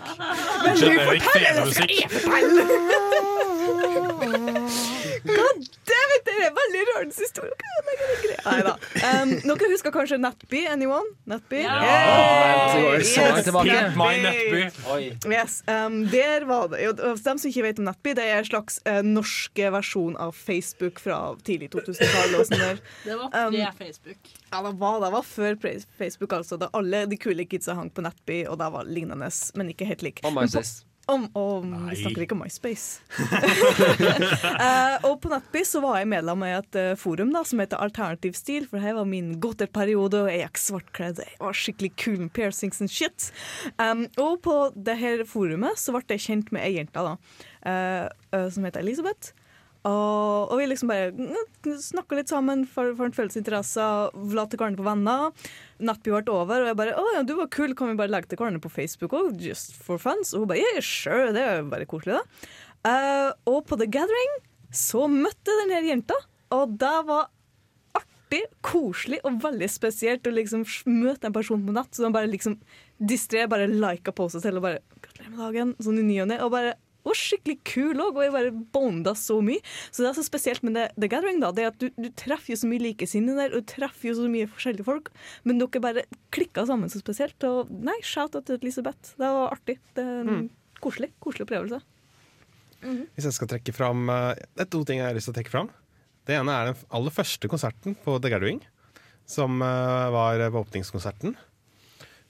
[0.64, 1.78] Men du forteller oss
[5.28, 5.58] God
[5.90, 7.56] damn it, det er veldig rørende historie.
[8.48, 8.74] Nei da.
[9.04, 10.62] Um, dere husker kanskje Nettby?
[10.72, 11.16] Anyone?
[11.28, 11.60] Nettby?
[11.66, 11.76] Ja.
[13.98, 15.32] Nettby.
[15.34, 18.40] Yes, um, der var det jo, og Dem som ikke vet om Nettby, det er
[18.42, 22.38] en slags uh, norske versjon av Facebook fra tidlig 2000-tall.
[22.40, 22.82] og sånn.
[23.04, 24.30] Det var Um, pre-Facebook.
[24.52, 25.58] Ja, det var, det var før
[26.00, 26.58] Facebook, altså.
[26.58, 29.30] Da alle de kule kidsa hang på Nettby, og det var lignende,
[29.60, 30.24] men ikke helt lik.
[30.24, 30.87] Og MySpace.
[31.08, 31.94] Om, om Nei.
[31.94, 33.00] vi snakker ikke om MySpace.
[33.16, 37.80] uh, og på Nettby så var jeg medlem i et uh, forum da, som heter
[37.80, 41.24] Alternativ stil, for det her var min godterperiode, og jeg gikk svartkledd.
[41.24, 43.30] Jeg var skikkelig kul med piercings and shit.
[43.80, 47.16] Um, og på det her forumet så ble jeg kjent med ei jente da,
[47.64, 49.32] uh, som heter Elisabeth.
[49.86, 51.12] Og, og vi liksom bare
[51.80, 53.84] snakka litt sammen, for, for en felles interesse,
[54.34, 55.48] la til hverandre på venner.
[55.80, 58.32] Nattby ble over, og jeg bare 'Å ja, du var kul, kan vi bare legge
[58.32, 60.24] til hverandre på Facebook òg?' Just for fun.
[60.34, 62.24] Og hun bare 'Yeah, sure, det er jo bare koselig', da.
[62.88, 64.38] Uh, og på The Gathering
[64.72, 66.16] så møtte jeg denne jenta,
[66.52, 67.30] og det var
[67.98, 72.58] artig, koselig og veldig spesielt å liksom møte en person på nett som bare liksom
[73.00, 76.40] distré, bare lika posta til og bare 'Gratulerer med dagen', sånn i ny og ne.
[76.44, 76.76] Og bare
[77.08, 79.62] og skikkelig kul òg, og jeg bare bonda så mye.
[79.90, 82.10] Så det er så spesielt med det, The Gathering, da, det er at du, du
[82.20, 85.12] treffer jo så mye likesinnede der, og du treffer jo så mye forskjellige folk,
[85.48, 86.06] men dere bare
[86.36, 87.38] klikka sammen så spesielt.
[87.48, 89.14] Og nei, shout-out til Elisabeth.
[89.18, 89.78] Det var artig.
[89.98, 90.50] Det er en Mm.
[90.84, 91.80] koselig, koselig opplevelse.
[92.84, 95.38] Hvis jeg skal trekke fram eh, Det er to ting jeg har lyst til å
[95.40, 95.70] trekke fram.
[96.28, 98.60] Det ene er den aller første konserten på The Gathering,
[99.26, 101.34] som eh, var på åpningskonserten.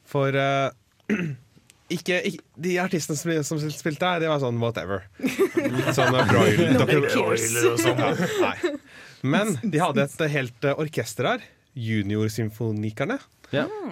[0.07, 0.69] For eh,
[1.93, 5.05] ikke, ikke, de artistene som, som spilte der, det var sånn whatever.
[5.97, 8.01] Sånn broil, og sånn.
[8.01, 8.73] Ja.
[9.25, 11.45] Men de hadde et helt eh, orkester her.
[11.77, 13.17] Juniorsymfonikerne.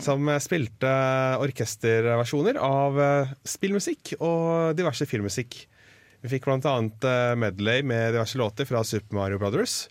[0.03, 0.91] Som eh, spilte
[1.43, 5.61] orkesterversjoner av eh, spillmusikk og diverse filmmusikk.
[6.25, 9.85] Vi fikk eh, medley med diverse låter fra Super Mario Brothers.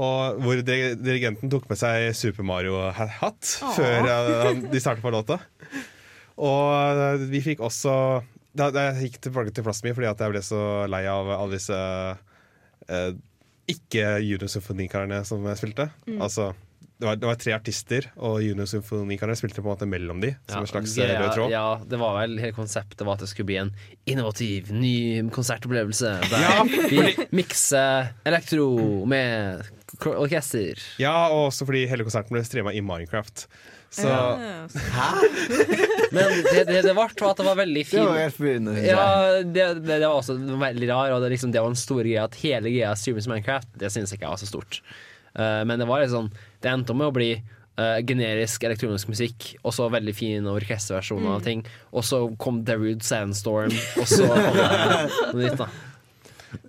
[0.00, 4.06] Og hvor dirigenten tok med seg Super Mario-hatt før
[4.72, 5.36] de startet på låta.
[6.36, 7.94] Og eh, vi fikk også
[8.52, 11.56] da, da jeg gikk tilbake til plassen min fordi jeg ble så lei av alle
[11.56, 11.78] disse
[12.88, 13.12] eh,
[13.72, 15.88] ikke-juniorsymfonikarene som spilte.
[16.04, 16.18] Mm.
[16.24, 16.50] Altså,
[17.02, 20.34] det var, det var tre artister, og juniorsymfonikarene spilte på en måte mellom de.
[20.50, 21.54] Som en slags ja, eh, rød tråd.
[21.54, 23.72] ja, det var vel hele konseptet var at det skulle bli en
[24.06, 24.94] innovativ, ny
[25.34, 26.12] konsertopplevelse.
[26.30, 27.02] Der Ja, vi
[27.34, 28.68] mikser elektro
[29.10, 29.64] med
[30.12, 30.78] orkester.
[31.02, 33.48] Ja, og også fordi hele konserten ble streama i Minecraft.
[33.92, 35.08] Så Hæ?
[36.16, 38.06] Men det det, det ble, var at det var veldig Det fint.
[38.08, 38.76] var helt forvirrende.
[38.86, 39.06] Ja,
[39.44, 42.22] det, det, det var også veldig rar, og det, liksom, det var en stor greie
[42.24, 44.80] at hele greia streames Minecraft, det synes jeg ikke var så stort.
[45.36, 46.26] Uh, men det var sånn
[46.60, 47.34] Det endte med å bli
[47.72, 51.44] Uh, generisk elektronisk musikk, og så veldig fin orkesterversjon av Mm.
[51.46, 51.62] ting.
[51.96, 54.66] Og så kom Darude Sandstorm, og så kom det
[55.32, 55.68] noe nytt, da.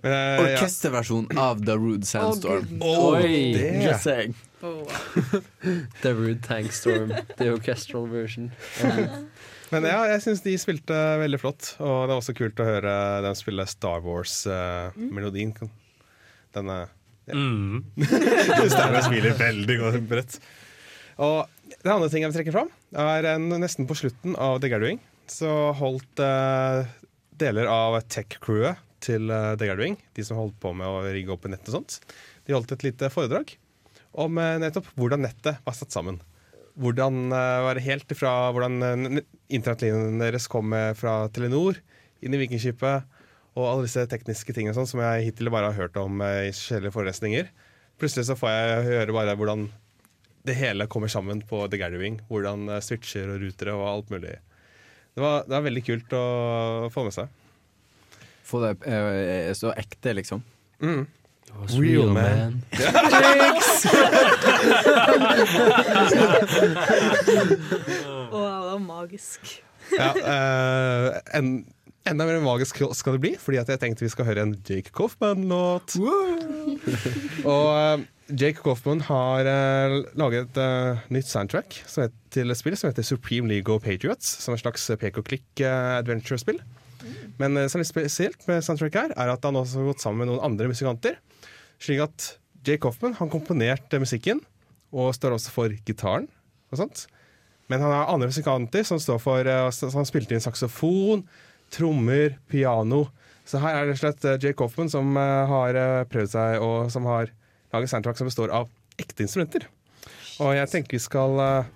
[0.04, 2.78] Orkesterversjon av The Rude Sandstorm.
[2.80, 3.18] Oh.
[3.18, 3.52] Oi.
[3.52, 4.34] det.
[6.02, 8.50] Just Rude Tank Storm, the orchestral version.
[9.72, 12.92] Men ja, jeg syns de spilte veldig flott, og det er også kult å høre
[13.24, 15.54] dem spille Star Wars-melodien.
[16.54, 16.76] Denne
[17.26, 17.34] ja.
[18.74, 20.38] Steinar smiler veldig godt bredt.
[21.24, 21.48] Og
[21.80, 25.00] det andre ting jeg vil trekke fram, er en, nesten på slutten av The Gathering
[25.30, 26.84] så holdt uh,
[27.40, 31.48] deler av tech-crewet til uh, The Gathering, de som holdt på med å rigge opp
[31.48, 31.98] i nett og sånt,
[32.44, 33.56] De holdt et lite foredrag
[34.14, 36.20] om eh, nettopp hvordan nettet var satt sammen.
[36.80, 41.78] Hvordan eh, var det helt ifra hvordan eh, internettlinjen deres kom fra Telenor
[42.24, 43.20] inn i Vikingskipet,
[43.54, 46.94] og alle disse tekniske tingene sånn, som jeg hittil bare har hørt om i forskjellige
[46.94, 47.50] forelesninger.
[48.00, 49.68] Plutselig så får jeg høre bare hvordan
[50.44, 52.16] det hele kommer sammen på The Gathering.
[52.26, 54.32] Hvordan switcher og rutere og alt mulig.
[55.14, 56.24] Det var, det var veldig kult å
[56.90, 57.30] få med seg.
[58.44, 58.74] Få det
[59.60, 60.42] så ekte, liksom.
[60.82, 61.04] Mm.
[61.78, 62.62] Real, man.
[68.30, 69.62] Å, det var magisk.
[69.92, 71.64] Ja, uh, en,
[72.08, 74.92] enda mer magisk skal det bli, fordi at jeg tenkte vi skal høre en Jake
[74.96, 75.96] Coffman-låt.
[77.54, 82.76] Og eh, Jake Coffman har eh, laget et nytt soundtrack som heter, til et spill
[82.80, 86.58] som heter Supreme League of Patriots, som er et slags pek og klikk-adventure-spill.
[87.40, 90.04] Men det som er litt spesielt med soundtracket her, er at han også har gått
[90.04, 91.20] sammen med noen andre musikanter.
[91.84, 92.28] Slik at
[92.64, 94.40] Jay Coffman han komponerte musikken,
[94.94, 96.30] og står også for gitaren
[96.72, 97.04] og sånt.
[97.68, 101.24] Men han har andre musikanter som står for eh, Han spilte inn saksofon,
[101.72, 103.06] trommer, piano.
[103.44, 106.92] Så her er det slett Jay Jake Coffman som eh, har eh, prøvd seg, og
[106.92, 107.32] som har
[107.74, 108.70] laget soundtrack som består av
[109.00, 109.68] ekte instrumenter.
[110.40, 111.72] Og jeg tenker vi skal eh,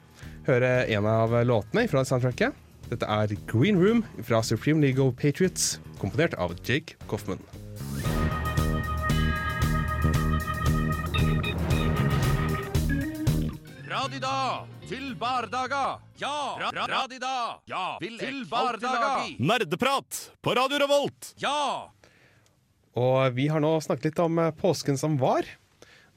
[0.49, 2.65] høre en av låtene fra soundtracket.
[2.89, 7.43] Dette er Green Room fra Supreme League of Patriots, komponert av Jake Coffman.
[14.09, 16.01] Radida til bardaga.
[16.17, 17.61] Ja, ra ra radida.
[17.69, 19.29] Ja, til bardaga.
[19.37, 21.35] Nerdeprat på Radio Revolt!
[21.37, 21.93] Ja!
[22.97, 25.45] Og vi har nå snakket litt om eh, påsken som var,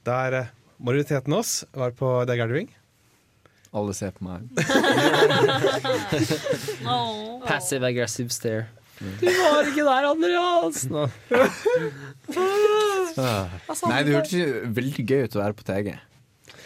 [0.08, 0.48] der eh,
[0.80, 2.70] majoriteten av oss var på The Gathering.
[3.76, 4.48] Alle ser på meg.
[7.50, 8.70] Passive aggressive stare.
[9.20, 10.80] Du var ikke der, Andreas!
[10.88, 11.04] Nå.
[13.84, 15.92] Nei, det hørtes veldig gøy ut å være på TG.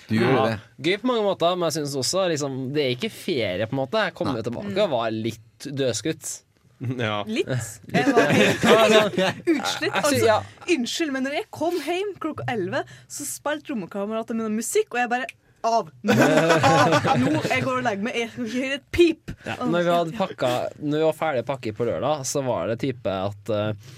[0.09, 0.57] Du gjorde det.
[0.87, 3.67] Gøy på mange måter, men jeg synes også liksom, det er ikke ferie.
[3.67, 6.35] på en måte Jeg kom jo tilbake og var litt dødskutt.
[6.79, 7.23] Ja.
[7.25, 7.49] Litt.
[7.95, 9.95] Jeg var helt utslitt.
[9.97, 10.37] Altså, ja.
[10.75, 15.13] Unnskyld, men når jeg kom hjem klokka 11, så spilte rommekameratene mine musikk, og jeg
[15.15, 15.29] bare
[15.67, 15.89] av!
[16.07, 18.19] Nå, av, nå, jeg går og legger meg.
[18.21, 19.33] Jeg skal ikke høre et pip!
[19.47, 20.51] Ja, når, vi hadde pakka,
[20.83, 23.95] når vi var ferdig pakket på lørdag, så var det type at eh,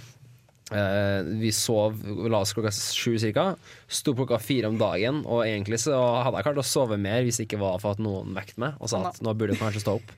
[0.75, 3.51] eh, vi sov La oss klokka sju cirka.
[3.89, 7.41] Sto klokka fire om dagen, og egentlig så hadde jeg klart å sove mer hvis
[7.41, 9.85] det ikke var for at noen vekket meg og sa at nå burde du kanskje
[9.85, 10.13] stå opp.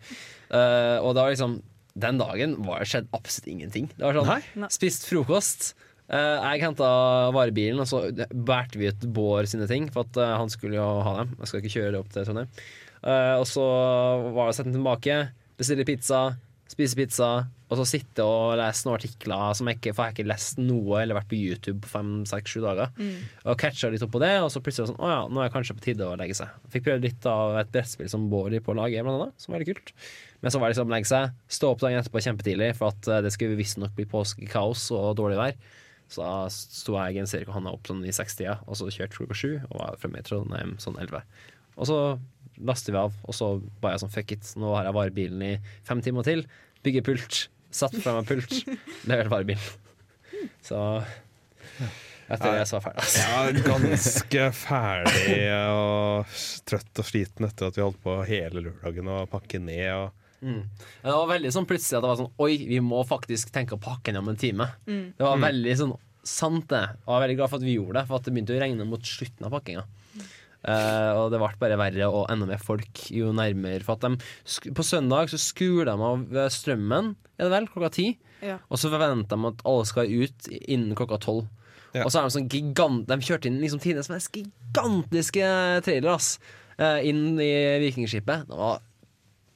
[0.50, 1.60] Uh, og det var liksom
[2.00, 3.88] Den dagen var det skjedd absolutt ingenting.
[3.96, 4.70] Det var sånn Nei.
[4.72, 5.72] Spist frokost.
[6.10, 6.90] Uh, jeg henta
[7.34, 8.02] varebilen, og så
[8.34, 11.36] bærte vi ut Bård sine ting, for at uh, han skulle jo ha dem.
[11.38, 12.50] Jeg skal ikke kjøre det opp til Trondheim.
[13.00, 13.64] Uh, og så
[14.34, 15.20] var det å sette den tilbake,
[15.60, 16.24] bestille pizza,
[16.70, 17.30] spise pizza,
[17.70, 20.58] og så sitte og lese noen artikler som jeg ikke For jeg har ikke lest
[20.58, 22.90] noe eller vært på YouTube på fem, seks, sju dager.
[22.98, 23.28] Mm.
[23.44, 25.54] Og catcha litt opp på det, og så plutselig sånn Å ja, nå er det
[25.54, 26.50] kanskje på tide å legge seg.
[26.74, 29.60] Fikk prøvd litt av et brettspill som Bård på laget, lage, blant annet, som var
[29.60, 29.92] veldig kult.
[30.40, 33.22] Men så var det liksom legge seg, stå opp dagen etterpå kjempetidlig, for at eh,
[33.26, 35.60] det skulle visstnok bli påskekaos og dårlig vær.
[36.10, 39.14] Så da sto jeg Jens Erik og Hanna opp sånn i sekstida, og så kjørte
[39.14, 41.22] klokka sju, og var fremme i Trondheim sånn elleve.
[41.76, 42.00] Og så
[42.66, 45.54] laster vi av, og så bare jeg sånn fuck it, nå har jeg varebilen i
[45.86, 46.44] fem timer til.
[46.84, 47.44] Bygge pult.
[47.70, 48.54] Satt fra meg pult.
[49.06, 49.62] Det varebilen.
[50.64, 50.78] Så
[52.30, 53.02] etter det så var jeg ferdig.
[53.02, 53.20] Altså.
[53.20, 56.36] Ja, ganske ferdig og
[56.70, 59.90] trøtt og sliten etter at vi holdt på hele lørdagen og pakke ned.
[59.98, 60.62] Og Mm.
[61.04, 63.80] Det var veldig sånn plutselig at det var sånn Oi, vi må faktisk tenke å
[63.84, 64.70] pakke ned om en time.
[64.88, 65.12] Mm.
[65.18, 65.42] Det var Mm.
[65.44, 65.92] veldig sånn
[66.24, 66.80] sant, det.
[67.04, 68.60] Og jeg er veldig glad for at vi gjorde det, for at det begynte å
[68.62, 69.84] regne mot slutten av pakkinga.
[70.60, 73.80] Eh, og det ble bare verre og enda mer folk jo nærmere.
[73.86, 77.68] For at de, sk- på søndag så skrur de av eh, strømmen, er det vel,
[77.72, 78.08] klokka ti.
[78.44, 78.58] Ja.
[78.68, 81.48] Og så forventer de at alle skal ut innen klokka tolv.
[82.04, 85.42] Og så er de sånn gigant De kjørte inn liksom tidenes mest gigantiske
[85.82, 86.36] trailer ass,
[86.78, 87.48] uh, inn i
[87.82, 88.44] Vikingskipet.
[88.46, 88.78] Det var,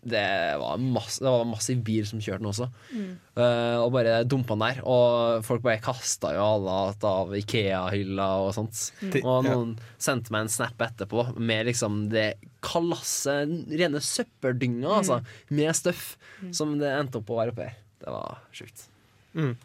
[0.05, 0.23] det
[0.61, 2.67] var, masse, det var massiv bil som kjørte den også.
[2.93, 3.11] Mm.
[3.37, 4.81] Uh, og bare dumpa den der.
[4.85, 6.77] Og folk bare kasta jo alle
[7.11, 8.81] av Ikea-hylla og sånt.
[9.03, 9.17] Mm.
[9.25, 9.55] Og Ja.
[9.55, 13.39] noen sendte meg en snap etterpå med liksom det kalasse,
[13.73, 14.99] rene søppeldynga, Mm.
[15.01, 15.21] altså.
[15.51, 16.17] Med støff.
[16.53, 17.77] Som det endte opp å være oppi her.
[18.05, 18.87] Det var sjukt.
[19.35, 19.57] Mm.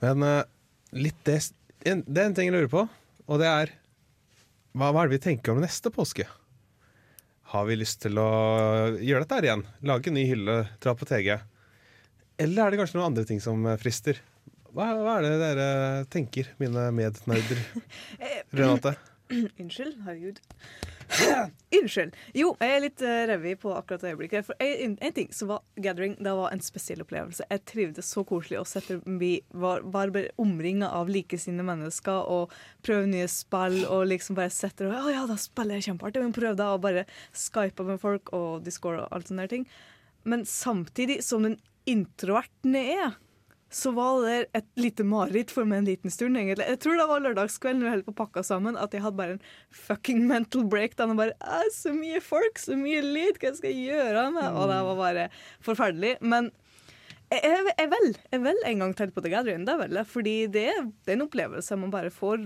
[0.00, 0.42] Men uh,
[0.92, 1.40] litt det,
[1.84, 2.88] det er en ting jeg lurer på,
[3.28, 3.72] og det er
[4.76, 6.24] hva, hva er det vi tenker om neste påske?
[7.50, 8.30] Har vi lyst til å
[9.02, 9.62] gjøre dette her igjen?
[9.90, 11.32] Lage en ny hylle, dra på TG?
[12.38, 14.20] Eller er det kanskje noen andre ting som eh, frister?
[14.70, 15.64] Hva, hva er det dere
[16.14, 17.64] tenker, mine mednerder?
[18.54, 18.94] Renate?
[19.60, 20.00] Unnskyld.
[20.04, 20.40] Herregud.
[21.80, 22.16] Unnskyld.
[22.34, 24.46] Jo, jeg er litt uh, revy på akkurat det øyeblikket.
[24.46, 27.46] For en, ting så var Gathering det var en spesiell opplevelse.
[27.50, 32.54] Jeg trivdes så koselig å sette vi var, var omringa av likesinnede mennesker og
[32.86, 36.26] prøve nye spill og liksom bare sette og, Å ja, da spiller jeg kjempeartig.
[36.26, 39.66] Men prøv da å bare skype med folk og Discord og alt sånne ting.
[40.28, 41.58] Men samtidig som den
[41.88, 43.18] introverten jeg er,
[43.70, 46.36] så var det et lite mareritt for meg en liten stund.
[46.36, 46.66] egentlig.
[46.66, 49.36] Jeg tror det var lørdagskvelden vi holdt på å pakke sammen, at jeg hadde bare
[49.36, 51.14] en fucking mental breakdown.
[51.14, 54.80] Og bare Så mye folk, så mye lyd, hva skal jeg gjøre med Og det
[54.88, 55.28] var bare
[55.62, 56.16] forferdelig.
[56.20, 56.50] Men
[57.30, 57.44] jeg,
[57.78, 57.94] jeg,
[58.32, 60.02] jeg vel en gang til på The Gathering, det vel.
[60.04, 60.66] Fordi det,
[61.06, 62.42] det er en opplevelse man bare får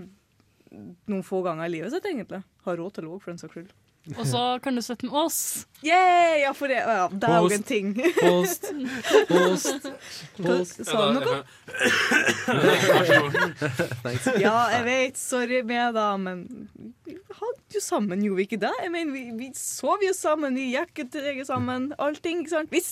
[1.09, 2.43] noen få ganger i livet sitt, egentlig.
[2.69, 3.73] Har råd til òg, for den saks skyld.
[4.13, 5.39] Og så kan du støtte med oss.
[5.85, 7.95] Yeah, ja, for det, ja, det er jo en ting.
[8.19, 8.67] post,
[9.31, 9.87] post,
[10.37, 10.83] post.
[10.85, 11.39] Sa du noe?
[14.41, 15.21] Ja, jeg vet.
[15.21, 16.45] Sorry med da, men
[17.09, 18.75] vi hadde jo sammen, gjorde vi ikke det?
[18.85, 21.05] Jeg mener, vi, vi sov jo sammen, vi gikk
[21.49, 22.73] sammen, allting, ikke sant?
[22.75, 22.85] Vi,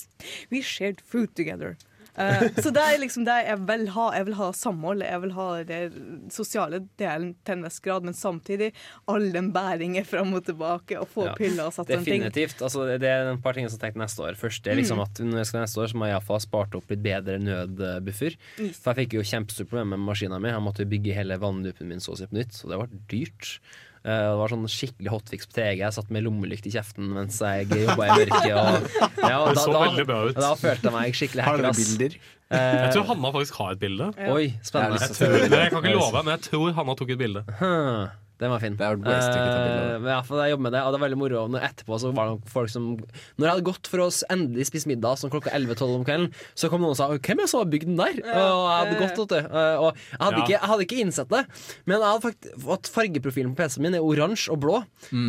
[0.49, 1.77] vi shared food together.
[2.15, 4.03] Eh, så det er liksom det jeg vil ha.
[4.13, 8.13] Jeg vil ha samhold, jeg vil ha den sosiale delen til en viss grad, men
[8.13, 8.71] samtidig
[9.09, 12.21] all den bæringen fram og tilbake, og få Ja, piller og satt sånne ting.
[12.21, 12.61] Definitivt.
[12.61, 14.37] Altså, det er et par ting som jeg tenkte neste år.
[14.37, 15.05] Først er liksom Mm.
[15.07, 17.39] at når jeg skal neste år, så må jeg iallfall ha spart opp litt bedre
[17.41, 18.37] nødbuffer.
[18.77, 20.49] For jeg fikk jo kjempestort problem med maskina mi.
[20.53, 22.87] Jeg måtte jo bygge hele vannloopen min så å si på nytt, så det var
[23.09, 23.59] dyrt.
[24.03, 25.77] Eh, det var sånn skikkelig hotfix på TG.
[25.79, 28.49] Jeg satt med lommelykt i kjeften mens jeg jobba i mørket.
[28.51, 28.87] Og,
[29.31, 30.39] ja, og Det da, så da, veldig bra ut.
[30.43, 32.17] da følte jeg meg skikkelig Har dere bilder?
[32.53, 34.09] Eh, Jeg tror Hanna faktisk har et bilde.
[34.29, 34.99] Oi, spennende.
[34.99, 37.45] Jeg, tror, jeg kan ikke love, men jeg tror Hanna tok et bilde.
[37.61, 38.11] Huh,
[38.43, 38.75] den var fin.
[38.79, 39.13] Det er det.
[39.13, 41.43] Eh, men i jeg jobber med det, og det var veldig moro.
[41.53, 44.89] Når etterpå så var det folk som Når jeg hadde gått for å endelig spise
[44.91, 47.63] middag sånn klokka 11-12 om kvelden, så kom noen og sa 'Hvem er det som
[47.63, 49.39] har bygd den der?' og jeg hadde gått, vet du.
[49.39, 50.43] Eh, Og jeg hadde, Ja.
[50.43, 51.43] ikke, jeg hadde ikke innsett det,
[51.85, 54.83] men jeg hadde faktisk fått fargeprofilen på PC-en min er oransje og blå,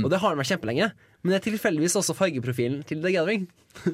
[0.04, 0.92] og det har den vært kjempelenge.
[1.24, 3.48] Men det er tilfeldigvis også fargeprofilen til The Gathering.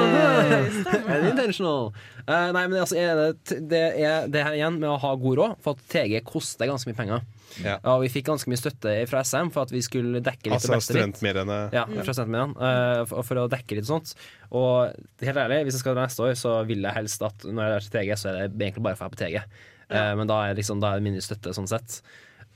[0.00, 1.92] Er det intentional?
[2.26, 5.56] Uh, nei, men altså, det, det er det her igjen med å ha god råd,
[5.64, 7.20] for at TG koster ganske mye penger.
[7.64, 7.76] Ja.
[7.92, 10.78] Og vi fikk ganske mye støtte fra SM for at vi skulle dekke litt Altså
[10.84, 11.58] studentmediene.
[11.74, 12.54] Ja, fra studentmediene.
[12.56, 14.14] Uh, for, for å dekke litt sånt.
[14.54, 14.94] Og
[15.26, 17.76] helt ærlig, hvis jeg skal dra neste år, så vil jeg helst at når jeg
[17.76, 19.38] er til TG, så er det egentlig bare for å være på TG.
[19.90, 22.00] Eh, men da er, liksom, da er det mindre støtte sånn sett.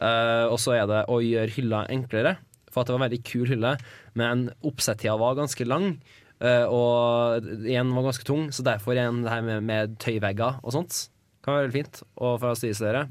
[0.03, 2.37] Uh, og så er det å gjøre hylla enklere.
[2.71, 3.77] For at det var en veldig kul hylle,
[4.19, 5.97] men oppsettida var ganske lang.
[6.43, 10.75] Uh, og igjen var ganske tung, så derfor igjen det her med, med tøyvegger og
[10.75, 11.05] sånt
[11.45, 12.03] kan være veldig fint.
[12.19, 13.05] Og for å stilisere.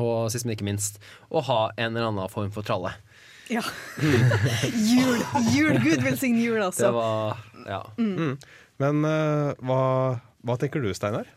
[0.00, 2.94] Og sist, men ikke minst, å ha en eller annen form for tralle.
[3.50, 3.64] Ja.
[4.94, 5.18] jul!
[5.50, 5.74] Jul!
[5.82, 6.86] Gud velsigne jul, altså.
[6.86, 7.82] Det var Ja.
[7.98, 8.36] Mm.
[8.80, 9.80] Men uh, hva,
[10.46, 11.28] hva tenker du, Steinar?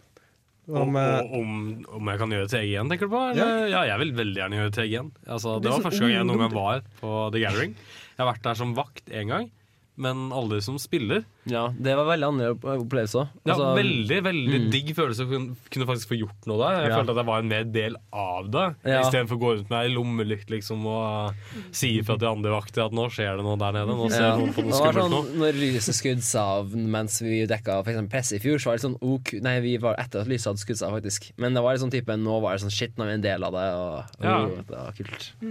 [0.64, 1.56] Om, Om, eh, om,
[1.98, 3.24] om jeg kan gjøre TG igjen, tenker du på?
[3.36, 3.48] Ja.
[3.68, 3.82] Ja.
[3.90, 5.10] jeg vil veldig gjerne gjøre TG igjen.
[5.28, 7.74] Altså, det var første gang jeg noen gang var på The Gathering.
[8.14, 9.50] Jeg har vært der som vakt én gang,
[9.96, 11.24] men alle som spiller.
[11.46, 13.28] Ja, det var veldig annerledes opplevelse òg.
[13.46, 14.70] Ja, veldig veldig mm.
[14.74, 16.80] digg følelse å kunne faktisk få gjort noe der.
[16.82, 16.98] Jeg Ja.
[16.98, 19.02] følte at jeg var en mer del av det, Ja.
[19.04, 21.34] istedenfor å gå rundt med ei lommelykt liksom, og
[21.72, 23.94] si fra til andre vakter at nå skjer det noe der nede.
[23.94, 24.38] Nå ser Ja.
[24.38, 25.36] noen på noe skummelt sånn, nå.
[25.44, 28.10] når lyset skudde seg av mens vi dekka f.eks.
[28.10, 30.64] presse i fjor, så var det sånn ok, Nei, vi var etter at lyset hadde
[30.64, 31.32] skutt seg av, faktisk.
[31.38, 33.44] Men det var liksom type, nå var det sånn shit, nå er vi en del
[33.44, 34.46] av det, og Ja.
[34.46, 35.32] oh, det var kult.
[35.42, 35.48] Ja,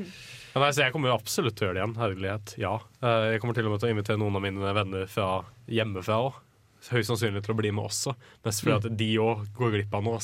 [0.61, 1.97] nei, så jeg kommer jo absolutt til å gjøre det igjen.
[2.03, 2.55] Herlighet.
[2.61, 2.75] Ja.
[3.01, 5.29] Eh, Jeg kommer til og med til å invitere noen av mine venner fra
[5.73, 6.41] hjemmefra òg.
[6.93, 8.13] Høyst sannsynlig til å bli med også.
[8.45, 10.19] Mest fordi at de òg går glipp av noe.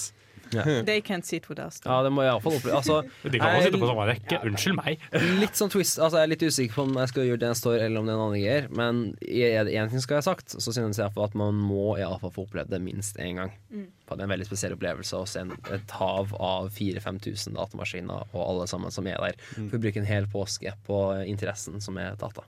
[0.57, 0.85] Ass.
[0.89, 1.81] They can't sit with us.
[1.85, 2.79] Ja, det må jeg iallfall oppleve.
[2.79, 4.41] Altså, De kan jo sitte på samme rekke.
[4.49, 5.05] Unnskyld meg.
[5.43, 7.59] Litt sånn twist Altså Jeg er litt usikker på om jeg skal gjøre det en
[7.59, 8.69] står eller om det er en annen greier.
[8.81, 11.97] Men er det én ting skal jeg ha sagt, så synes jeg at man må
[11.99, 13.55] i alle fall få oppleve det minst én gang.
[13.69, 13.87] Mm.
[14.09, 15.45] Det er en veldig spesiell opplevelse å se
[15.75, 19.39] et hav av 4000-5000 datamaskiner og alle sammen som er der.
[19.57, 19.69] Mm.
[19.69, 22.47] For å bruke en hel påske på interessen som er data.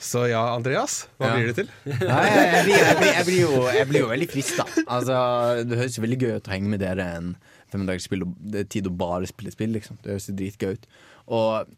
[0.00, 1.34] Så ja, Andreas, hva Ja.
[1.36, 1.70] blir det til?
[1.84, 4.64] Nei, jeg, blir, jeg, blir, jeg, blir jo, jeg blir jo veldig frista.
[4.86, 5.16] Altså,
[5.68, 7.34] det høres veldig gøy ut å henge med dere en
[7.70, 8.24] femdagersspill.
[8.24, 9.98] og Det er tid å bare spille spill, liksom.
[10.00, 10.88] Det høres dritgøy ut.
[11.36, 11.74] Og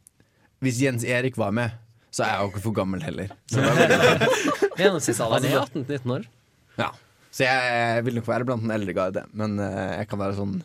[0.63, 1.75] hvis Jens Erik var med,
[2.15, 3.33] så er jeg jo ikke for gammel heller.
[3.51, 6.27] Gjennomsnittsalderen er Altså, 18-19 år.
[6.79, 6.91] Ja.
[7.33, 10.59] Så jeg vil nok være blant den eldre garde, men eh, jeg kan være sånn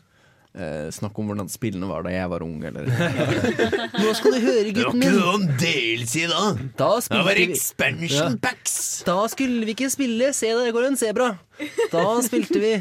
[0.57, 2.87] eh, Snakke om hvordan spillene var da jeg var ung, eller
[4.01, 5.47] Nå skal du høre, gutten min.
[5.61, 6.43] DLC, da!
[6.79, 7.67] Da Det var expansion packs!
[7.67, 8.41] expansion Ja.
[8.47, 8.77] packs!
[9.07, 11.29] Da skulle vi ikke spille Se der går en sebra.
[11.93, 12.73] Da spilte vi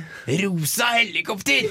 [0.45, 1.71] Rosa helikopter!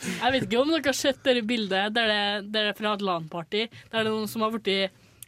[0.00, 2.94] Jeg vet ikke om dere har sett det bildet der det, der det er fra
[2.96, 3.66] et LAN-party.
[3.92, 4.70] Der det er noen som har blitt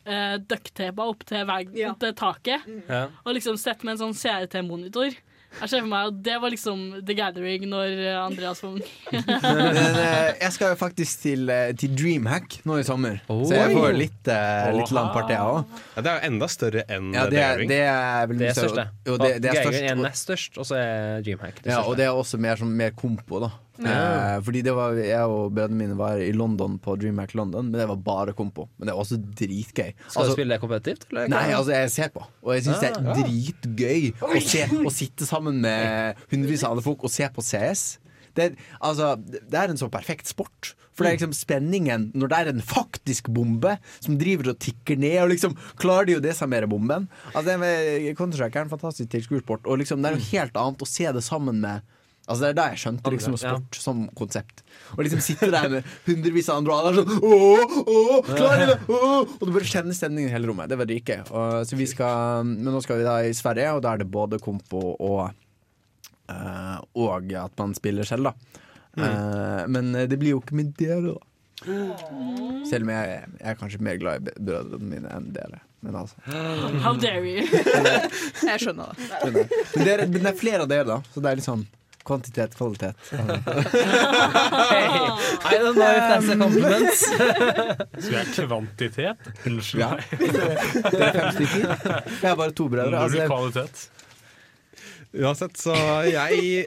[0.08, 2.64] uh, ducktapa opp til vegg, opp til taket.
[2.88, 3.02] Ja.
[3.26, 5.12] Og liksom sett med en sånn CRT-monitor.
[5.60, 8.82] Jeg ser for meg at det var liksom The Gathering når eh, Andreas var ung.
[9.52, 13.96] Eh, jeg skal jo faktisk til, eh, til Dreamhack nå i sommer, så jeg får
[13.96, 14.30] litt,
[14.78, 15.76] litt lang part, jeg òg.
[15.96, 18.78] Ja, det er jo enda større enn Ja, det er, det er Det er størst,
[18.80, 18.86] det.
[19.08, 19.82] Jo, det, det er størst.
[19.92, 21.88] er nest størst, og så er Dreamhack det Ja, største.
[21.92, 23.52] og det er også mer, sånn, mer kompo, da.
[23.80, 24.36] Ja.
[24.36, 27.80] Eh, fordi det var, jeg og brødrene mine var i London på Dreamhack London, men
[27.80, 28.66] det var bare kompo.
[28.76, 29.94] Men det var også dritgøy.
[30.12, 31.06] Skal du spille det kompetitivt?
[31.10, 31.30] eller?
[31.32, 33.08] Nei, altså jeg ser på, og jeg syns det Ah.
[33.14, 37.42] er dritgøy å, se, å sitte sammen med hundrevis av andre folk og se på
[37.42, 37.98] CS.
[38.36, 40.74] Det altså, det er en så perfekt sport.
[40.92, 44.98] For det er liksom spenningen når det er en faktisk bombe som driver og tikker
[45.00, 47.08] ned, og liksom klarer de å desarmere bomben.
[47.32, 50.88] Altså, det Counter-Strike er en fantastisk tilskuersport, og liksom, det er noe helt annet å
[50.88, 51.80] se det sammen med
[52.22, 53.82] Altså Det er da jeg skjønte liksom sport ja.
[53.82, 54.62] som konsept.
[54.94, 57.74] Og liksom sitte der med hundrevis av andre, og alle er sånn åh,
[58.86, 59.32] åh!
[59.40, 60.70] Og du bare kjenner stemningen i hele rommet.
[60.70, 61.18] Det var rike.
[61.30, 64.10] Og- Så vi skal Men nå skal vi da i Sverige, og da er det
[64.10, 65.32] både kompo og
[66.30, 68.62] uh, Og at man spiller selv, da.
[68.92, 71.20] Eh, men det blir jo ikke med dere, da.
[72.68, 75.62] Selv om jeg, jeg er kanskje mer glad i brødrene mine enn dere.
[75.82, 76.16] Men altså
[76.84, 77.42] How dare you?
[78.48, 79.06] Jeg skjønner det.
[79.24, 80.98] Men, dere, men det er flere av dere, da.
[81.10, 81.64] Så det er litt sånn
[82.06, 82.94] kvantitet, kvalitet.
[85.44, 86.94] I don't know if that's a compliment.
[88.02, 89.30] Så vi er kvantitet?
[89.46, 89.90] Unnskyld Ja.
[89.96, 90.02] meg.
[90.90, 91.66] Dere er fem stykker.
[92.22, 92.98] Jeg har bare to brødre.
[93.04, 93.88] Altså, kvalitet.
[95.22, 95.74] Uansett, så
[96.08, 96.66] jeg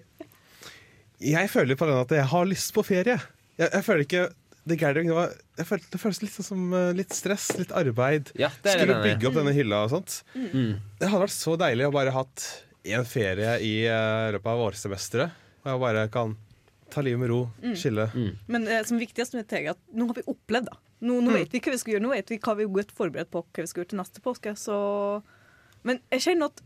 [1.19, 3.19] Jeg føler på den at jeg har lyst på ferie.
[3.57, 4.27] Jeg, jeg føler ikke
[4.67, 5.29] The Gathering det, var,
[5.59, 8.31] jeg følte, det føles litt sånn som eh, litt stress, litt arbeid.
[8.39, 10.15] Ja, det Skulle bygge opp denne hylla og sånt.
[10.33, 10.71] Mm.
[10.99, 12.45] Det hadde vært så deilig å bare hatt
[12.93, 15.31] en ferie i eh, løpet av vårsemesteret.
[15.65, 16.35] Og jeg bare kan
[16.93, 17.75] ta livet med ro, Mm.
[17.75, 18.09] chille.
[18.47, 20.77] Men eh, som viktigst med Tega, at nå har vi opplevd da.
[21.01, 21.33] Nå, nå Mm.
[21.39, 22.01] vet vi hva vi skal gjøre.
[22.05, 24.21] Nå vet vi hva vi er godt forberedt på hva vi skal gjøre til neste
[24.21, 24.53] påske.
[24.57, 25.23] Så
[25.83, 26.61] Men jeg kjenner at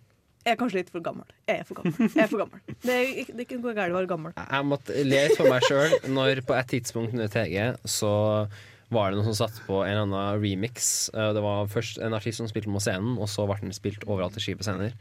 [0.46, 1.26] jeg er kanskje litt for gammel.
[1.48, 1.94] Jeg er for gammel.
[2.16, 2.60] Jeg er for gammel.
[2.82, 4.34] Det er, ikke- det er ikke noe galt å være gammel.
[4.38, 8.48] Jeg måtte le for meg sjøl når på et tidspunkt under TG så
[8.90, 11.10] var det noen som satte på en eller annen remix.
[11.14, 14.06] Eh, Det var først en artist som spilte på scenen, og så ble den spilt
[14.08, 14.94] overalt i skipet skipescener.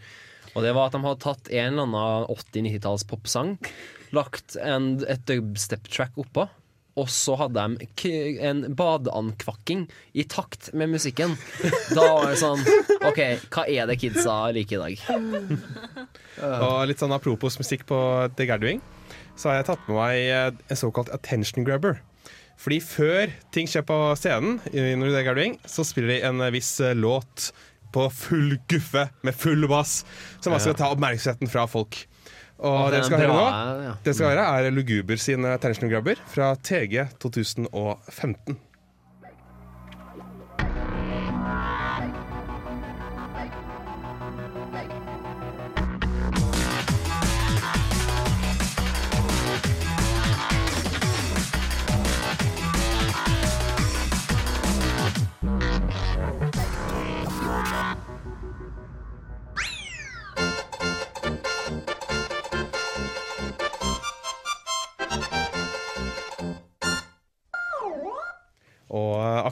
[0.59, 3.53] Og det var at de hadde tatt en eller annen 80-90-talls popsang,
[4.17, 6.49] lagt en, et dubstep-track oppå,
[6.99, 8.13] og så hadde de
[8.43, 9.85] en badeandkvakking
[10.19, 11.37] i takt med musikken.
[11.95, 12.65] Da var det sånn
[13.07, 13.21] OK,
[13.55, 15.55] hva er det kidsa liker i dag?
[16.43, 18.01] Og litt sånn apropos musikk på
[18.35, 18.83] The Gathering,
[19.39, 22.01] så har jeg tatt med meg eh, en såkalt attention grabber.
[22.59, 26.73] Fordi før ting skjer på scenen, i The Gathering, så spiller de en eh, viss
[26.83, 27.53] eh, låt
[27.95, 30.03] på full guffe med full bass,
[30.41, 32.01] som altså skal ta oppmerksomheten fra folk.
[32.59, 36.55] Og det vi skal høre nå, det skal høre er Luguber sine attention grabber fra
[36.59, 38.59] TG 2015.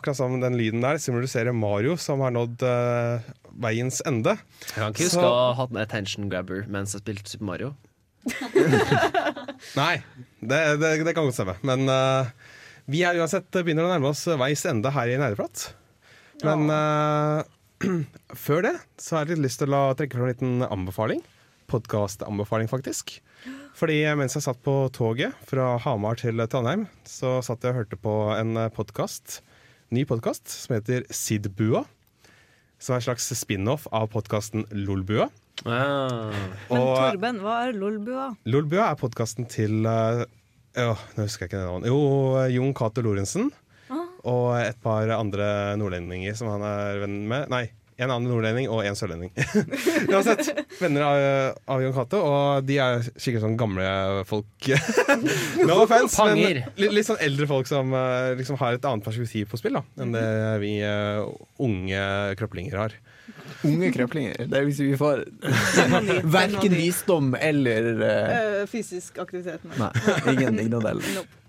[0.06, 3.24] akkurat som den lyden der symboliserer Mario, som har nådd uh,
[3.58, 4.36] veiens ende.
[4.70, 7.72] Jeg kan ikke huske å ha hatt en attention grabber mens jeg spilte Super Mario.
[9.80, 9.96] Nei,
[10.38, 11.56] det, det, det kan godt stemme.
[11.66, 12.30] Men uh,
[12.86, 15.72] vi er uansett begynner å nærme oss veis ende her i Nerdeprat.
[16.46, 17.42] Men uh,
[18.46, 21.24] før det så har jeg litt lyst til å trekke fram en liten anbefaling.
[21.66, 23.16] Podkastanbefaling, faktisk.
[23.74, 27.98] Fordi mens jeg satt på toget fra Hamar til Trondheim, så satt jeg og hørte
[27.98, 29.40] på en podkast,
[29.94, 31.84] ny podkast, som heter Sidbua.
[32.78, 35.28] Som er en slags spin-off av podkasten Lolbua.
[35.64, 36.32] Ah.
[36.68, 38.36] Men Og- Torben, hva er Lolbua?
[38.44, 40.24] Lolbua er podkasten til uh,
[40.76, 41.88] øh, Nå husker jeg ikke navnet.
[41.88, 42.00] Jo,
[42.52, 43.50] Jon Cato Lorentzen.
[43.88, 44.04] Ah.
[44.24, 47.48] Og et par andre nordlendinger som han er venn med.
[47.48, 49.30] Nei, en annen nordlending og en sørlending.
[50.12, 50.50] Uansett,
[50.80, 51.18] venner av,
[51.72, 53.86] av Jon Cato, og de er sikkert sånn gamle
[54.28, 54.68] folk.
[55.68, 56.42] no offense, men
[56.76, 59.84] litt, litt sånn eldre folk som eh, liksom har et annet perspektiv på spill da,
[60.02, 60.26] enn det
[60.60, 61.24] vi uh,
[61.64, 62.02] unge
[62.36, 62.96] krøplinger har.
[63.66, 64.44] Unge krøplinger.
[64.50, 65.24] Det er hvis vi får
[66.36, 69.64] verken visdom eller eh, Eh, fysisk aktivitet.
[69.80, 69.90] Nei,
[70.34, 71.42] ingen, ingen av Nope.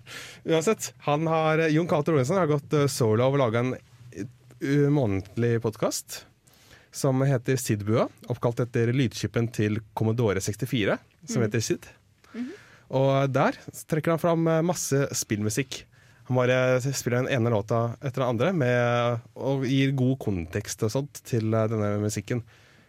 [0.48, 6.22] Uansett, han har, Jon Cato Lorentzen har gått solo og laga en uh, månedlig podkast
[6.94, 10.98] som heter Sidbua, oppkalt etter lydskipen til Commodore 64,
[11.28, 11.46] som Mm.
[11.48, 11.86] heter Sid.
[12.90, 13.52] Og der
[13.86, 15.82] trekker han fram eh, masse spillmusikk.
[16.28, 20.92] Han bare spiller den ene låta etter den andre med, og gir god kontekst og
[20.92, 22.40] sånt til eh, denne musikken.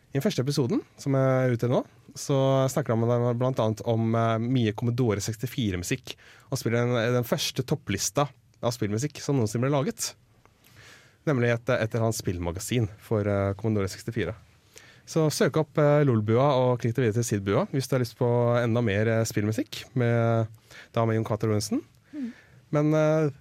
[0.09, 1.83] I den første episoden, som er ute nå,
[2.17, 3.67] så snakker han bl.a.
[3.91, 6.15] om eh, mye Commodore 64-musikk.
[6.49, 8.29] Og spiller den, den første topplista
[8.63, 10.13] av spillmusikk som noensinne ble laget.
[11.27, 14.35] Nemlig et, etter hans spillmagasin for uh, Commodore 64.
[15.09, 18.17] Så søk opp uh, LOL-bua og klikk deg videre til SID-bua hvis du har lyst
[18.19, 18.29] på
[18.61, 19.83] enda mer uh, spillmusikk.
[19.97, 20.51] Med,
[20.95, 21.81] da med Jon Cato Lorentzen.
[22.69, 23.31] Men eh,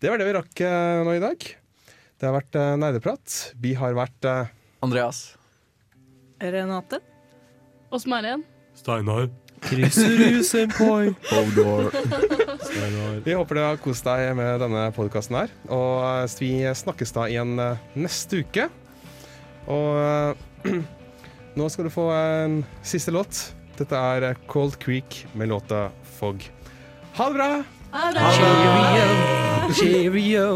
[0.00, 0.62] det var det vi rakk
[1.04, 1.44] nå i dag.
[2.16, 3.36] Det har vært uh, nerdeprat.
[3.60, 4.30] Vi har vært
[4.84, 5.26] Andreas.
[6.40, 7.02] Renate.
[7.92, 8.46] Oss Maren.
[12.64, 13.20] Steinar.
[13.24, 15.52] Vi håper du har kost deg med denne podkasten her.
[15.72, 18.68] Og eh, vi snakkes da igjen eh, neste uke.
[19.72, 19.88] Og
[20.68, 20.78] eh,
[21.58, 23.32] nå skal du få en siste låt.
[23.78, 25.88] Dette er Cold Creek med låta
[26.18, 26.44] Fog.
[27.18, 27.50] Ha det bra!
[27.94, 28.30] Ha det bra!
[28.38, 29.74] Cheerio.
[29.80, 30.48] Cheerio.